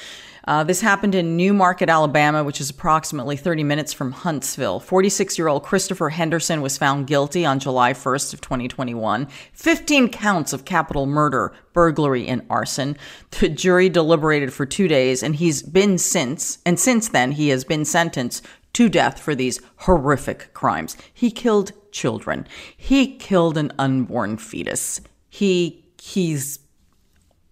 Uh, 0.47 0.63
this 0.63 0.81
happened 0.81 1.13
in 1.13 1.37
New 1.37 1.53
Market, 1.53 1.87
Alabama, 1.87 2.43
which 2.43 2.59
is 2.59 2.71
approximately 2.71 3.37
30 3.37 3.63
minutes 3.63 3.93
from 3.93 4.11
Huntsville. 4.11 4.79
46-year-old 4.79 5.63
Christopher 5.63 6.09
Henderson 6.09 6.61
was 6.61 6.79
found 6.79 7.05
guilty 7.05 7.45
on 7.45 7.59
July 7.59 7.93
1st 7.93 8.33
of 8.33 8.41
2021. 8.41 9.27
15 9.53 10.09
counts 10.09 10.51
of 10.51 10.65
capital 10.65 11.05
murder, 11.05 11.53
burglary, 11.73 12.27
and 12.27 12.41
arson. 12.49 12.97
The 13.39 13.49
jury 13.49 13.87
deliberated 13.87 14.51
for 14.51 14.65
two 14.65 14.87
days, 14.87 15.21
and 15.21 15.35
he's 15.35 15.61
been 15.61 15.99
since, 15.99 16.57
and 16.65 16.79
since 16.79 17.07
then 17.09 17.33
he 17.33 17.49
has 17.49 17.63
been 17.63 17.85
sentenced 17.85 18.45
to 18.73 18.89
death 18.89 19.19
for 19.19 19.35
these 19.35 19.59
horrific 19.77 20.53
crimes. 20.53 20.97
He 21.13 21.31
killed 21.31 21.71
children. 21.91 22.47
He 22.75 23.17
killed 23.17 23.57
an 23.57 23.71
unborn 23.77 24.37
fetus. 24.37 25.01
He 25.29 25.85
he's 26.01 26.59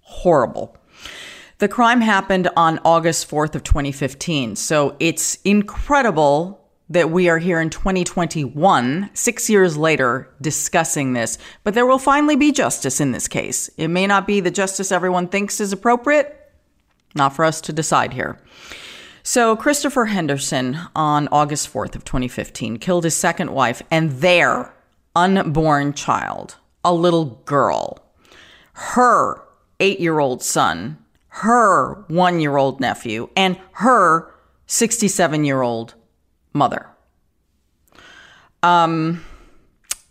horrible. 0.01 0.75
The 1.59 1.67
crime 1.67 2.01
happened 2.01 2.49
on 2.55 2.79
August 2.85 3.29
4th 3.29 3.53
of 3.53 3.63
2015. 3.63 4.55
So 4.55 4.95
it's 4.99 5.35
incredible 5.43 6.67
that 6.89 7.11
we 7.11 7.29
are 7.29 7.37
here 7.37 7.61
in 7.61 7.69
2021, 7.69 9.11
6 9.13 9.49
years 9.49 9.77
later 9.77 10.33
discussing 10.41 11.13
this, 11.13 11.37
but 11.63 11.75
there 11.75 11.85
will 11.85 11.99
finally 11.99 12.35
be 12.35 12.51
justice 12.51 12.99
in 12.99 13.11
this 13.11 13.27
case. 13.27 13.69
It 13.77 13.89
may 13.89 14.07
not 14.07 14.25
be 14.25 14.39
the 14.39 14.49
justice 14.49 14.91
everyone 14.91 15.27
thinks 15.27 15.59
is 15.59 15.71
appropriate, 15.71 16.35
Not 17.15 17.35
for 17.35 17.45
us 17.45 17.61
to 17.61 17.73
decide 17.73 18.13
here. 18.13 18.39
So, 19.23 19.55
Christopher 19.55 20.05
Henderson 20.05 20.79
on 20.95 21.27
August 21.31 21.71
4th 21.71 21.95
of 21.95 22.05
2015 22.05 22.77
killed 22.77 23.03
his 23.03 23.15
second 23.15 23.51
wife 23.51 23.81
and 23.91 24.11
their 24.11 24.73
unborn 25.15 25.93
child, 25.93 26.55
a 26.83 26.93
little 26.93 27.41
girl. 27.45 27.99
Her 28.73 29.43
8-year-old 29.79 30.41
son, 30.41 30.97
her 31.27 32.05
1-year-old 32.09 32.79
nephew, 32.79 33.29
and 33.35 33.59
her 33.73 34.33
67-year-old 34.67 35.95
mother. 36.53 36.87
Um 38.63 39.23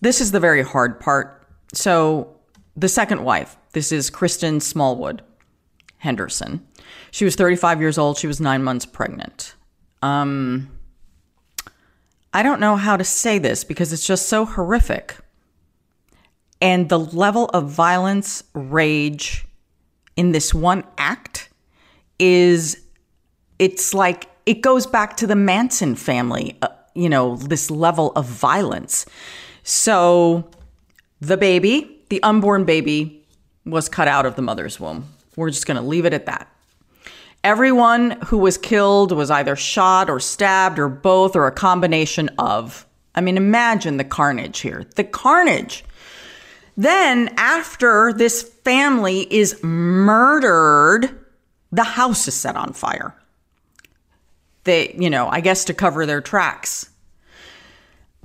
this 0.01 0.21
is 0.21 0.31
the 0.31 0.41
very 0.41 0.63
hard 0.63 1.01
part. 1.01 1.47
So, 1.73 2.37
the 2.77 2.89
second 2.89 3.25
wife, 3.25 3.57
this 3.73 3.91
is 3.91 4.11
Kristen 4.11 4.61
Smallwood 4.61 5.23
Henderson. 5.99 6.65
She 7.11 7.25
was 7.25 7.37
35 7.37 7.81
years 7.81 7.99
old. 7.99 8.19
She 8.19 8.27
was 8.27 8.41
nine 8.41 8.63
months 8.63 8.87
pregnant. 8.87 9.55
Um, 10.03 10.71
I 12.33 12.43
don't 12.43 12.61
know 12.61 12.77
how 12.77 12.97
to 12.97 13.05
say 13.05 13.39
this 13.39 13.65
because 13.65 13.93
it's 13.93 14.07
just 14.07 14.29
so 14.29 14.45
horrific. 14.45 15.17
And 16.61 16.89
the 16.89 16.99
level 16.99 17.47
of 17.47 17.71
violence, 17.71 18.43
rage 18.53 19.47
in 20.17 20.33
this 20.33 20.53
one 20.53 20.85
act 20.99 21.49
is, 22.19 22.81
it's 23.59 23.95
like, 23.95 24.29
it 24.45 24.61
goes 24.61 24.87
back 24.87 25.17
to 25.19 25.27
the 25.27 25.37
Manson 25.37 25.95
family, 25.95 26.59
uh, 26.63 26.69
you 26.95 27.09
know, 27.09 27.37
this 27.37 27.71
level 27.71 28.13
of 28.13 28.27
violence. 28.27 29.07
So 29.63 30.51
the 31.21 31.37
baby, 31.37 32.03
the 32.09 32.23
unborn 32.23 32.65
baby, 32.65 33.25
was 33.65 33.89
cut 33.89 34.09
out 34.09 34.27
of 34.27 34.35
the 34.35 34.43
mother's 34.43 34.81
womb. 34.81 35.05
We're 35.37 35.51
just 35.51 35.67
going 35.67 35.77
to 35.77 35.83
leave 35.83 36.05
it 36.05 36.13
at 36.13 36.27
that. 36.27 36.53
Everyone 37.45 38.13
who 38.27 38.39
was 38.39 38.59
killed 38.59 39.13
was 39.13 39.31
either 39.31 39.57
shot 39.57 40.11
or 40.11 40.21
stabbed 40.21 40.79
or 40.79 40.89
both 40.89 41.37
or 41.37 41.47
a 41.47 41.53
combination 41.53 42.29
of. 42.39 42.87
I 43.15 43.21
mean, 43.21 43.37
imagine 43.37 43.97
the 43.97 44.05
carnage 44.05 44.61
here. 44.61 44.87
The 44.97 45.05
carnage. 45.05 45.85
Then, 46.77 47.35
after 47.37 48.13
this 48.13 48.43
family 48.43 49.27
is 49.33 49.61
murdered, 49.63 51.09
the 51.73 51.85
house 51.85 52.29
is 52.29 52.35
set 52.35 52.57
on 52.57 52.73
fire. 52.73 53.15
They, 54.65 54.95
you 54.99 55.11
know, 55.11 55.29
I 55.29 55.41
guess 55.41 55.65
to 55.67 55.75
cover 55.75 56.07
their 56.07 56.21
tracks. 56.21 56.89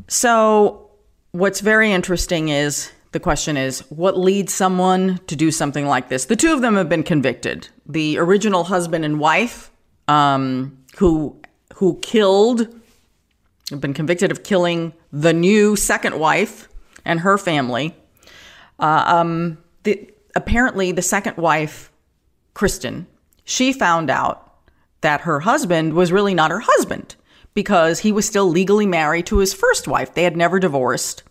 So, 0.08 0.92
what's 1.32 1.62
very 1.62 1.92
interesting 1.92 2.50
is 2.50 2.92
the 3.14 3.20
question 3.20 3.56
is 3.58 3.80
what 3.90 4.18
leads 4.18 4.54
someone 4.54 5.20
to 5.28 5.36
do 5.36 5.52
something 5.52 5.86
like 5.86 6.10
this? 6.10 6.26
The 6.26 6.36
two 6.36 6.54
of 6.54 6.62
them 6.62 6.76
have 6.76 6.90
been 6.90 7.04
convicted. 7.04 7.70
The 7.86 8.18
original 8.18 8.66
husband 8.66 9.06
and 9.06 9.20
wife, 9.20 9.72
um, 10.08 10.78
who 10.98 11.40
who 11.76 12.00
killed, 12.02 12.68
have 13.70 13.80
been 13.80 13.94
convicted 13.94 14.32
of 14.32 14.44
killing 14.44 14.94
the 15.12 15.34
new 15.34 15.76
second 15.76 16.20
wife 16.20 16.68
and 17.06 17.20
her 17.22 17.38
family. 17.38 17.96
Uh, 18.80 19.04
um, 19.06 19.58
the, 19.84 20.12
apparently, 20.36 20.92
the 20.92 21.02
second 21.02 21.38
wife, 21.38 21.92
Kristen, 22.54 23.08
she 23.44 23.74
found 23.74 24.10
out 24.10 24.56
that 25.02 25.22
her 25.22 25.42
husband 25.42 25.94
was 25.94 26.12
really 26.12 26.34
not 26.34 26.52
her 26.52 26.62
husband 26.62 27.16
because 27.54 28.00
he 28.00 28.12
was 28.12 28.26
still 28.26 28.50
legally 28.50 28.86
married 28.88 29.28
to 29.28 29.38
his 29.38 29.54
first 29.54 29.88
wife. 29.88 30.14
They 30.14 30.24
had 30.24 30.36
never 30.36 30.60
divorced 30.60 31.24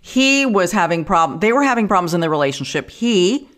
he 0.00 0.46
was 0.46 0.72
having 0.72 1.04
problem. 1.04 1.40
They 1.40 1.52
were 1.52 1.62
having 1.62 1.88
problems 1.88 2.14
in 2.14 2.20
their 2.20 2.30
relationship. 2.30 2.90
He 2.90 3.48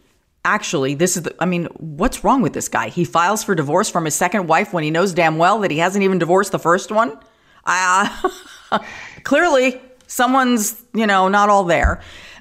actually, 0.44 0.94
this 0.94 1.16
is 1.16 1.22
the, 1.22 1.34
I 1.38 1.46
mean, 1.46 1.66
what's 1.78 2.24
wrong 2.24 2.42
with 2.42 2.52
this 2.52 2.68
guy? 2.68 2.88
He 2.88 3.04
files 3.04 3.44
for 3.44 3.54
divorce 3.54 3.88
from 3.88 4.04
his 4.04 4.14
second 4.14 4.48
wife 4.48 4.72
when 4.72 4.84
he 4.84 4.90
knows 4.90 5.12
damn 5.14 5.38
well 5.38 5.60
that 5.60 5.70
he 5.70 5.78
hasn't 5.78 6.02
even 6.02 6.18
divorced 6.18 6.52
the 6.52 6.58
first 6.58 6.90
one. 6.90 7.16
Uh, 7.64 8.30
clearly, 9.22 9.80
someone's, 10.06 10.82
you 10.94 11.06
know, 11.06 11.28
not 11.28 11.48
all 11.48 11.64
there. 11.64 12.00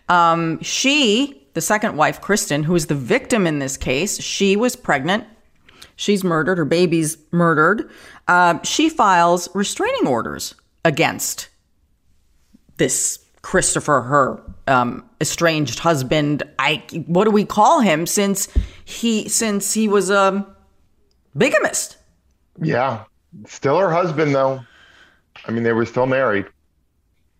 Um, 0.10 0.60
she, 0.62 1.48
the 1.54 1.62
second 1.62 1.96
wife, 1.96 2.22
Kristen, 2.22 2.64
who 2.64 2.76
is 2.76 2.88
the 2.88 2.96
victim 2.96 3.46
in 3.46 3.60
this 3.60 3.78
case, 3.78 4.20
she 4.22 4.56
was 4.56 4.76
pregnant. 4.76 5.26
She's 5.96 6.24
murdered. 6.24 6.58
Her 6.58 6.66
baby's 6.66 7.18
murdered. 7.32 7.92
Uh, 8.28 8.60
she 8.64 8.90
files 8.90 9.48
restraining 9.54 10.08
orders 10.08 10.56
against 10.84 11.50
this 12.78 13.20
Christopher, 13.42 14.02
her 14.02 14.42
um, 14.68 15.04
estranged 15.20 15.80
husband. 15.80 16.44
I 16.60 16.84
what 17.08 17.26
do 17.26 17.32
we 17.32 17.46
call 17.46 17.80
him 17.80 18.06
since 18.06 18.48
he 18.86 19.28
since 19.30 19.74
he 19.74 19.88
was 19.88 20.10
a 20.10 20.46
bigamist? 21.36 21.98
Yeah, 22.62 23.06
still 23.46 23.78
her 23.78 23.92
husband 23.92 24.36
though. 24.36 24.62
I 25.46 25.52
mean, 25.52 25.64
they 25.64 25.74
were 25.74 25.86
still 25.86 26.06
married. 26.06 26.46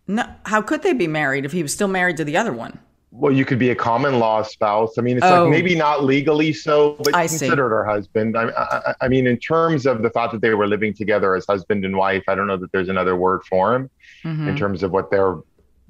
No, 0.08 0.24
how 0.44 0.60
could 0.60 0.82
they 0.82 0.92
be 0.92 1.06
married 1.06 1.44
if 1.44 1.52
he 1.52 1.62
was 1.62 1.72
still 1.72 1.88
married 1.88 2.16
to 2.16 2.24
the 2.24 2.36
other 2.36 2.52
one? 2.52 2.78
Well, 3.12 3.30
you 3.30 3.44
could 3.44 3.58
be 3.58 3.68
a 3.68 3.74
common 3.74 4.18
law 4.18 4.42
spouse. 4.42 4.96
I 4.96 5.02
mean, 5.02 5.18
it's 5.18 5.26
oh, 5.26 5.42
like 5.42 5.50
maybe 5.50 5.74
not 5.74 6.02
legally 6.02 6.54
so, 6.54 6.94
but 7.04 7.14
I 7.14 7.26
considered 7.26 7.68
see. 7.68 7.74
her 7.74 7.84
husband. 7.84 8.38
I, 8.38 8.48
I, 8.48 8.94
I, 9.02 9.08
mean, 9.08 9.26
in 9.26 9.36
terms 9.36 9.84
of 9.84 10.00
the 10.00 10.08
fact 10.08 10.32
that 10.32 10.40
they 10.40 10.54
were 10.54 10.66
living 10.66 10.94
together 10.94 11.36
as 11.36 11.44
husband 11.46 11.84
and 11.84 11.94
wife, 11.94 12.24
I 12.26 12.34
don't 12.34 12.46
know 12.46 12.56
that 12.56 12.72
there's 12.72 12.88
another 12.88 13.14
word 13.14 13.42
for 13.44 13.74
him 13.74 13.90
mm-hmm. 14.24 14.48
in 14.48 14.56
terms 14.56 14.82
of 14.82 14.92
what 14.92 15.10
their 15.10 15.36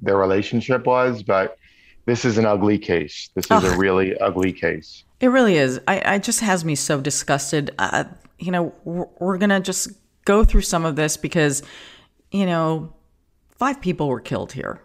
their 0.02 0.16
relationship 0.16 0.86
was, 0.86 1.22
but 1.22 1.56
this 2.04 2.24
is 2.24 2.36
an 2.36 2.44
ugly 2.44 2.78
case. 2.78 3.30
This 3.34 3.46
is 3.50 3.64
a 3.64 3.76
really 3.76 4.18
ugly 4.18 4.52
case. 4.52 5.04
It 5.20 5.28
really 5.28 5.56
is. 5.56 5.80
I, 5.86 6.16
it 6.16 6.24
just 6.24 6.40
has 6.40 6.64
me 6.64 6.74
so 6.74 7.00
disgusted. 7.00 7.70
Uh, 7.78 8.04
you 8.38 8.50
know, 8.50 8.74
we're, 8.84 9.06
we're 9.20 9.38
going 9.38 9.50
to 9.50 9.60
just 9.60 9.92
go 10.24 10.44
through 10.44 10.62
some 10.62 10.84
of 10.84 10.96
this 10.96 11.16
because, 11.16 11.62
you 12.32 12.44
know, 12.44 12.92
five 13.50 13.80
people 13.80 14.08
were 14.08 14.20
killed 14.20 14.52
here. 14.52 14.82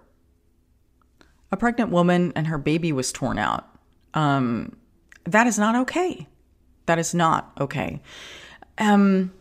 A 1.52 1.58
pregnant 1.58 1.90
woman 1.90 2.34
and 2.36 2.48
her 2.48 2.60
baby 2.60 2.92
was 2.92 3.12
torn 3.12 3.40
out. 3.40 3.68
Um, 4.14 4.78
that 5.26 5.48
is 5.48 5.58
not 5.58 5.76
okay. 5.76 6.28
That 6.86 7.00
is 7.00 7.16
not 7.16 7.52
okay. 7.60 8.02
Um, 8.78 9.34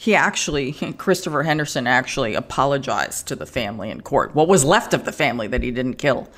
he 0.00 0.14
actually, 0.14 0.72
Christopher 0.98 1.42
Henderson 1.42 1.88
actually 1.88 2.34
apologized 2.34 3.26
to 3.26 3.34
the 3.34 3.46
family 3.46 3.90
in 3.90 4.00
court. 4.00 4.32
What 4.32 4.46
was 4.46 4.64
left 4.64 4.94
of 4.94 5.04
the 5.04 5.10
family 5.10 5.48
that 5.48 5.60
he 5.64 5.72
didn't 5.72 5.94
kill. 5.94 6.28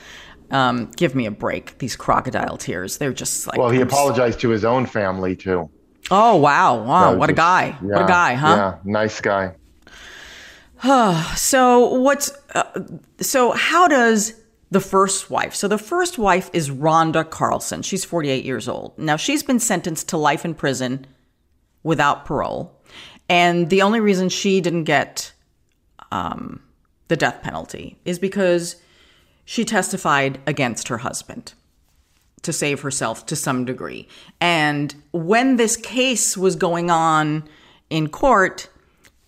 Um, 0.51 0.91
give 0.97 1.15
me 1.15 1.27
a 1.27 1.31
break. 1.31 1.77
These 1.77 1.95
crocodile 1.95 2.57
tears. 2.57 2.97
They're 2.97 3.13
just 3.13 3.47
like. 3.47 3.59
Well, 3.59 3.69
he 3.69 3.83
apologized 3.83 4.41
to 4.41 4.49
his 4.49 4.65
own 4.65 4.87
family 4.87 5.37
too. 5.37 5.69
Oh, 6.11 6.37
wow. 6.37 6.83
Wow. 6.83 7.15
What 7.17 7.27
just, 7.27 7.33
a 7.33 7.35
guy. 7.35 7.67
Yeah, 7.83 7.95
what 7.97 8.03
a 8.05 8.09
guy, 8.09 8.35
huh? 8.35 8.49
Yeah. 8.49 8.79
Nice 8.83 9.21
guy. 9.21 9.55
so, 11.37 11.95
what's. 12.01 12.33
Uh, 12.55 12.65
so, 13.21 13.53
how 13.53 13.87
does 13.89 14.41
the 14.71 14.81
first 14.81 15.31
wife. 15.31 15.53
So 15.53 15.67
the 15.67 15.79
first 15.79 16.17
wife 16.17 16.49
is 16.53 16.71
Rhonda 16.71 17.29
Carlson. 17.29 17.83
She's 17.83 18.05
48 18.05 18.45
years 18.45 18.69
old. 18.69 18.97
Now 18.97 19.17
she's 19.17 19.43
been 19.43 19.59
sentenced 19.59 20.09
to 20.11 20.17
life 20.17 20.45
in 20.45 20.55
prison 20.55 21.07
without 21.83 22.25
parole. 22.25 22.80
And 23.31 23.70
the 23.70 23.81
only 23.81 24.01
reason 24.01 24.28
she 24.28 24.61
didn't 24.61 24.85
get 24.85 25.33
um, 26.11 26.61
the 27.07 27.16
death 27.16 27.43
penalty 27.43 27.97
is 28.05 28.18
because 28.18 28.76
she 29.45 29.64
testified 29.64 30.41
against 30.49 30.89
her 30.89 30.99
husband 30.99 31.55
to 32.43 32.53
save 32.53 32.81
herself 32.81 33.26
to 33.26 33.37
some 33.37 33.64
degree. 33.64 34.09
And 34.41 34.95
when 35.12 35.57
this 35.57 35.76
case 35.76 36.37
was 36.37 36.57
going 36.57 36.91
on 36.91 37.49
in 37.89 38.09
court, 38.09 38.68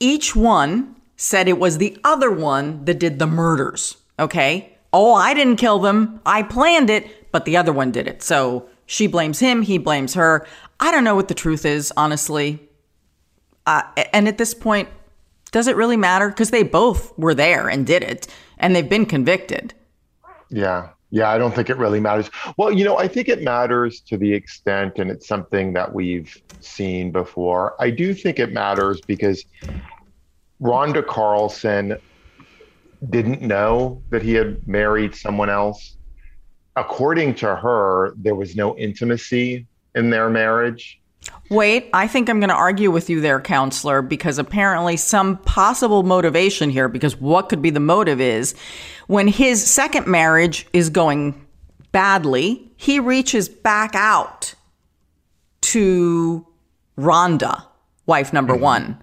each 0.01 0.35
one 0.35 0.97
said 1.17 1.47
it 1.47 1.61
was 1.61 1.79
the 1.79 1.97
other 2.03 2.31
one 2.31 2.85
that 2.87 2.99
did 2.99 3.21
the 3.21 3.27
murders. 3.27 3.99
Okay. 4.19 4.77
Oh, 4.93 5.15
I 5.15 5.33
didn't 5.33 5.57
kill 5.57 5.79
them. 5.79 6.21
I 6.27 6.43
planned 6.43 6.91
it, 6.91 7.31
but 7.31 7.45
the 7.45 7.57
other 7.57 7.73
one 7.73 7.93
did 7.93 8.09
it. 8.09 8.23
So 8.23 8.69
she 8.85 9.07
blames 9.07 9.39
him. 9.39 9.63
He 9.63 9.79
blames 9.79 10.15
her. 10.15 10.45
I 10.81 10.91
don't 10.91 11.05
know 11.05 11.15
what 11.15 11.29
the 11.29 11.35
truth 11.35 11.65
is, 11.65 11.93
honestly. 11.97 12.69
Uh, 13.67 13.83
and 14.13 14.29
at 14.29 14.39
this 14.39 14.55
point, 14.55 14.89
does 15.51 15.67
it 15.67 15.77
really 15.77 15.97
matter? 15.97 16.29
Because 16.29 16.51
they 16.51 16.63
both 16.63 17.17
were 17.19 17.35
there 17.35 17.69
and 17.69 17.87
did 17.87 18.03
it, 18.03 18.27
and 18.59 18.75
they've 18.75 18.89
been 18.89 19.07
convicted. 19.07 19.75
Yeah. 20.49 20.91
Yeah, 21.15 21.31
I 21.31 21.37
don't 21.37 21.55
think 21.55 21.69
it 21.69 21.77
really 21.77 22.01
matters. 22.01 22.31
Well, 22.57 22.73
you 22.73 22.87
know, 22.87 22.97
I 22.97 23.07
think 23.07 23.29
it 23.29 23.43
matters 23.43 24.01
to 24.01 24.17
the 24.17 24.33
extent, 24.33 24.99
and 24.99 25.11
it's 25.11 25.29
something 25.29 25.75
that 25.75 25.93
we've 25.93 26.35
seen 26.61 27.13
before. 27.13 27.75
I 27.79 27.91
do 27.91 28.15
think 28.15 28.39
it 28.39 28.51
matters 28.55 28.99
because 29.03 29.45
Rhonda 30.63 31.07
Carlson 31.07 31.99
didn't 33.11 33.43
know 33.43 34.03
that 34.09 34.23
he 34.23 34.33
had 34.33 34.67
married 34.67 35.15
someone 35.15 35.51
else. 35.51 35.99
According 36.77 37.35
to 37.37 37.57
her, 37.57 38.15
there 38.17 38.35
was 38.35 38.57
no 38.57 38.75
intimacy 38.79 39.67
in 39.95 40.09
their 40.09 40.31
marriage. 40.31 40.99
Wait, 41.51 41.91
I 41.93 42.09
think 42.09 42.29
I'm 42.29 42.41
going 42.41 42.49
to 42.49 42.55
argue 42.55 42.91
with 42.91 43.11
you 43.11 43.21
there, 43.21 43.41
counselor, 43.41 44.01
because 44.01 44.39
apparently 44.39 44.97
some 44.97 45.37
possible 45.39 46.03
motivation 46.03 46.71
here, 46.71 46.89
because 46.89 47.21
what 47.21 47.49
could 47.49 47.61
be 47.61 47.71
the 47.71 47.81
motive 47.81 48.21
is 48.21 48.55
when 49.07 49.29
his 49.29 49.63
second 49.71 50.07
marriage 50.07 50.67
is 50.73 50.89
going 50.89 51.47
badly, 51.93 52.73
he 52.77 52.99
reaches 52.99 53.49
back 53.49 53.95
out 53.95 54.55
to 55.61 56.47
Rhonda, 56.99 57.67
wife 58.07 58.33
number 58.33 58.55
mm-hmm. 58.55 58.63
one. 58.63 59.03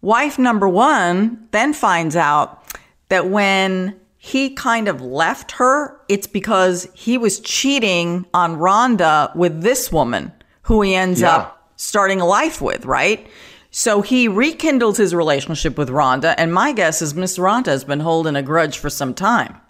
Wife 0.00 0.38
number 0.38 0.68
one 0.68 1.48
then 1.50 1.72
finds 1.72 2.16
out 2.16 2.62
that 3.08 3.28
when 3.28 3.98
he 4.16 4.50
kind 4.50 4.86
of 4.86 5.00
left 5.00 5.52
her, 5.52 6.00
it's 6.08 6.26
because 6.26 6.88
he 6.94 7.18
was 7.18 7.40
cheating 7.40 8.26
on 8.32 8.56
Rhonda 8.56 9.34
with 9.34 9.62
this 9.62 9.90
woman 9.90 10.32
who 10.62 10.82
he 10.82 10.94
ends 10.94 11.20
yeah. 11.20 11.36
up 11.36 11.72
starting 11.76 12.20
a 12.20 12.26
life 12.26 12.60
with, 12.60 12.84
right? 12.84 13.26
So 13.70 14.02
he 14.02 14.28
rekindles 14.28 14.96
his 14.98 15.14
relationship 15.14 15.78
with 15.78 15.88
Rhonda, 15.88 16.34
and 16.36 16.52
my 16.52 16.72
guess 16.72 17.00
is 17.00 17.14
Miss 17.14 17.38
Rhonda 17.38 17.66
has 17.66 17.84
been 17.84 18.00
holding 18.00 18.36
a 18.36 18.42
grudge 18.42 18.78
for 18.78 18.90
some 18.90 19.14
time. 19.14 19.60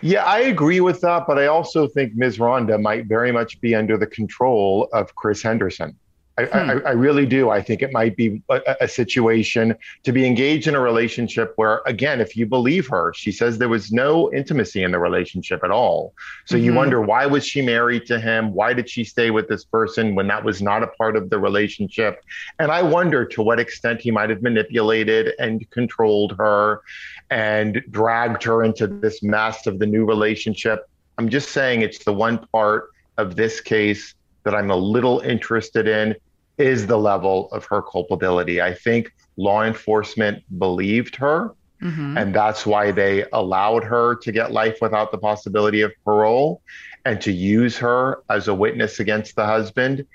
Yeah, 0.00 0.24
I 0.24 0.40
agree 0.40 0.80
with 0.80 1.00
that, 1.02 1.26
but 1.26 1.38
I 1.38 1.46
also 1.46 1.86
think 1.86 2.14
Ms. 2.14 2.38
Rhonda 2.38 2.80
might 2.80 3.06
very 3.06 3.32
much 3.32 3.60
be 3.60 3.74
under 3.74 3.98
the 3.98 4.06
control 4.06 4.88
of 4.92 5.14
Chris 5.16 5.42
Henderson. 5.42 5.96
I, 6.38 6.44
hmm. 6.44 6.70
I, 6.70 6.90
I, 6.90 6.90
really 6.92 7.24
do. 7.24 7.48
I 7.48 7.62
think 7.62 7.80
it 7.80 7.92
might 7.92 8.14
be 8.14 8.42
a, 8.50 8.76
a, 8.82 8.88
situation 8.88 9.74
to 10.02 10.12
be 10.12 10.26
engaged 10.26 10.68
in 10.68 10.74
a 10.74 10.80
relationship 10.80 11.54
where, 11.56 11.80
again, 11.86 12.20
if 12.20 12.36
you 12.36 12.44
believe 12.44 12.86
her, 12.88 13.14
she 13.14 13.32
says 13.32 13.56
there 13.56 13.70
was 13.70 13.90
no 13.90 14.30
intimacy 14.34 14.82
in 14.82 14.92
the 14.92 14.98
relationship 14.98 15.64
at 15.64 15.70
all. 15.70 16.12
So 16.44 16.56
mm-hmm. 16.56 16.64
you 16.64 16.74
wonder 16.74 17.00
why 17.00 17.24
was 17.24 17.46
she 17.46 17.62
married 17.62 18.04
to 18.06 18.20
him? 18.20 18.52
Why 18.52 18.74
did 18.74 18.90
she 18.90 19.02
stay 19.02 19.30
with 19.30 19.48
this 19.48 19.64
person 19.64 20.14
when 20.14 20.26
that 20.28 20.44
was 20.44 20.60
not 20.60 20.82
a 20.82 20.88
part 20.88 21.16
of 21.16 21.30
the 21.30 21.38
relationship? 21.38 22.22
And 22.58 22.70
I 22.70 22.82
wonder 22.82 23.24
to 23.24 23.42
what 23.42 23.58
extent 23.58 24.02
he 24.02 24.10
might 24.10 24.28
have 24.28 24.42
manipulated 24.42 25.32
and 25.38 25.68
controlled 25.70 26.36
her 26.36 26.82
and 27.30 27.82
dragged 27.90 28.42
her 28.42 28.62
into 28.62 28.86
this 28.86 29.22
mess 29.22 29.66
of 29.66 29.78
the 29.78 29.86
new 29.86 30.04
relationship. 30.04 30.88
I'm 31.16 31.30
just 31.30 31.50
saying 31.52 31.80
it's 31.80 32.04
the 32.04 32.12
one 32.12 32.46
part 32.52 32.90
of 33.16 33.36
this 33.36 33.62
case 33.62 34.14
that 34.44 34.54
I'm 34.54 34.70
a 34.70 34.76
little 34.76 35.20
interested 35.20 35.88
in 35.88 36.14
is 36.58 36.86
the 36.86 36.98
level 36.98 37.50
of 37.52 37.64
her 37.66 37.82
culpability. 37.82 38.60
I 38.60 38.74
think 38.74 39.12
law 39.36 39.62
enforcement 39.62 40.42
believed 40.58 41.16
her, 41.16 41.54
mm-hmm. 41.82 42.16
and 42.16 42.34
that's 42.34 42.64
why 42.64 42.90
they 42.90 43.24
allowed 43.32 43.84
her 43.84 44.16
to 44.16 44.32
get 44.32 44.52
life 44.52 44.78
without 44.80 45.12
the 45.12 45.18
possibility 45.18 45.82
of 45.82 45.92
parole 46.04 46.62
and 47.04 47.20
to 47.20 47.32
use 47.32 47.76
her 47.78 48.22
as 48.30 48.48
a 48.48 48.54
witness 48.54 49.00
against 49.00 49.36
the 49.36 49.46
husband. 49.46 50.06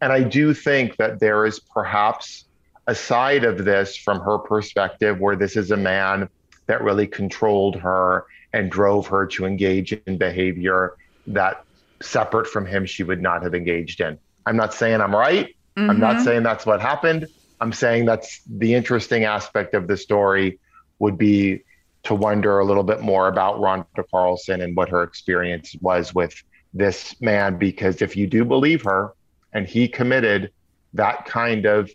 And 0.00 0.12
I 0.12 0.22
do 0.22 0.54
think 0.54 0.96
that 0.96 1.20
there 1.20 1.44
is 1.44 1.58
perhaps 1.58 2.44
a 2.86 2.94
side 2.94 3.44
of 3.44 3.64
this 3.64 3.96
from 3.96 4.20
her 4.20 4.38
perspective 4.38 5.20
where 5.20 5.36
this 5.36 5.56
is 5.56 5.70
a 5.70 5.76
man 5.76 6.28
that 6.66 6.82
really 6.82 7.06
controlled 7.06 7.76
her 7.76 8.24
and 8.52 8.70
drove 8.70 9.06
her 9.08 9.26
to 9.26 9.44
engage 9.44 9.92
in 9.92 10.16
behavior 10.16 10.96
that 11.26 11.64
separate 12.00 12.46
from 12.46 12.64
him 12.64 12.86
she 12.86 13.02
would 13.02 13.20
not 13.20 13.42
have 13.42 13.54
engaged 13.54 14.00
in. 14.00 14.18
I'm 14.46 14.56
not 14.56 14.72
saying 14.72 15.00
I'm 15.00 15.14
right. 15.14 15.54
Mm-hmm. 15.78 15.90
I'm 15.90 16.00
not 16.00 16.16
mm-hmm. 16.16 16.24
saying 16.24 16.42
that's 16.42 16.66
what 16.66 16.80
happened. 16.80 17.28
I'm 17.60 17.72
saying 17.72 18.04
that's 18.04 18.40
the 18.48 18.74
interesting 18.74 19.24
aspect 19.24 19.74
of 19.74 19.86
the 19.86 19.96
story 19.96 20.58
would 20.98 21.16
be 21.16 21.62
to 22.04 22.14
wonder 22.14 22.58
a 22.58 22.64
little 22.64 22.82
bit 22.82 23.00
more 23.00 23.28
about 23.28 23.60
Rhonda 23.60 24.04
Carlson 24.10 24.60
and 24.60 24.76
what 24.76 24.88
her 24.88 25.04
experience 25.04 25.76
was 25.80 26.12
with 26.14 26.42
this 26.74 27.20
man. 27.20 27.58
Because 27.58 28.02
if 28.02 28.16
you 28.16 28.26
do 28.26 28.44
believe 28.44 28.82
her 28.82 29.14
and 29.52 29.66
he 29.66 29.86
committed 29.86 30.50
that 30.94 31.26
kind 31.26 31.64
of 31.64 31.90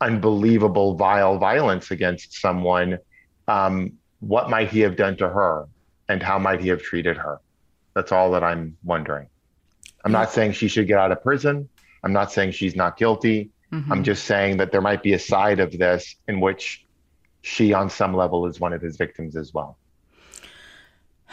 unbelievable, 0.00 0.94
vile 0.94 1.38
violence 1.38 1.92
against 1.92 2.40
someone, 2.40 2.98
um, 3.46 3.92
what 4.18 4.50
might 4.50 4.68
he 4.68 4.80
have 4.80 4.96
done 4.96 5.16
to 5.18 5.28
her 5.28 5.68
and 6.08 6.22
how 6.22 6.40
might 6.40 6.60
he 6.60 6.68
have 6.68 6.82
treated 6.82 7.16
her? 7.16 7.40
That's 7.94 8.10
all 8.10 8.32
that 8.32 8.42
I'm 8.42 8.76
wondering. 8.82 9.28
I'm 10.04 10.12
not 10.12 10.32
saying 10.32 10.52
she 10.52 10.66
should 10.68 10.88
get 10.88 10.98
out 10.98 11.12
of 11.12 11.22
prison. 11.22 11.68
I'm 12.02 12.12
not 12.12 12.32
saying 12.32 12.52
she's 12.52 12.76
not 12.76 12.96
guilty. 12.96 13.50
Mm-hmm. 13.72 13.92
I'm 13.92 14.04
just 14.04 14.24
saying 14.24 14.56
that 14.58 14.72
there 14.72 14.80
might 14.80 15.02
be 15.02 15.12
a 15.12 15.18
side 15.18 15.60
of 15.60 15.76
this 15.76 16.14
in 16.26 16.40
which 16.40 16.84
she, 17.42 17.72
on 17.72 17.90
some 17.90 18.14
level, 18.14 18.46
is 18.46 18.60
one 18.60 18.72
of 18.72 18.80
his 18.80 18.96
victims 18.96 19.36
as 19.36 19.52
well. 19.52 19.76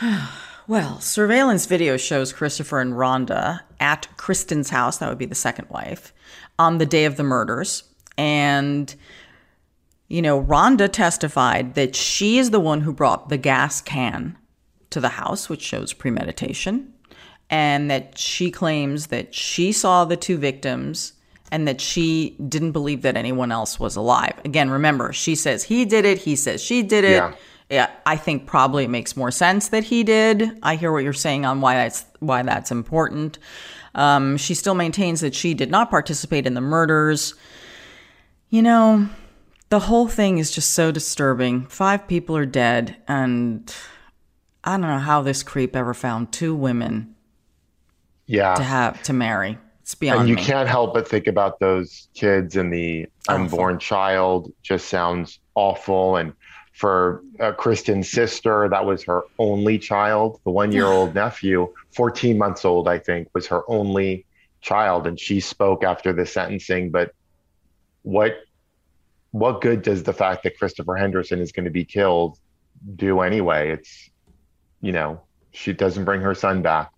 well, 0.67 0.99
surveillance 0.99 1.65
video 1.65 1.97
shows 1.97 2.33
Christopher 2.33 2.79
and 2.79 2.93
Rhonda 2.93 3.61
at 3.79 4.07
Kristen's 4.17 4.69
house, 4.69 4.97
that 4.97 5.09
would 5.09 5.17
be 5.17 5.25
the 5.25 5.35
second 5.35 5.69
wife, 5.69 6.13
on 6.59 6.77
the 6.77 6.85
day 6.85 7.05
of 7.05 7.17
the 7.17 7.23
murders. 7.23 7.83
And, 8.17 8.93
you 10.07 10.21
know, 10.21 10.41
Rhonda 10.41 10.91
testified 10.91 11.75
that 11.75 11.95
she 11.95 12.37
is 12.37 12.51
the 12.51 12.59
one 12.59 12.81
who 12.81 12.93
brought 12.93 13.29
the 13.29 13.37
gas 13.37 13.81
can 13.81 14.37
to 14.89 14.99
the 14.99 15.09
house, 15.09 15.49
which 15.49 15.61
shows 15.61 15.93
premeditation 15.93 16.93
and 17.49 17.91
that 17.91 18.17
she 18.17 18.51
claims 18.51 19.07
that 19.07 19.33
she 19.33 19.71
saw 19.71 20.05
the 20.05 20.17
two 20.17 20.37
victims 20.37 21.13
and 21.51 21.67
that 21.67 21.79
she 21.79 22.35
didn't 22.49 22.71
believe 22.71 23.03
that 23.03 23.15
anyone 23.15 23.51
else 23.51 23.79
was 23.79 23.95
alive. 23.95 24.33
Again, 24.43 24.69
remember, 24.69 25.13
she 25.13 25.35
says 25.35 25.63
he 25.63 25.85
did 25.85 26.05
it, 26.05 26.19
he 26.19 26.35
says 26.35 26.61
she 26.61 26.81
did 26.81 27.03
it. 27.03 27.11
Yeah. 27.11 27.35
yeah. 27.69 27.91
I 28.05 28.15
think 28.15 28.47
probably 28.47 28.85
it 28.85 28.89
makes 28.89 29.15
more 29.15 29.31
sense 29.31 29.69
that 29.69 29.83
he 29.83 30.03
did. 30.03 30.57
I 30.63 30.75
hear 30.75 30.91
what 30.91 31.03
you're 31.03 31.13
saying 31.13 31.45
on 31.45 31.61
why 31.61 31.75
that's 31.75 32.05
why 32.19 32.41
that's 32.41 32.71
important. 32.71 33.37
Um, 33.93 34.37
she 34.37 34.55
still 34.55 34.75
maintains 34.75 35.21
that 35.21 35.35
she 35.35 35.53
did 35.53 35.71
not 35.71 35.89
participate 35.89 36.45
in 36.45 36.55
the 36.55 36.61
murders. 36.61 37.35
You 38.49 38.61
know, 38.61 39.07
the 39.69 39.79
whole 39.79 40.07
thing 40.07 40.39
is 40.39 40.51
just 40.51 40.73
so 40.73 40.91
disturbing. 40.91 41.67
Five 41.67 42.07
people 42.07 42.35
are 42.35 42.45
dead, 42.45 42.97
and 43.07 43.73
I 44.63 44.71
don't 44.71 44.81
know 44.81 44.99
how 44.99 45.21
this 45.21 45.43
creep 45.43 45.75
ever 45.75 45.93
found 45.93 46.33
two 46.33 46.53
women 46.53 47.14
yeah. 48.27 48.55
to 48.55 48.63
have 48.63 49.01
to 49.03 49.13
marry. 49.13 49.57
It's 49.81 49.95
beyond 49.95 50.21
and 50.21 50.29
you 50.29 50.35
me. 50.35 50.43
can't 50.43 50.67
help 50.67 50.93
but 50.93 51.07
think 51.07 51.27
about 51.27 51.59
those 51.59 52.07
kids 52.15 52.55
and 52.55 52.73
the 52.73 53.07
awful. 53.27 53.43
unborn 53.43 53.79
child 53.79 54.51
just 54.63 54.89
sounds 54.89 55.39
awful. 55.53 56.15
And 56.15 56.33
for 56.73 57.21
uh, 57.39 57.53
kristen's 57.53 58.11
sister 58.11 58.67
that 58.69 58.85
was 58.85 59.03
her 59.03 59.23
only 59.37 59.77
child. 59.77 60.41
The 60.43 60.51
one 60.51 60.71
year 60.71 60.87
old 60.87 61.13
nephew 61.23 61.71
14 61.91 62.37
months 62.37 62.65
old 62.65 62.87
i 62.87 62.97
think 62.97 63.29
was 63.33 63.47
her 63.47 63.61
only 63.69 64.25
child. 64.61 65.05
And 65.05 65.19
she 65.19 65.39
spoke 65.39 65.83
after 65.83 66.11
the 66.11 66.25
sentencing. 66.25 66.89
But 66.89 67.13
what 68.01 68.37
what 69.31 69.61
good 69.61 69.83
does 69.83 70.03
the 70.03 70.13
fact 70.13 70.43
that 70.43 70.57
christopher 70.57 70.95
henderson 70.95 71.39
is 71.39 71.51
going 71.51 71.65
to 71.65 71.71
be 71.71 71.85
killed 71.85 72.39
do 72.95 73.21
anyway? 73.21 73.69
It's 73.69 74.09
you 74.81 74.93
know 74.93 75.21
she 75.51 75.73
doesn't 75.73 76.05
bring 76.05 76.21
her 76.21 76.33
son 76.33 76.63
back 76.63 76.91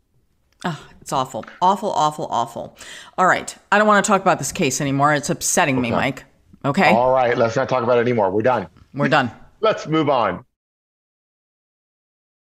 Oh, 0.66 0.88
it's 1.02 1.14
awful. 1.14 1.46
Awful, 1.62 1.92
awful, 1.92 2.28
awful. 2.30 2.78
All 3.18 3.28
right. 3.28 3.56
I 3.72 3.78
don't 3.78 3.88
want 3.88 4.04
to 4.04 4.08
talk 4.08 4.22
about 4.22 4.40
this 4.40 4.52
case 4.52 4.82
anymore. 4.82 5.14
It's 5.14 5.30
upsetting 5.30 5.76
okay. 5.76 5.82
me, 5.82 5.92
Mike. 5.92 6.26
Okay. 6.66 6.90
All 6.90 7.12
right. 7.12 7.38
Let's 7.38 7.56
not 7.56 7.70
talk 7.70 7.84
about 7.84 7.98
it 7.98 8.02
anymore. 8.02 8.32
We're 8.32 8.42
done. 8.42 8.68
We're 8.94 9.08
done. 9.08 9.32
let's 9.62 9.88
move 9.88 10.10
on. 10.10 10.44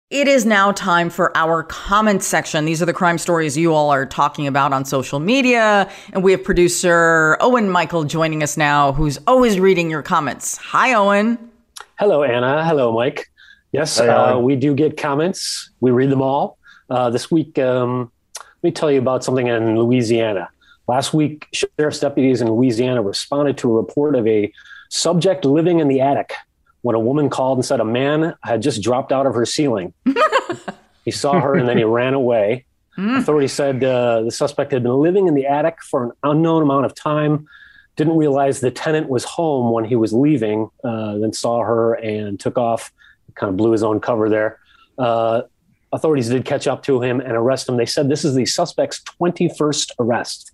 It 0.08 0.28
is 0.28 0.46
now 0.46 0.70
time 0.70 1.10
for 1.10 1.36
our 1.36 1.64
comment 1.64 2.22
section. 2.22 2.64
These 2.64 2.80
are 2.80 2.86
the 2.86 2.92
crime 2.92 3.18
stories 3.18 3.56
you 3.56 3.74
all 3.74 3.90
are 3.90 4.06
talking 4.06 4.46
about 4.46 4.72
on 4.72 4.84
social 4.84 5.18
media. 5.18 5.90
And 6.12 6.22
we 6.22 6.30
have 6.30 6.44
producer 6.44 7.36
Owen 7.40 7.68
Michael 7.68 8.04
joining 8.04 8.40
us 8.40 8.56
now, 8.56 8.92
who's 8.92 9.18
always 9.26 9.58
reading 9.58 9.90
your 9.90 10.02
comments. 10.02 10.58
Hi, 10.58 10.94
Owen. 10.94 11.50
Hello, 11.98 12.22
Ana. 12.22 12.64
Hello, 12.64 12.92
Mike. 12.92 13.28
Yes, 13.72 13.98
hey, 13.98 14.08
uh, 14.08 14.38
we 14.38 14.54
do 14.54 14.76
get 14.76 14.96
comments. 14.96 15.70
We 15.80 15.90
read 15.90 16.10
them 16.10 16.22
all. 16.22 16.56
Uh, 16.88 17.10
this 17.10 17.30
week, 17.30 17.58
um, 17.58 18.10
let 18.38 18.62
me 18.62 18.70
tell 18.70 18.90
you 18.90 18.98
about 18.98 19.24
something 19.24 19.46
in 19.46 19.78
Louisiana. 19.78 20.48
Last 20.88 21.12
week, 21.12 21.46
sheriff's 21.52 22.00
deputies 22.00 22.40
in 22.40 22.48
Louisiana 22.48 23.02
responded 23.02 23.58
to 23.58 23.72
a 23.72 23.80
report 23.80 24.14
of 24.14 24.26
a 24.26 24.52
subject 24.88 25.44
living 25.44 25.80
in 25.80 25.88
the 25.88 26.00
attic 26.00 26.32
when 26.82 26.94
a 26.94 27.00
woman 27.00 27.28
called 27.28 27.58
and 27.58 27.64
said 27.64 27.80
a 27.80 27.84
man 27.84 28.34
had 28.44 28.62
just 28.62 28.82
dropped 28.82 29.10
out 29.10 29.26
of 29.26 29.34
her 29.34 29.44
ceiling. 29.44 29.92
he 31.04 31.10
saw 31.10 31.40
her 31.40 31.56
and 31.56 31.68
then 31.68 31.76
he 31.76 31.84
ran 31.84 32.14
away. 32.14 32.64
Mm. 32.96 33.18
Authorities 33.18 33.52
said 33.52 33.82
uh, 33.82 34.22
the 34.22 34.30
suspect 34.30 34.72
had 34.72 34.84
been 34.84 34.92
living 34.92 35.26
in 35.26 35.34
the 35.34 35.46
attic 35.46 35.82
for 35.82 36.04
an 36.04 36.12
unknown 36.22 36.62
amount 36.62 36.86
of 36.86 36.94
time, 36.94 37.48
didn't 37.96 38.16
realize 38.16 38.60
the 38.60 38.70
tenant 38.70 39.08
was 39.08 39.24
home 39.24 39.72
when 39.72 39.84
he 39.84 39.96
was 39.96 40.12
leaving, 40.12 40.70
uh, 40.84 41.18
then 41.18 41.32
saw 41.32 41.62
her 41.62 41.94
and 41.94 42.38
took 42.38 42.56
off, 42.56 42.92
kind 43.34 43.50
of 43.50 43.56
blew 43.56 43.72
his 43.72 43.82
own 43.82 43.98
cover 44.00 44.28
there. 44.28 44.60
Uh, 44.96 45.42
authorities 45.92 46.28
did 46.28 46.44
catch 46.44 46.66
up 46.66 46.82
to 46.84 47.02
him 47.02 47.20
and 47.20 47.32
arrest 47.32 47.68
him. 47.68 47.76
They 47.76 47.86
said 47.86 48.08
this 48.08 48.24
is 48.24 48.34
the 48.34 48.46
suspect's 48.46 49.02
21st 49.20 49.92
arrest. 49.98 50.52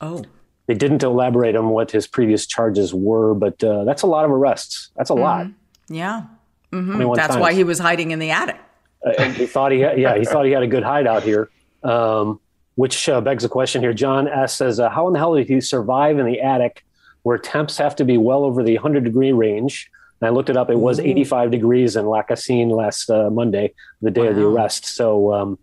Oh. 0.00 0.24
They 0.66 0.74
didn't 0.74 1.02
elaborate 1.02 1.56
on 1.56 1.70
what 1.70 1.90
his 1.90 2.06
previous 2.06 2.46
charges 2.46 2.92
were, 2.92 3.34
but 3.34 3.62
uh, 3.64 3.84
that's 3.84 4.02
a 4.02 4.06
lot 4.06 4.24
of 4.24 4.30
arrests. 4.30 4.90
That's 4.96 5.10
a 5.10 5.14
mm-hmm. 5.14 5.22
lot. 5.22 5.46
Yeah. 5.88 6.24
Mm-hmm. 6.72 7.14
That's 7.14 7.28
times. 7.28 7.40
why 7.40 7.54
he 7.54 7.64
was 7.64 7.78
hiding 7.78 8.10
in 8.10 8.18
the 8.18 8.30
attic. 8.30 8.58
Uh, 9.04 9.30
he 9.30 9.46
thought 9.46 9.72
he, 9.72 9.80
had, 9.80 9.98
yeah, 9.98 10.18
he 10.18 10.24
thought 10.24 10.44
he 10.44 10.52
had 10.52 10.62
a 10.62 10.66
good 10.66 10.82
hideout 10.82 11.22
here. 11.22 11.50
Um, 11.82 12.40
which 12.78 13.08
uh, 13.08 13.20
begs 13.20 13.42
the 13.42 13.48
question 13.48 13.82
here. 13.82 13.92
John 13.92 14.28
S 14.28 14.54
says, 14.54 14.78
uh, 14.78 14.88
"How 14.88 15.08
in 15.08 15.12
the 15.12 15.18
hell 15.18 15.34
did 15.34 15.48
he 15.48 15.60
survive 15.60 16.16
in 16.20 16.26
the 16.26 16.40
attic, 16.40 16.84
where 17.22 17.36
temps 17.36 17.76
have 17.78 17.96
to 17.96 18.04
be 18.04 18.16
well 18.16 18.44
over 18.44 18.62
the 18.62 18.74
100 18.74 19.02
degree 19.02 19.32
range, 19.32 19.90
and 20.20 20.28
I 20.28 20.30
looked 20.30 20.50
it 20.50 20.56
up. 20.56 20.70
It 20.70 20.78
was 20.78 20.98
85 20.98 21.50
degrees 21.50 21.96
in 21.96 22.04
Lacassine 22.04 22.70
last 22.70 23.10
uh, 23.10 23.30
Monday, 23.30 23.74
the 24.02 24.10
day 24.10 24.22
wow. 24.22 24.28
of 24.28 24.36
the 24.36 24.46
arrest. 24.46 24.86
So, 24.86 25.32
um, 25.32 25.58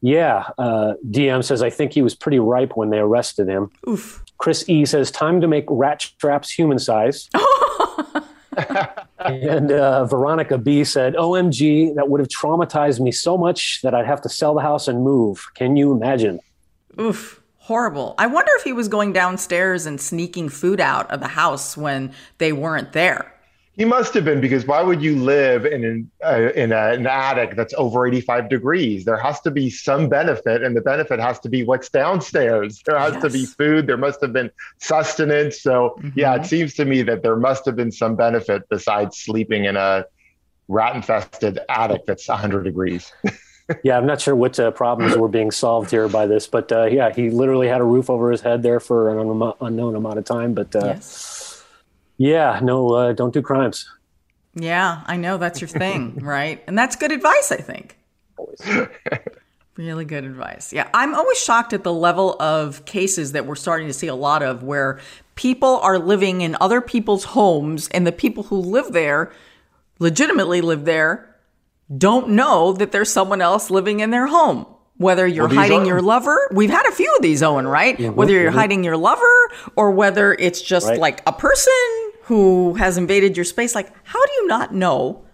Yeah. 0.00 0.48
Uh, 0.56 0.94
DM 1.08 1.44
says, 1.44 1.62
I 1.62 1.70
think 1.70 1.92
he 1.92 2.02
was 2.02 2.14
pretty 2.14 2.38
ripe 2.38 2.76
when 2.76 2.90
they 2.90 2.98
arrested 2.98 3.48
him. 3.48 3.70
Oof. 3.88 4.24
Chris 4.38 4.66
E 4.68 4.86
says, 4.86 5.10
time 5.10 5.40
to 5.42 5.48
make 5.48 5.66
rat 5.68 6.06
traps 6.18 6.50
human 6.50 6.78
size. 6.78 7.28
and 9.18 9.70
uh, 9.70 10.06
Veronica 10.06 10.56
B 10.56 10.82
said, 10.84 11.14
OMG, 11.14 11.94
that 11.94 12.08
would 12.08 12.20
have 12.20 12.28
traumatized 12.28 13.00
me 13.00 13.12
so 13.12 13.36
much 13.36 13.80
that 13.82 13.94
I'd 13.94 14.06
have 14.06 14.22
to 14.22 14.30
sell 14.30 14.54
the 14.54 14.62
house 14.62 14.88
and 14.88 15.04
move. 15.04 15.46
Can 15.54 15.76
you 15.76 15.92
imagine? 15.92 16.40
Oof. 16.98 17.40
Horrible. 17.58 18.14
I 18.18 18.26
wonder 18.26 18.50
if 18.56 18.64
he 18.64 18.72
was 18.72 18.88
going 18.88 19.12
downstairs 19.12 19.86
and 19.86 20.00
sneaking 20.00 20.48
food 20.48 20.80
out 20.80 21.08
of 21.10 21.20
the 21.20 21.28
house 21.28 21.76
when 21.76 22.12
they 22.38 22.52
weren't 22.52 22.92
there. 22.94 23.32
He 23.72 23.84
must 23.84 24.14
have 24.14 24.24
been 24.24 24.40
because 24.40 24.66
why 24.66 24.82
would 24.82 25.00
you 25.00 25.16
live 25.16 25.64
in 25.64 25.84
an 25.84 26.10
uh, 26.24 26.50
in 26.54 26.72
a, 26.72 26.90
an 26.90 27.06
attic 27.06 27.54
that's 27.54 27.72
over 27.74 28.06
85 28.06 28.48
degrees? 28.50 29.04
There 29.04 29.16
has 29.16 29.40
to 29.42 29.50
be 29.50 29.70
some 29.70 30.08
benefit, 30.08 30.62
and 30.62 30.76
the 30.76 30.80
benefit 30.80 31.20
has 31.20 31.38
to 31.40 31.48
be 31.48 31.62
what's 31.62 31.88
downstairs. 31.88 32.82
There 32.84 32.98
has 32.98 33.14
yes. 33.14 33.22
to 33.22 33.30
be 33.30 33.46
food. 33.46 33.86
There 33.86 33.96
must 33.96 34.20
have 34.22 34.32
been 34.32 34.50
sustenance. 34.78 35.62
So 35.62 35.96
mm-hmm. 35.98 36.18
yeah, 36.18 36.34
it 36.34 36.46
seems 36.46 36.74
to 36.74 36.84
me 36.84 37.02
that 37.02 37.22
there 37.22 37.36
must 37.36 37.64
have 37.64 37.76
been 37.76 37.92
some 37.92 38.16
benefit 38.16 38.68
besides 38.68 39.16
sleeping 39.18 39.64
in 39.64 39.76
a 39.76 40.04
rat 40.66 40.96
infested 40.96 41.60
attic 41.68 42.06
that's 42.06 42.28
100 42.28 42.64
degrees. 42.64 43.12
yeah, 43.84 43.96
I'm 43.96 44.06
not 44.06 44.20
sure 44.20 44.34
what 44.34 44.58
uh, 44.58 44.72
problems 44.72 45.16
were 45.16 45.28
being 45.28 45.52
solved 45.52 45.90
here 45.90 46.08
by 46.08 46.26
this, 46.26 46.48
but 46.48 46.72
uh, 46.72 46.86
yeah, 46.86 47.14
he 47.14 47.30
literally 47.30 47.68
had 47.68 47.80
a 47.80 47.84
roof 47.84 48.10
over 48.10 48.32
his 48.32 48.40
head 48.40 48.62
there 48.64 48.80
for 48.80 49.16
an 49.16 49.42
un- 49.42 49.54
unknown 49.60 49.94
amount 49.94 50.18
of 50.18 50.24
time. 50.24 50.54
But 50.54 50.74
uh, 50.74 50.86
yes 50.86 51.39
yeah, 52.20 52.60
no, 52.62 52.90
uh, 52.90 53.12
don't 53.14 53.32
do 53.32 53.40
crimes. 53.40 53.88
Yeah, 54.54 55.00
I 55.06 55.16
know 55.16 55.38
that's 55.38 55.62
your 55.62 55.68
thing, 55.68 56.16
right? 56.20 56.62
And 56.66 56.78
that's 56.78 56.94
good 56.94 57.12
advice, 57.12 57.50
I 57.50 57.56
think. 57.56 57.96
Always. 58.36 58.60
really 59.76 60.04
good 60.04 60.24
advice. 60.24 60.70
Yeah, 60.70 60.90
I'm 60.92 61.14
always 61.14 61.38
shocked 61.38 61.72
at 61.72 61.82
the 61.82 61.94
level 61.94 62.36
of 62.38 62.84
cases 62.84 63.32
that 63.32 63.46
we're 63.46 63.54
starting 63.54 63.86
to 63.86 63.94
see 63.94 64.06
a 64.06 64.14
lot 64.14 64.42
of 64.42 64.62
where 64.62 65.00
people 65.34 65.78
are 65.78 65.98
living 65.98 66.42
in 66.42 66.58
other 66.60 66.82
people's 66.82 67.24
homes 67.24 67.88
and 67.88 68.06
the 68.06 68.12
people 68.12 68.42
who 68.42 68.56
live 68.56 68.92
there 68.92 69.32
legitimately 69.98 70.60
live 70.60 70.84
there 70.84 71.34
don't 71.96 72.28
know 72.28 72.74
that 72.74 72.92
there's 72.92 73.10
someone 73.10 73.40
else 73.40 73.70
living 73.70 74.00
in 74.00 74.10
their 74.10 74.26
home 74.26 74.66
whether 74.98 75.26
you're 75.26 75.48
well, 75.48 75.56
hiding 75.56 75.80
are- 75.80 75.86
your 75.86 76.02
lover. 76.02 76.50
We've 76.52 76.68
had 76.68 76.84
a 76.86 76.92
few 76.92 77.10
of 77.16 77.22
these, 77.22 77.42
Owen, 77.42 77.66
right? 77.66 77.96
Mm-hmm, 77.96 78.14
whether 78.16 78.34
you're 78.34 78.50
hiding 78.50 78.84
your 78.84 78.98
lover 78.98 79.50
or 79.74 79.92
whether 79.92 80.34
it's 80.34 80.60
just 80.60 80.88
right. 80.88 80.98
like 80.98 81.22
a 81.26 81.32
person 81.32 81.72
who 82.30 82.74
has 82.74 82.96
invaded 82.96 83.36
your 83.36 83.44
space. 83.44 83.74
Like, 83.74 83.92
how 84.04 84.24
do 84.24 84.32
you 84.34 84.46
not 84.46 84.72
know? 84.72 85.24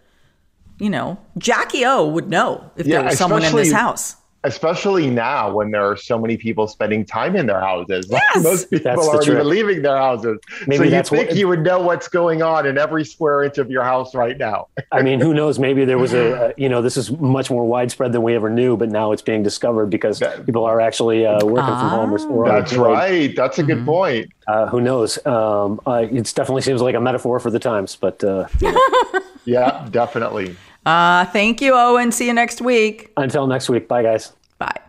You 0.79 0.89
know, 0.89 1.19
Jackie 1.37 1.85
O 1.85 2.09
would 2.09 2.31
know 2.31 2.71
if 2.75 2.87
yeah, 2.87 2.97
there 2.97 3.05
was 3.05 3.19
someone 3.19 3.45
in 3.45 3.55
this 3.55 3.71
house 3.71 4.17
especially 4.47 5.11
now 5.11 5.53
when 5.53 5.73
there 5.73 5.85
are 5.85 5.97
so 5.97 6.19
many 6.19 6.37
people 6.37 6.69
spending 6.69 7.05
time 7.05 7.35
in 7.37 7.47
their 7.47 7.61
houses. 7.61 8.07
Yes! 8.17 8.45
Most 8.45 8.71
people 8.71 8.85
that's 8.85 9.09
aren't 9.09 9.29
even 9.29 9.49
leaving 9.49 9.83
their 9.83 9.97
houses. 9.97 10.39
Maybe 10.67 10.77
so 10.77 10.85
you 10.97 11.03
think 11.03 11.29
what, 11.29 11.37
you 11.37 11.49
would 11.49 11.63
know 11.63 11.81
what's 11.81 12.09
going 12.09 12.41
on 12.41 12.67
in 12.67 12.79
every 12.79 13.05
square 13.05 13.45
inch 13.45 13.59
of 13.59 13.71
your 13.71 13.83
house 13.83 14.15
right 14.15 14.39
now. 14.39 14.69
I 14.93 15.03
mean, 15.03 15.21
who 15.21 15.35
knows? 15.35 15.59
Maybe 15.59 15.85
there 15.85 15.99
was 15.99 16.15
a, 16.15 16.55
you 16.57 16.69
know, 16.69 16.81
this 16.81 16.97
is 16.97 17.11
much 17.11 17.51
more 17.51 17.67
widespread 17.67 18.13
than 18.13 18.23
we 18.23 18.35
ever 18.35 18.49
knew, 18.49 18.77
but 18.77 18.91
now 18.91 19.13
it's 19.13 19.23
being 19.23 19.43
discovered 19.43 19.87
because 19.91 20.19
that, 20.21 20.47
people 20.47 20.65
are 20.65 20.81
actually 20.81 21.27
uh, 21.27 21.45
working 21.45 21.67
from 21.67 21.89
home. 21.89 22.13
Or, 22.13 22.27
or 22.29 22.49
that's 22.49 22.75
right. 22.75 23.35
That's 23.37 23.59
a 23.59 23.63
good 23.63 23.79
mm-hmm. 23.79 23.87
point. 23.87 24.33
Uh, 24.47 24.67
who 24.67 24.81
knows? 24.81 25.25
Um, 25.27 25.81
uh, 25.87 26.07
it 26.11 26.33
definitely 26.35 26.63
seems 26.63 26.81
like 26.81 26.95
a 26.95 27.01
metaphor 27.01 27.39
for 27.39 27.51
the 27.51 27.59
times, 27.59 27.97
but 27.97 28.23
uh, 28.25 28.49
yeah, 29.45 29.87
definitely. 29.91 30.57
Uh, 30.87 31.25
thank 31.27 31.61
you, 31.61 31.75
Owen. 31.75 32.13
See 32.13 32.27
you 32.27 32.33
next 32.33 32.63
week. 32.63 33.11
Until 33.17 33.49
next 33.49 33.69
week. 33.69 33.89
Bye, 33.89 34.05
guys. 34.05 34.33
Bye. 34.59 34.81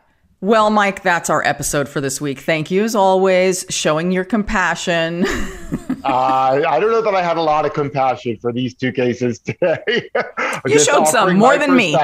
Well, 0.41 0.69
Mike, 0.69 1.01
that's 1.01 1.31
our 1.31 1.43
episode 1.43 1.89
for 1.89 1.99
this 1.99 2.21
week. 2.21 2.39
Thank 2.41 2.69
you, 2.69 2.83
as 2.83 2.93
always, 2.93 3.65
showing 3.69 4.11
your 4.11 4.23
compassion. 4.23 5.25
uh, 6.05 6.61
I 6.67 6.79
don't 6.79 6.91
know 6.91 7.01
that 7.01 7.15
I 7.15 7.23
had 7.23 7.37
a 7.37 7.41
lot 7.41 7.65
of 7.65 7.73
compassion 7.73 8.37
for 8.37 8.53
these 8.53 8.75
two 8.75 8.91
cases 8.91 9.39
today. 9.39 9.79
you 10.67 10.79
showed 10.79 11.07
some 11.07 11.35
more 11.35 11.57
than 11.57 11.75
me. 11.75 11.97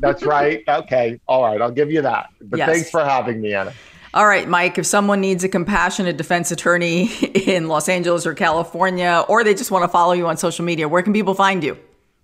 That's 0.00 0.22
right. 0.22 0.62
Okay. 0.68 1.18
All 1.26 1.42
right. 1.42 1.60
I'll 1.62 1.70
give 1.70 1.90
you 1.90 2.02
that. 2.02 2.28
But 2.42 2.58
yes. 2.58 2.68
thanks 2.68 2.90
for 2.90 3.02
having 3.02 3.40
me, 3.40 3.54
Ana. 3.54 3.72
All 4.12 4.26
right, 4.26 4.48
Mike, 4.48 4.76
if 4.76 4.86
someone 4.86 5.20
needs 5.20 5.44
a 5.44 5.48
compassionate 5.48 6.16
defense 6.16 6.50
attorney 6.50 7.06
in 7.46 7.68
Los 7.68 7.88
Angeles 7.88 8.26
or 8.26 8.34
California, 8.34 9.24
or 9.28 9.44
they 9.44 9.54
just 9.54 9.70
want 9.70 9.84
to 9.84 9.88
follow 9.88 10.12
you 10.12 10.26
on 10.26 10.36
social 10.36 10.64
media, 10.64 10.88
where 10.88 11.02
can 11.02 11.12
people 11.12 11.34
find 11.34 11.62
you? 11.62 11.78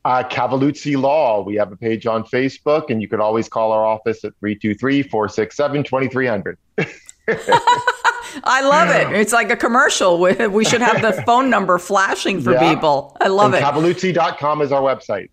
Uh, 0.07 0.23
Cavalluzzi 0.23 0.97
Law. 0.97 1.43
We 1.43 1.57
have 1.57 1.73
a 1.73 1.77
page 1.77 2.07
on 2.07 2.23
Facebook, 2.23 2.91
and 2.91 3.03
you 3.03 3.09
can 3.09 3.21
always 3.21 3.49
call 3.49 3.73
our 3.73 3.85
office 3.85 4.25
at 4.25 4.39
323 4.39 5.03
467 5.03 5.83
2300. 5.83 6.59
I 8.45 8.61
love 8.63 8.91
it. 8.91 9.13
It's 9.19 9.33
like 9.33 9.51
a 9.51 9.57
commercial. 9.57 10.21
We 10.21 10.65
should 10.65 10.81
have 10.81 11.03
the 11.03 11.25
phone 11.25 11.51
number 11.51 11.77
flashing 11.79 12.41
for 12.41 12.53
yeah. 12.53 12.73
people. 12.73 13.17
I 13.21 13.27
love 13.27 13.53
and 13.53 13.57
it. 13.57 13.67
Cavalluzzi.com 13.67 14.63
is 14.63 14.71
our 14.71 14.81
website. 14.81 15.31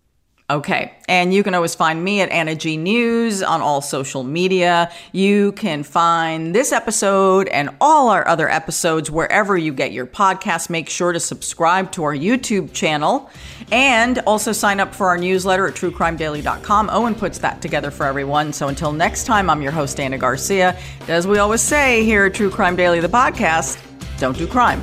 Okay. 0.50 0.92
And 1.08 1.32
you 1.32 1.42
can 1.42 1.54
always 1.54 1.74
find 1.74 2.04
me 2.04 2.20
at 2.20 2.28
Ana 2.28 2.54
G 2.54 2.76
News 2.76 3.42
on 3.42 3.62
all 3.62 3.80
social 3.80 4.22
media. 4.22 4.92
You 5.12 5.52
can 5.52 5.82
find 5.82 6.54
this 6.54 6.70
episode 6.70 7.48
and 7.48 7.70
all 7.80 8.10
our 8.10 8.28
other 8.28 8.50
episodes 8.50 9.10
wherever 9.10 9.56
you 9.56 9.72
get 9.72 9.92
your 9.92 10.04
podcasts. 10.04 10.68
Make 10.68 10.90
sure 10.90 11.12
to 11.12 11.20
subscribe 11.20 11.92
to 11.92 12.04
our 12.04 12.14
YouTube 12.14 12.74
channel 12.74 13.30
and 13.72 14.18
also 14.20 14.52
sign 14.52 14.80
up 14.80 14.94
for 14.94 15.08
our 15.08 15.16
newsletter 15.16 15.66
at 15.66 15.74
truecrimedaily.com. 15.74 16.90
Owen 16.90 17.14
puts 17.14 17.38
that 17.38 17.62
together 17.62 17.90
for 17.90 18.04
everyone. 18.04 18.52
So 18.52 18.68
until 18.68 18.92
next 18.92 19.24
time, 19.24 19.48
I'm 19.48 19.62
your 19.62 19.72
host, 19.72 19.98
Ana 19.98 20.18
Garcia. 20.18 20.78
As 21.08 21.26
we 21.26 21.38
always 21.38 21.62
say 21.62 22.04
here 22.04 22.26
at 22.26 22.34
True 22.34 22.50
Crime 22.50 22.76
Daily, 22.76 23.00
the 23.00 23.08
podcast, 23.08 23.80
don't 24.18 24.36
do 24.36 24.46
crime. 24.46 24.82